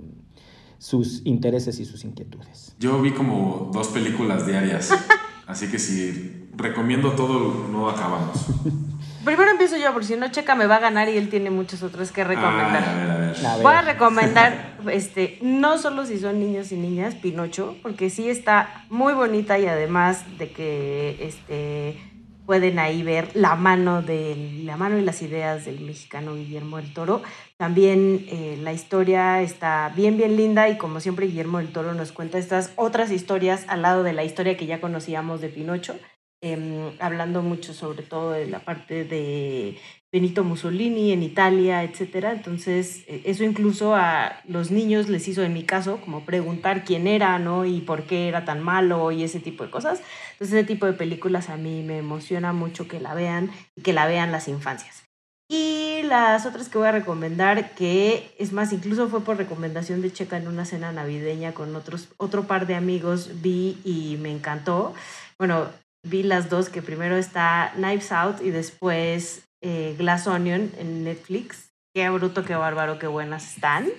sus 0.82 1.21
intereses 1.25 1.79
y 1.79 1.86
sus 1.86 2.03
inquietudes. 2.05 2.75
Yo 2.79 2.99
vi 2.99 3.11
como 3.11 3.69
dos 3.71 3.89
películas 3.89 4.47
diarias, 4.47 4.89
así 5.45 5.67
que 5.69 5.77
si 5.77 6.47
recomiendo 6.57 7.11
todo, 7.11 7.67
no 7.71 7.88
acabamos. 7.88 8.47
Primero 9.23 9.51
empiezo 9.51 9.77
yo, 9.77 9.93
porque 9.93 10.07
si 10.07 10.15
no, 10.15 10.32
Checa 10.32 10.55
me 10.55 10.65
va 10.65 10.77
a 10.77 10.79
ganar 10.79 11.07
y 11.07 11.17
él 11.17 11.29
tiene 11.29 11.51
muchas 11.51 11.84
otras 11.84 12.11
que 12.11 12.23
recomendar. 12.23 12.84
Ay, 12.84 12.89
a 12.89 12.95
ver, 12.95 13.11
a 13.11 13.17
ver. 13.17 13.45
A 13.45 13.53
ver. 13.53 13.63
Voy 13.63 13.73
a 13.75 13.82
recomendar, 13.84 14.77
este, 14.91 15.38
no 15.43 15.77
solo 15.77 16.07
si 16.07 16.17
son 16.17 16.39
niños 16.39 16.71
y 16.71 16.77
niñas, 16.77 17.13
Pinocho, 17.13 17.75
porque 17.84 18.09
sí 18.09 18.27
está 18.27 18.86
muy 18.89 19.13
bonita 19.13 19.59
y 19.59 19.67
además 19.67 20.23
de 20.39 20.51
que 20.51 21.17
este, 21.21 22.01
pueden 22.46 22.80
ahí 22.80 23.04
ver 23.04 23.36
la 23.36 23.56
mano, 23.56 24.02
de, 24.02 24.62
la 24.64 24.78
mano 24.78 24.98
y 24.98 25.02
las 25.02 25.22
ideas 25.22 25.66
del 25.66 25.80
mexicano 25.82 26.36
Guillermo 26.36 26.78
del 26.78 26.94
Toro. 26.94 27.22
También 27.58 28.26
eh, 28.30 28.58
la 28.62 28.74
historia 28.74 29.42
está 29.42 29.92
bien, 29.96 30.18
bien 30.18 30.36
linda 30.36 30.70
y 30.70 30.78
como 30.78 31.00
siempre 31.00 31.28
Guillermo 31.28 31.60
del 31.60 31.72
Toro 31.72 31.94
nos 31.94 32.12
cuenta 32.12 32.38
estas 32.38 32.74
otras 32.76 33.12
historias 33.12 33.66
al 33.68 33.82
lado 33.82 34.04
de 34.04 34.14
la 34.14 34.24
historia 34.24 34.58
que 34.58 34.66
ya 34.66 34.82
conocíamos 34.82 35.42
de 35.42 35.50
Pinocho, 35.50 35.96
em, 36.42 36.92
hablando 37.00 37.42
mucho 37.42 37.74
sobre 37.74 38.04
todo 38.04 38.32
de 38.32 38.48
la 38.48 38.60
parte 38.60 39.06
de 39.06 39.78
Benito 40.12 40.43
Mussolini 40.43 41.14
en 41.14 41.24
Italia, 41.24 41.84
etcétera. 41.84 42.34
Entonces, 42.34 43.03
eh, 43.07 43.22
eso 43.26 43.43
incluso 43.43 43.95
a 43.95 44.41
los 44.45 44.70
niños 44.70 45.07
les 45.07 45.28
hizo, 45.28 45.41
en 45.41 45.53
mi 45.53 45.64
caso, 45.64 46.01
como 46.01 46.26
preguntar 46.26 46.84
quién 46.84 47.07
era, 47.07 47.39
¿no? 47.39 47.66
Y 47.66 47.80
por 47.82 48.03
qué 48.03 48.28
era 48.28 48.43
tan 48.43 48.62
malo 48.62 49.12
y 49.12 49.24
ese 49.24 49.39
tipo 49.39 49.64
de 49.64 49.72
cosas. 49.72 50.01
Entonces, 50.34 50.57
ese 50.57 50.68
tipo 50.68 50.86
de 50.86 50.93
películas 50.93 51.49
a 51.49 51.55
mí 51.55 51.82
me 51.82 51.97
emociona 51.97 52.51
mucho 52.51 52.88
que 52.88 52.99
la 52.99 53.14
vean 53.14 53.51
y 53.76 53.84
que 53.84 53.93
la 53.93 54.05
vean 54.05 54.34
las 54.34 54.49
infancias. 54.49 55.03
Y 55.49 56.03
las 56.03 56.45
otras 56.45 56.70
que 56.70 56.78
voy 56.78 56.88
a 56.88 56.93
recomendar, 56.93 57.74
que 57.76 58.34
es 58.38 58.53
más, 58.53 58.72
incluso 58.74 59.09
fue 59.09 59.22
por 59.22 59.38
recomendación 59.38 60.01
de 60.01 60.12
Checa 60.12 60.38
en 60.38 60.47
una 60.47 60.66
cena 60.66 60.91
navideña 60.91 61.53
con 61.53 61.76
otros, 61.76 62.09
otro 62.18 62.47
par 62.47 62.68
de 62.68 62.76
amigos, 62.76 63.41
vi 63.41 63.78
y 63.84 64.18
me 64.22 64.32
encantó. 64.32 64.93
Bueno, 65.38 65.68
vi 66.03 66.24
las 66.24 66.49
dos, 66.49 66.70
que 66.70 66.82
primero 66.82 67.18
está 67.18 67.74
Knives 67.76 68.12
Out 68.12 68.41
y 68.41 68.49
después 68.49 69.43
eh, 69.62 69.95
Glass 69.97 70.28
Onion 70.28 70.72
en 70.78 71.03
Netflix. 71.03 71.72
Qué 71.93 72.09
bruto, 72.09 72.43
qué 72.45 72.55
bárbaro, 72.55 72.99
qué 72.99 73.07
buenas 73.07 73.55
están. 73.55 73.89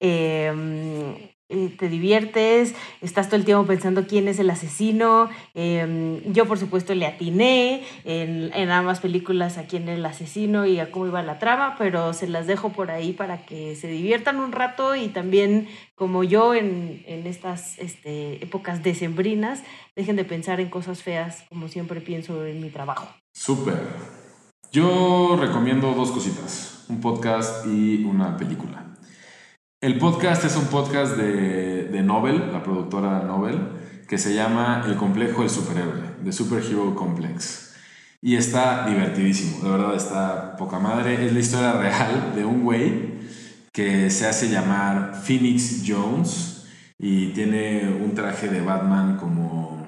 Eh, 0.00 1.32
te 1.78 1.88
diviertes, 1.88 2.74
estás 3.00 3.28
todo 3.28 3.36
el 3.36 3.44
tiempo 3.44 3.66
pensando 3.66 4.06
quién 4.06 4.28
es 4.28 4.38
el 4.38 4.50
asesino. 4.50 5.28
Eh, 5.54 6.22
yo, 6.26 6.46
por 6.46 6.58
supuesto, 6.58 6.94
le 6.94 7.06
atiné 7.06 7.84
en, 8.04 8.50
en 8.54 8.70
ambas 8.70 9.00
películas 9.00 9.58
a 9.58 9.66
quién 9.66 9.84
era 9.84 9.94
el 9.94 10.06
asesino 10.06 10.66
y 10.66 10.80
a 10.80 10.90
cómo 10.90 11.06
iba 11.06 11.22
la 11.22 11.38
trama, 11.38 11.76
pero 11.78 12.12
se 12.14 12.26
las 12.28 12.46
dejo 12.46 12.70
por 12.70 12.90
ahí 12.90 13.12
para 13.12 13.44
que 13.44 13.76
se 13.76 13.88
diviertan 13.88 14.40
un 14.40 14.52
rato 14.52 14.96
y 14.96 15.08
también, 15.08 15.68
como 15.94 16.24
yo 16.24 16.54
en, 16.54 17.02
en 17.06 17.26
estas 17.26 17.78
este, 17.78 18.42
épocas 18.42 18.82
decembrinas, 18.82 19.62
dejen 19.94 20.16
de 20.16 20.24
pensar 20.24 20.60
en 20.60 20.70
cosas 20.70 21.02
feas, 21.02 21.44
como 21.48 21.68
siempre 21.68 22.00
pienso 22.00 22.46
en 22.46 22.60
mi 22.60 22.70
trabajo. 22.70 23.08
Súper. 23.34 24.21
Yo 24.70 25.36
recomiendo 25.40 25.92
dos 25.94 26.12
cositas, 26.12 26.84
un 26.88 27.00
podcast 27.00 27.66
y 27.66 28.04
una 28.04 28.36
película. 28.36 28.94
El 29.80 29.98
podcast 29.98 30.44
es 30.44 30.56
un 30.56 30.66
podcast 30.66 31.16
de, 31.16 31.84
de 31.84 32.02
Nobel, 32.02 32.52
la 32.52 32.62
productora 32.62 33.22
Nobel, 33.24 33.58
que 34.08 34.18
se 34.18 34.34
llama 34.34 34.84
El 34.86 34.96
Complejo 34.96 35.40
del 35.40 35.50
Superhéroe, 35.50 36.02
The 36.22 36.32
Superhero 36.32 36.94
Complex. 36.94 37.74
Y 38.20 38.36
está 38.36 38.86
divertidísimo, 38.86 39.64
de 39.64 39.70
verdad 39.70 39.96
está 39.96 40.56
poca 40.56 40.78
madre. 40.78 41.26
Es 41.26 41.32
la 41.32 41.40
historia 41.40 41.72
real 41.72 42.32
de 42.36 42.44
un 42.44 42.62
güey 42.62 43.12
que 43.72 44.10
se 44.10 44.28
hace 44.28 44.48
llamar 44.48 45.14
Phoenix 45.24 45.82
Jones 45.86 46.66
y 46.98 47.28
tiene 47.32 47.88
un 47.88 48.14
traje 48.14 48.48
de 48.48 48.60
Batman 48.60 49.16
como 49.16 49.84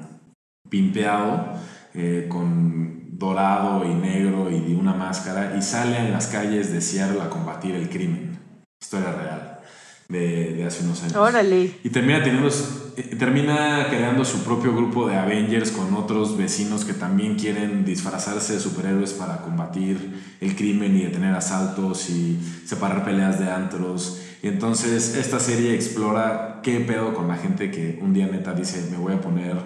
pimpeado, 0.68 1.54
eh, 1.94 2.26
con 2.28 2.93
dorado 3.16 3.84
y 3.84 3.94
negro 3.94 4.50
y 4.50 4.60
de 4.60 4.76
una 4.76 4.92
máscara, 4.92 5.56
y 5.56 5.62
sale 5.62 5.98
en 5.98 6.12
las 6.12 6.26
calles 6.26 6.72
de 6.72 6.80
Seattle 6.80 7.22
a 7.22 7.30
combatir 7.30 7.74
el 7.74 7.88
crimen. 7.88 8.38
historia 8.80 9.12
real 9.12 9.60
de, 10.08 10.54
de 10.54 10.64
hace 10.64 10.84
unos 10.84 11.02
años. 11.02 11.16
Órale. 11.16 11.78
Y 11.82 11.88
termina, 11.90 12.22
teniendo, 12.22 12.48
eh, 12.96 13.16
termina 13.18 13.86
creando 13.88 14.24
su 14.24 14.44
propio 14.44 14.74
grupo 14.74 15.08
de 15.08 15.16
Avengers 15.16 15.70
con 15.70 15.94
otros 15.94 16.36
vecinos 16.36 16.84
que 16.84 16.92
también 16.92 17.36
quieren 17.36 17.84
disfrazarse 17.84 18.54
de 18.54 18.60
superhéroes 18.60 19.12
para 19.14 19.38
combatir 19.38 20.36
el 20.40 20.54
crimen 20.56 20.96
y 20.96 21.04
detener 21.04 21.34
asaltos 21.34 22.10
y 22.10 22.38
separar 22.66 23.04
peleas 23.04 23.38
de 23.38 23.50
antros. 23.50 24.20
Y 24.42 24.48
entonces 24.48 25.16
esta 25.16 25.40
serie 25.40 25.74
explora 25.74 26.60
qué 26.62 26.80
pedo 26.80 27.14
con 27.14 27.28
la 27.28 27.36
gente 27.36 27.70
que 27.70 27.98
un 28.02 28.12
día 28.12 28.26
neta 28.26 28.52
dice, 28.52 28.90
me 28.90 28.98
voy 28.98 29.14
a 29.14 29.20
poner 29.20 29.56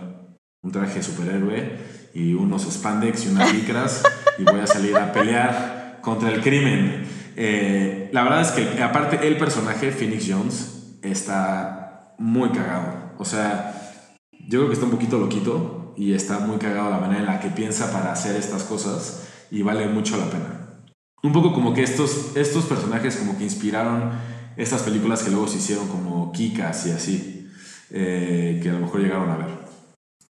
un 0.63 0.73
traje 0.73 0.97
de 0.97 1.03
superhéroe 1.03 1.98
y 2.15 2.35
unos 2.35 2.63
spandex 2.63 3.27
y 3.27 3.29
unas 3.29 3.53
licras 3.53 4.03
y 4.39 4.45
voy 4.45 4.61
a 4.61 4.67
salir 4.67 4.97
a 4.97 5.13
pelear 5.13 5.99
contra 6.03 6.31
el 6.31 6.41
crimen. 6.41 7.07
Eh, 7.37 8.11
la 8.13 8.23
verdad 8.23 8.43
es 8.43 8.51
que 8.51 8.83
aparte 8.83 9.27
el 9.27 9.37
personaje, 9.37 9.93
Phoenix 9.93 10.27
Jones, 10.29 10.99
está 11.03 12.15
muy 12.19 12.51
cagado. 12.51 13.13
O 13.19 13.25
sea, 13.25 13.75
yo 14.33 14.61
creo 14.61 14.67
que 14.69 14.75
está 14.75 14.87
un 14.87 14.93
poquito 14.93 15.19
loquito 15.19 15.95
y 15.97 16.15
está 16.15 16.39
muy 16.39 16.59
cagado 16.59 16.91
la 16.91 16.99
manera 16.99 17.21
en 17.21 17.27
la 17.27 17.41
que 17.41 17.51
piensa 17.51 17.93
para 17.93 18.13
hacer 18.13 18.37
estas 18.37 18.63
cosas 18.63 19.29
y 19.51 19.63
vale 19.63 19.87
mucho 19.89 20.17
la 20.17 20.31
pena. 20.31 20.59
Un 21.23 21.33
poco 21.33 21.53
como 21.53 21.75
que 21.75 21.83
estos, 21.83 22.37
estos 22.37 22.65
personajes 22.65 23.17
como 23.17 23.37
que 23.37 23.45
inspiraron 23.45 24.13
estas 24.57 24.83
películas 24.83 25.23
que 25.23 25.31
luego 25.31 25.49
se 25.49 25.59
hicieron 25.59 25.89
como 25.89 26.33
Kikas 26.33 26.87
y 26.87 26.91
así, 26.91 27.51
eh, 27.91 28.61
que 28.63 28.71
a 28.71 28.73
lo 28.73 28.81
mejor 28.81 29.01
llegaron 29.01 29.31
a 29.31 29.37
ver. 29.37 29.68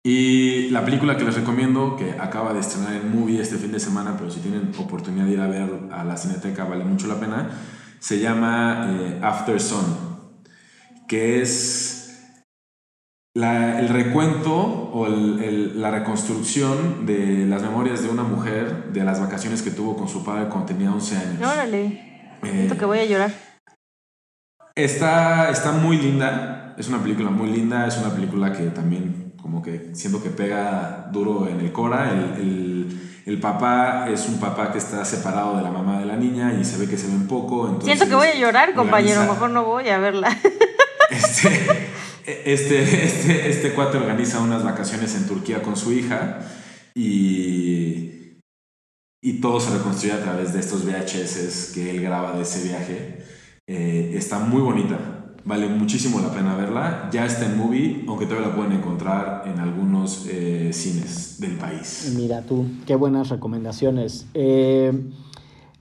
Y 0.06 0.68
la 0.68 0.84
película 0.84 1.16
que 1.16 1.24
les 1.24 1.34
recomiendo, 1.34 1.96
que 1.96 2.12
acaba 2.20 2.52
de 2.52 2.60
estrenar 2.60 2.92
en 2.92 3.18
movie 3.18 3.40
este 3.40 3.56
fin 3.56 3.72
de 3.72 3.80
semana, 3.80 4.14
pero 4.18 4.30
si 4.30 4.40
tienen 4.40 4.70
oportunidad 4.78 5.24
de 5.24 5.32
ir 5.32 5.40
a 5.40 5.46
ver 5.46 5.70
a 5.90 6.04
la 6.04 6.18
cineteca, 6.18 6.64
vale 6.64 6.84
mucho 6.84 7.06
la 7.06 7.18
pena, 7.18 7.48
se 8.00 8.20
llama 8.20 8.90
eh, 8.90 9.20
After 9.22 9.58
Sun, 9.58 9.82
que 11.08 11.40
es 11.40 12.04
el 13.34 13.88
recuento 13.88 14.90
o 14.92 15.08
la 15.08 15.90
reconstrucción 15.90 17.06
de 17.06 17.46
las 17.46 17.62
memorias 17.62 18.02
de 18.02 18.10
una 18.10 18.24
mujer 18.24 18.92
de 18.92 19.04
las 19.04 19.20
vacaciones 19.20 19.62
que 19.62 19.70
tuvo 19.70 19.96
con 19.96 20.06
su 20.06 20.22
padre 20.22 20.50
cuando 20.50 20.66
tenía 20.66 20.92
11 20.92 21.16
años. 21.16 21.50
Órale, 21.50 22.38
siento 22.42 22.76
que 22.76 22.84
voy 22.84 22.98
a 22.98 23.06
llorar. 23.06 23.32
Está, 24.74 25.48
está 25.50 25.72
muy 25.72 25.96
linda, 25.96 26.74
es 26.76 26.88
una 26.88 27.02
película 27.02 27.30
muy 27.30 27.48
linda, 27.50 27.86
es 27.86 27.96
una 27.96 28.10
película 28.10 28.52
que 28.52 28.64
también 28.64 29.23
como 29.44 29.60
que 29.60 29.90
siento 29.92 30.22
que 30.22 30.30
pega 30.30 31.10
duro 31.12 31.46
en 31.46 31.60
el 31.60 31.70
Cora. 31.70 32.10
El, 32.10 32.88
el, 33.26 33.40
papá 33.40 34.08
es 34.08 34.26
un 34.26 34.40
papá 34.40 34.72
que 34.72 34.78
está 34.78 35.04
separado 35.04 35.58
de 35.58 35.62
la 35.62 35.70
mamá 35.70 36.00
de 36.00 36.06
la 36.06 36.16
niña 36.16 36.54
y 36.58 36.64
se 36.64 36.78
ve 36.78 36.88
que 36.88 36.96
se 36.96 37.08
ven 37.08 37.28
poco. 37.28 37.66
Entonces 37.66 37.98
siento 37.98 38.08
que 38.08 38.14
voy 38.14 38.28
a 38.28 38.38
llorar, 38.38 38.72
compañero, 38.72 39.20
mejor 39.20 39.50
no 39.50 39.66
voy 39.66 39.88
a 39.90 39.98
verla. 39.98 40.34
Este, 41.10 41.90
este, 42.46 43.04
este, 43.04 43.50
este 43.50 43.72
cuate 43.74 43.98
organiza 43.98 44.40
unas 44.40 44.64
vacaciones 44.64 45.14
en 45.14 45.28
Turquía 45.28 45.62
con 45.62 45.76
su 45.76 45.92
hija 45.92 46.40
y, 46.94 48.38
y 49.22 49.40
todo 49.40 49.60
se 49.60 49.76
reconstruye 49.76 50.14
a 50.14 50.22
través 50.22 50.54
de 50.54 50.60
estos 50.60 50.86
VHS 50.86 51.72
que 51.74 51.90
él 51.90 52.00
graba 52.00 52.32
de 52.32 52.42
ese 52.42 52.66
viaje. 52.66 53.18
Eh, 53.68 54.14
está 54.16 54.38
muy 54.38 54.62
bonita. 54.62 55.13
Vale 55.46 55.68
muchísimo 55.68 56.20
la 56.20 56.30
pena 56.30 56.56
verla. 56.56 57.10
Ya 57.12 57.26
está 57.26 57.44
en 57.44 57.58
movie, 57.58 58.04
aunque 58.08 58.24
todavía 58.24 58.48
la 58.48 58.56
pueden 58.56 58.72
encontrar 58.72 59.42
en 59.46 59.60
algunos 59.60 60.26
eh, 60.26 60.70
cines 60.72 61.38
del 61.38 61.58
país. 61.58 62.14
Mira 62.16 62.42
tú, 62.42 62.66
qué 62.86 62.94
buenas 62.94 63.28
recomendaciones. 63.28 64.26
Eh, 64.32 64.92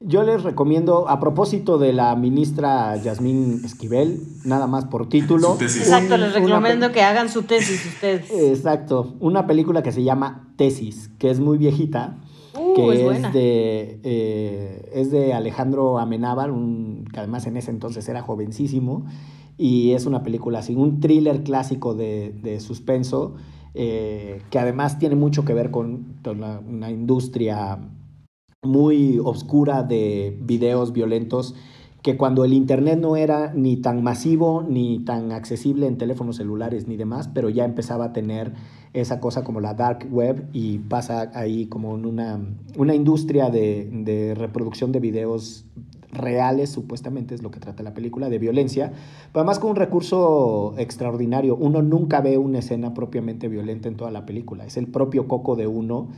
yo 0.01 0.23
les 0.23 0.43
recomiendo, 0.43 1.07
a 1.07 1.21
propósito 1.21 1.77
de 1.77 1.93
la 1.93 2.13
ministra 2.17 2.97
Yasmín 2.97 3.61
Esquivel, 3.63 4.21
nada 4.43 4.67
más 4.67 4.83
por 4.83 5.07
título. 5.07 5.55
Exacto, 5.61 6.17
les 6.17 6.33
recomiendo 6.33 6.91
que 6.91 7.01
hagan 7.01 7.29
su 7.29 7.43
tesis 7.43 7.85
ustedes. 7.85 8.29
Exacto, 8.33 9.15
una 9.21 9.47
película 9.47 9.81
que 9.81 9.93
se 9.93 10.03
llama 10.03 10.49
Tesis, 10.57 11.09
que 11.19 11.29
es 11.29 11.39
muy 11.39 11.57
viejita. 11.57 12.17
Uh, 12.55 12.75
que 12.75 13.09
es, 13.09 13.33
de, 13.33 13.99
eh, 14.03 14.91
es 14.93 15.09
de 15.09 15.33
Alejandro 15.33 15.97
Amenábar, 15.97 16.51
un, 16.51 17.05
que 17.11 17.19
además 17.19 17.47
en 17.47 17.57
ese 17.57 17.71
entonces 17.71 18.07
era 18.07 18.21
jovencísimo 18.21 19.05
y 19.57 19.91
es 19.91 20.05
una 20.05 20.23
película 20.23 20.59
así, 20.59 20.75
un 20.75 20.99
thriller 20.99 21.43
clásico 21.43 21.93
de, 21.93 22.59
suspenso, 22.59 23.35
eh, 23.73 24.41
que 24.49 24.59
además 24.59 24.99
tiene 24.99 25.15
mucho 25.15 25.45
que 25.45 25.53
ver 25.53 25.71
con 25.71 26.17
una 26.25 26.91
industria 26.91 27.79
muy 28.63 29.19
oscura 29.19 29.83
de 29.83 30.37
videos 30.41 30.93
violentos 30.93 31.55
que 32.03 32.17
cuando 32.17 32.43
el 32.43 32.53
Internet 32.53 32.99
no 32.99 33.15
era 33.15 33.53
ni 33.55 33.77
tan 33.77 34.03
masivo 34.03 34.63
ni 34.67 34.99
tan 34.99 35.31
accesible 35.31 35.87
en 35.87 35.97
teléfonos 35.97 36.35
celulares 36.35 36.85
ni 36.85 36.97
demás, 36.97 37.29
pero 37.33 37.49
ya 37.49 37.63
empezaba 37.63 38.05
a 38.05 38.13
tener 38.13 38.53
esa 38.91 39.21
cosa 39.21 39.45
como 39.45 39.61
la 39.61 39.73
dark 39.73 40.07
web 40.11 40.49
y 40.51 40.79
pasa 40.79 41.31
ahí 41.33 41.65
como 41.67 41.95
en 41.95 42.05
una, 42.05 42.41
una 42.77 42.93
industria 42.93 43.49
de, 43.49 43.89
de 43.89 44.35
reproducción 44.35 44.91
de 44.91 44.99
videos 44.99 45.65
reales, 46.13 46.69
supuestamente 46.69 47.35
es 47.35 47.43
lo 47.43 47.51
que 47.51 47.59
trata 47.59 47.83
la 47.83 47.93
película, 47.93 48.29
de 48.29 48.39
violencia, 48.39 48.91
pero 49.31 49.41
además 49.41 49.59
con 49.59 49.71
un 49.71 49.75
recurso 49.75 50.75
extraordinario. 50.77 51.55
Uno 51.55 51.81
nunca 51.81 52.21
ve 52.21 52.37
una 52.37 52.59
escena 52.59 52.93
propiamente 52.93 53.47
violenta 53.47 53.87
en 53.87 53.95
toda 53.95 54.11
la 54.11 54.25
película, 54.25 54.65
es 54.65 54.77
el 54.77 54.87
propio 54.87 55.27
coco 55.27 55.55
de 55.55 55.67
uno 55.67 56.09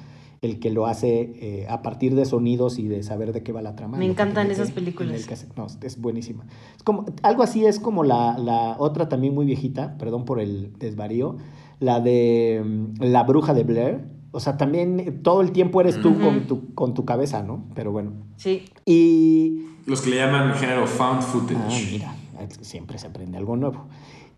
el 0.41 0.59
que 0.59 0.69
lo 0.69 0.85
hace 0.85 1.31
eh, 1.41 1.67
a 1.69 1.81
partir 1.81 2.15
de 2.15 2.25
sonidos 2.25 2.77
y 2.77 2.87
de 2.87 3.03
saber 3.03 3.33
de 3.33 3.43
qué 3.43 3.51
va 3.51 3.61
la 3.61 3.75
trama. 3.75 3.97
Me 3.97 4.05
encantan 4.05 4.51
esas 4.51 4.71
películas. 4.71 5.27
no, 5.55 5.67
es 5.81 5.99
buenísima. 5.99 6.45
Es 6.75 6.83
como, 6.83 7.05
algo 7.23 7.43
así 7.43 7.65
es 7.65 7.79
como 7.79 8.03
la, 8.03 8.37
la, 8.37 8.75
otra 8.77 9.09
también 9.09 9.33
muy 9.33 9.45
viejita, 9.45 9.97
perdón 9.97 10.25
por 10.25 10.39
el 10.39 10.73
desvarío, 10.77 11.37
la 11.79 11.99
de 11.99 12.61
mm, 12.63 13.03
La 13.03 13.23
Bruja 13.23 13.53
de 13.53 13.63
Blair 13.63 14.14
o 14.35 14.39
sea, 14.41 14.57
también 14.57 15.21
todo 15.23 15.41
el 15.41 15.51
tiempo 15.51 15.79
eres 15.79 16.01
tú 16.01 16.19
con, 16.19 16.45
tu, 16.45 16.73
con 16.75 16.93
tu 16.93 17.05
cabeza, 17.05 17.41
¿no? 17.41 17.63
Pero 17.73 17.91
bueno. 17.91 18.11
Sí. 18.35 18.65
Y... 18.85 19.65
Los 19.85 20.01
que 20.01 20.09
le 20.09 20.17
llaman 20.17 20.53
género 20.55 20.85
found 20.85 21.21
footage. 21.21 22.03
Ah, 22.05 22.15
mira, 22.37 22.47
siempre 22.61 22.97
se 22.97 23.07
aprende 23.07 23.37
algo 23.37 23.55
nuevo. 23.55 23.85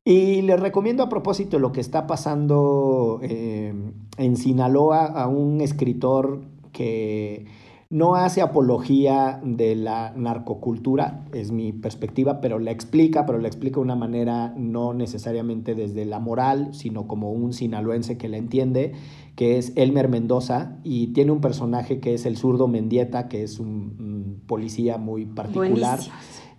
Y 0.05 0.43
les 0.43 0.59
recomiendo 0.59 1.03
a 1.03 1.09
propósito 1.09 1.57
lo 1.57 1.71
que 1.71 1.81
está 1.81 2.05
pasando 2.05 3.19
eh, 3.23 3.73
en 4.17 4.37
Sinaloa 4.37 5.05
a 5.05 5.27
un 5.27 5.59
escritor 5.61 6.41
que 6.71 7.47
no 7.89 8.15
hace 8.15 8.41
apología 8.41 9.39
de 9.43 9.75
la 9.75 10.13
narcocultura, 10.15 11.25
es 11.33 11.51
mi 11.51 11.71
perspectiva, 11.71 12.41
pero 12.41 12.59
la 12.59 12.71
explica, 12.71 13.25
pero 13.25 13.37
la 13.37 13.47
explica 13.47 13.75
de 13.75 13.81
una 13.81 13.95
manera 13.95 14.53
no 14.57 14.93
necesariamente 14.93 15.73
desde 15.73 16.05
la 16.05 16.19
moral, 16.19 16.73
sino 16.73 17.07
como 17.07 17.31
un 17.31 17.53
sinaloense 17.53 18.17
que 18.17 18.27
la 18.27 18.37
entiende, 18.37 18.93
que 19.37 19.59
es 19.59 19.71
Elmer 19.75 20.09
Mendoza, 20.09 20.79
y 20.83 21.13
tiene 21.13 21.31
un 21.31 21.41
personaje 21.41 21.99
que 21.99 22.15
es 22.15 22.25
el 22.25 22.37
zurdo 22.37 22.67
Mendieta, 22.67 23.27
que 23.27 23.43
es 23.43 23.59
un, 23.59 24.41
policía 24.47 24.97
muy 24.97 25.27
particular. 25.27 25.99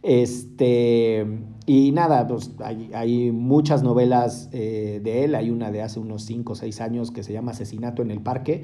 Este, 0.04 1.26
y 1.66 1.90
nada, 1.90 2.28
pues 2.28 2.52
hay, 2.62 3.32
muchas 3.32 3.82
novelas 3.82 4.48
eh, 4.52 5.00
de 5.02 5.24
él, 5.24 5.34
hay 5.34 5.50
una 5.50 5.72
de 5.72 5.82
hace 5.82 5.98
unos 5.98 6.22
5 6.22 6.52
o 6.52 6.54
6 6.54 6.80
años 6.80 7.10
que 7.10 7.24
se 7.24 7.32
llama 7.32 7.50
Asesinato 7.50 8.00
en 8.00 8.12
el 8.12 8.20
Parque, 8.20 8.62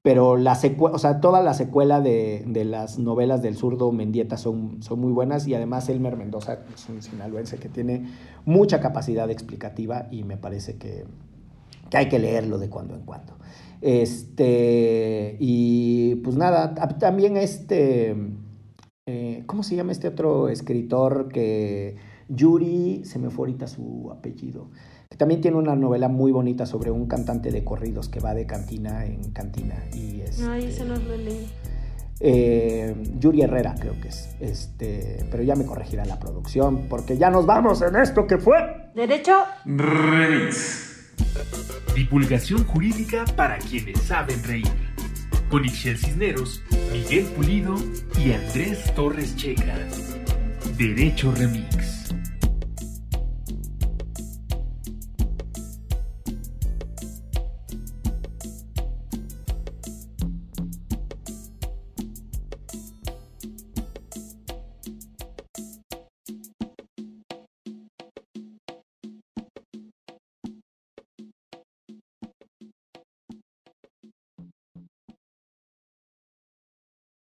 pero 0.00 0.36
la 0.36 0.56
o 0.78 0.98
sea, 1.00 1.20
toda 1.20 1.42
la 1.42 1.52
secuela 1.52 2.00
de, 2.00 2.44
las 2.64 3.00
novelas 3.00 3.42
del 3.42 3.56
zurdo 3.56 3.90
Mendieta 3.90 4.36
son, 4.36 4.80
son 4.80 5.00
muy 5.00 5.10
buenas. 5.10 5.48
Y 5.48 5.54
además 5.54 5.88
Elmer 5.88 6.16
Mendoza 6.16 6.60
es 6.72 6.88
un 6.88 7.02
sinaloense 7.02 7.58
que 7.58 7.68
tiene 7.68 8.06
mucha 8.44 8.78
capacidad 8.78 9.28
explicativa 9.28 10.06
y 10.12 10.22
me 10.22 10.36
parece 10.36 10.76
que, 10.76 11.04
hay 11.92 12.08
que 12.08 12.18
leerlo 12.18 12.58
de 12.58 12.68
cuando 12.68 12.94
en 12.94 13.02
cuando. 13.02 13.36
Este, 13.80 15.36
y 15.38 16.16
pues 16.16 16.36
nada, 16.36 16.74
también 16.98 17.36
este, 17.36 18.16
eh, 19.06 19.44
¿cómo 19.46 19.62
se 19.62 19.76
llama 19.76 19.92
este 19.92 20.08
otro 20.08 20.48
escritor 20.48 21.28
que 21.28 21.96
Yuri, 22.28 23.04
se 23.04 23.18
me 23.18 23.30
fue 23.30 23.46
ahorita 23.46 23.66
su 23.66 24.10
apellido? 24.10 24.70
También 25.16 25.40
tiene 25.40 25.56
una 25.56 25.76
novela 25.76 26.08
muy 26.08 26.32
bonita 26.32 26.66
sobre 26.66 26.90
un 26.90 27.06
cantante 27.06 27.50
de 27.50 27.64
corridos 27.64 28.08
que 28.08 28.20
va 28.20 28.34
de 28.34 28.46
cantina 28.46 29.06
en 29.06 29.30
cantina. 29.32 29.76
Y 29.94 30.22
no, 30.40 30.54
ese 30.54 30.84
no 30.84 30.96
lo. 30.96 31.16
Eh, 32.18 32.94
Yuri 33.18 33.42
Herrera 33.42 33.74
creo 33.78 34.00
que 34.00 34.08
es, 34.08 34.34
este, 34.40 35.26
pero 35.30 35.42
ya 35.42 35.54
me 35.54 35.66
corregirá 35.66 36.04
la 36.06 36.18
producción 36.18 36.86
porque 36.88 37.18
ya 37.18 37.28
nos 37.28 37.44
vamos 37.44 37.82
en 37.82 37.94
esto 37.96 38.26
que 38.26 38.38
fue 38.38 38.56
Derecho 38.94 39.36
Remix. 39.66 40.95
Divulgación 41.94 42.64
jurídica 42.64 43.24
para 43.36 43.58
quienes 43.58 44.00
saben 44.02 44.42
reír. 44.44 44.70
Con 45.50 45.64
Ixel 45.64 45.96
Cisneros, 45.96 46.62
Miguel 46.92 47.24
Pulido 47.36 47.76
y 48.18 48.32
Andrés 48.32 48.94
Torres 48.94 49.36
Checa. 49.36 49.78
Derecho 50.76 51.32
Remix. 51.32 52.05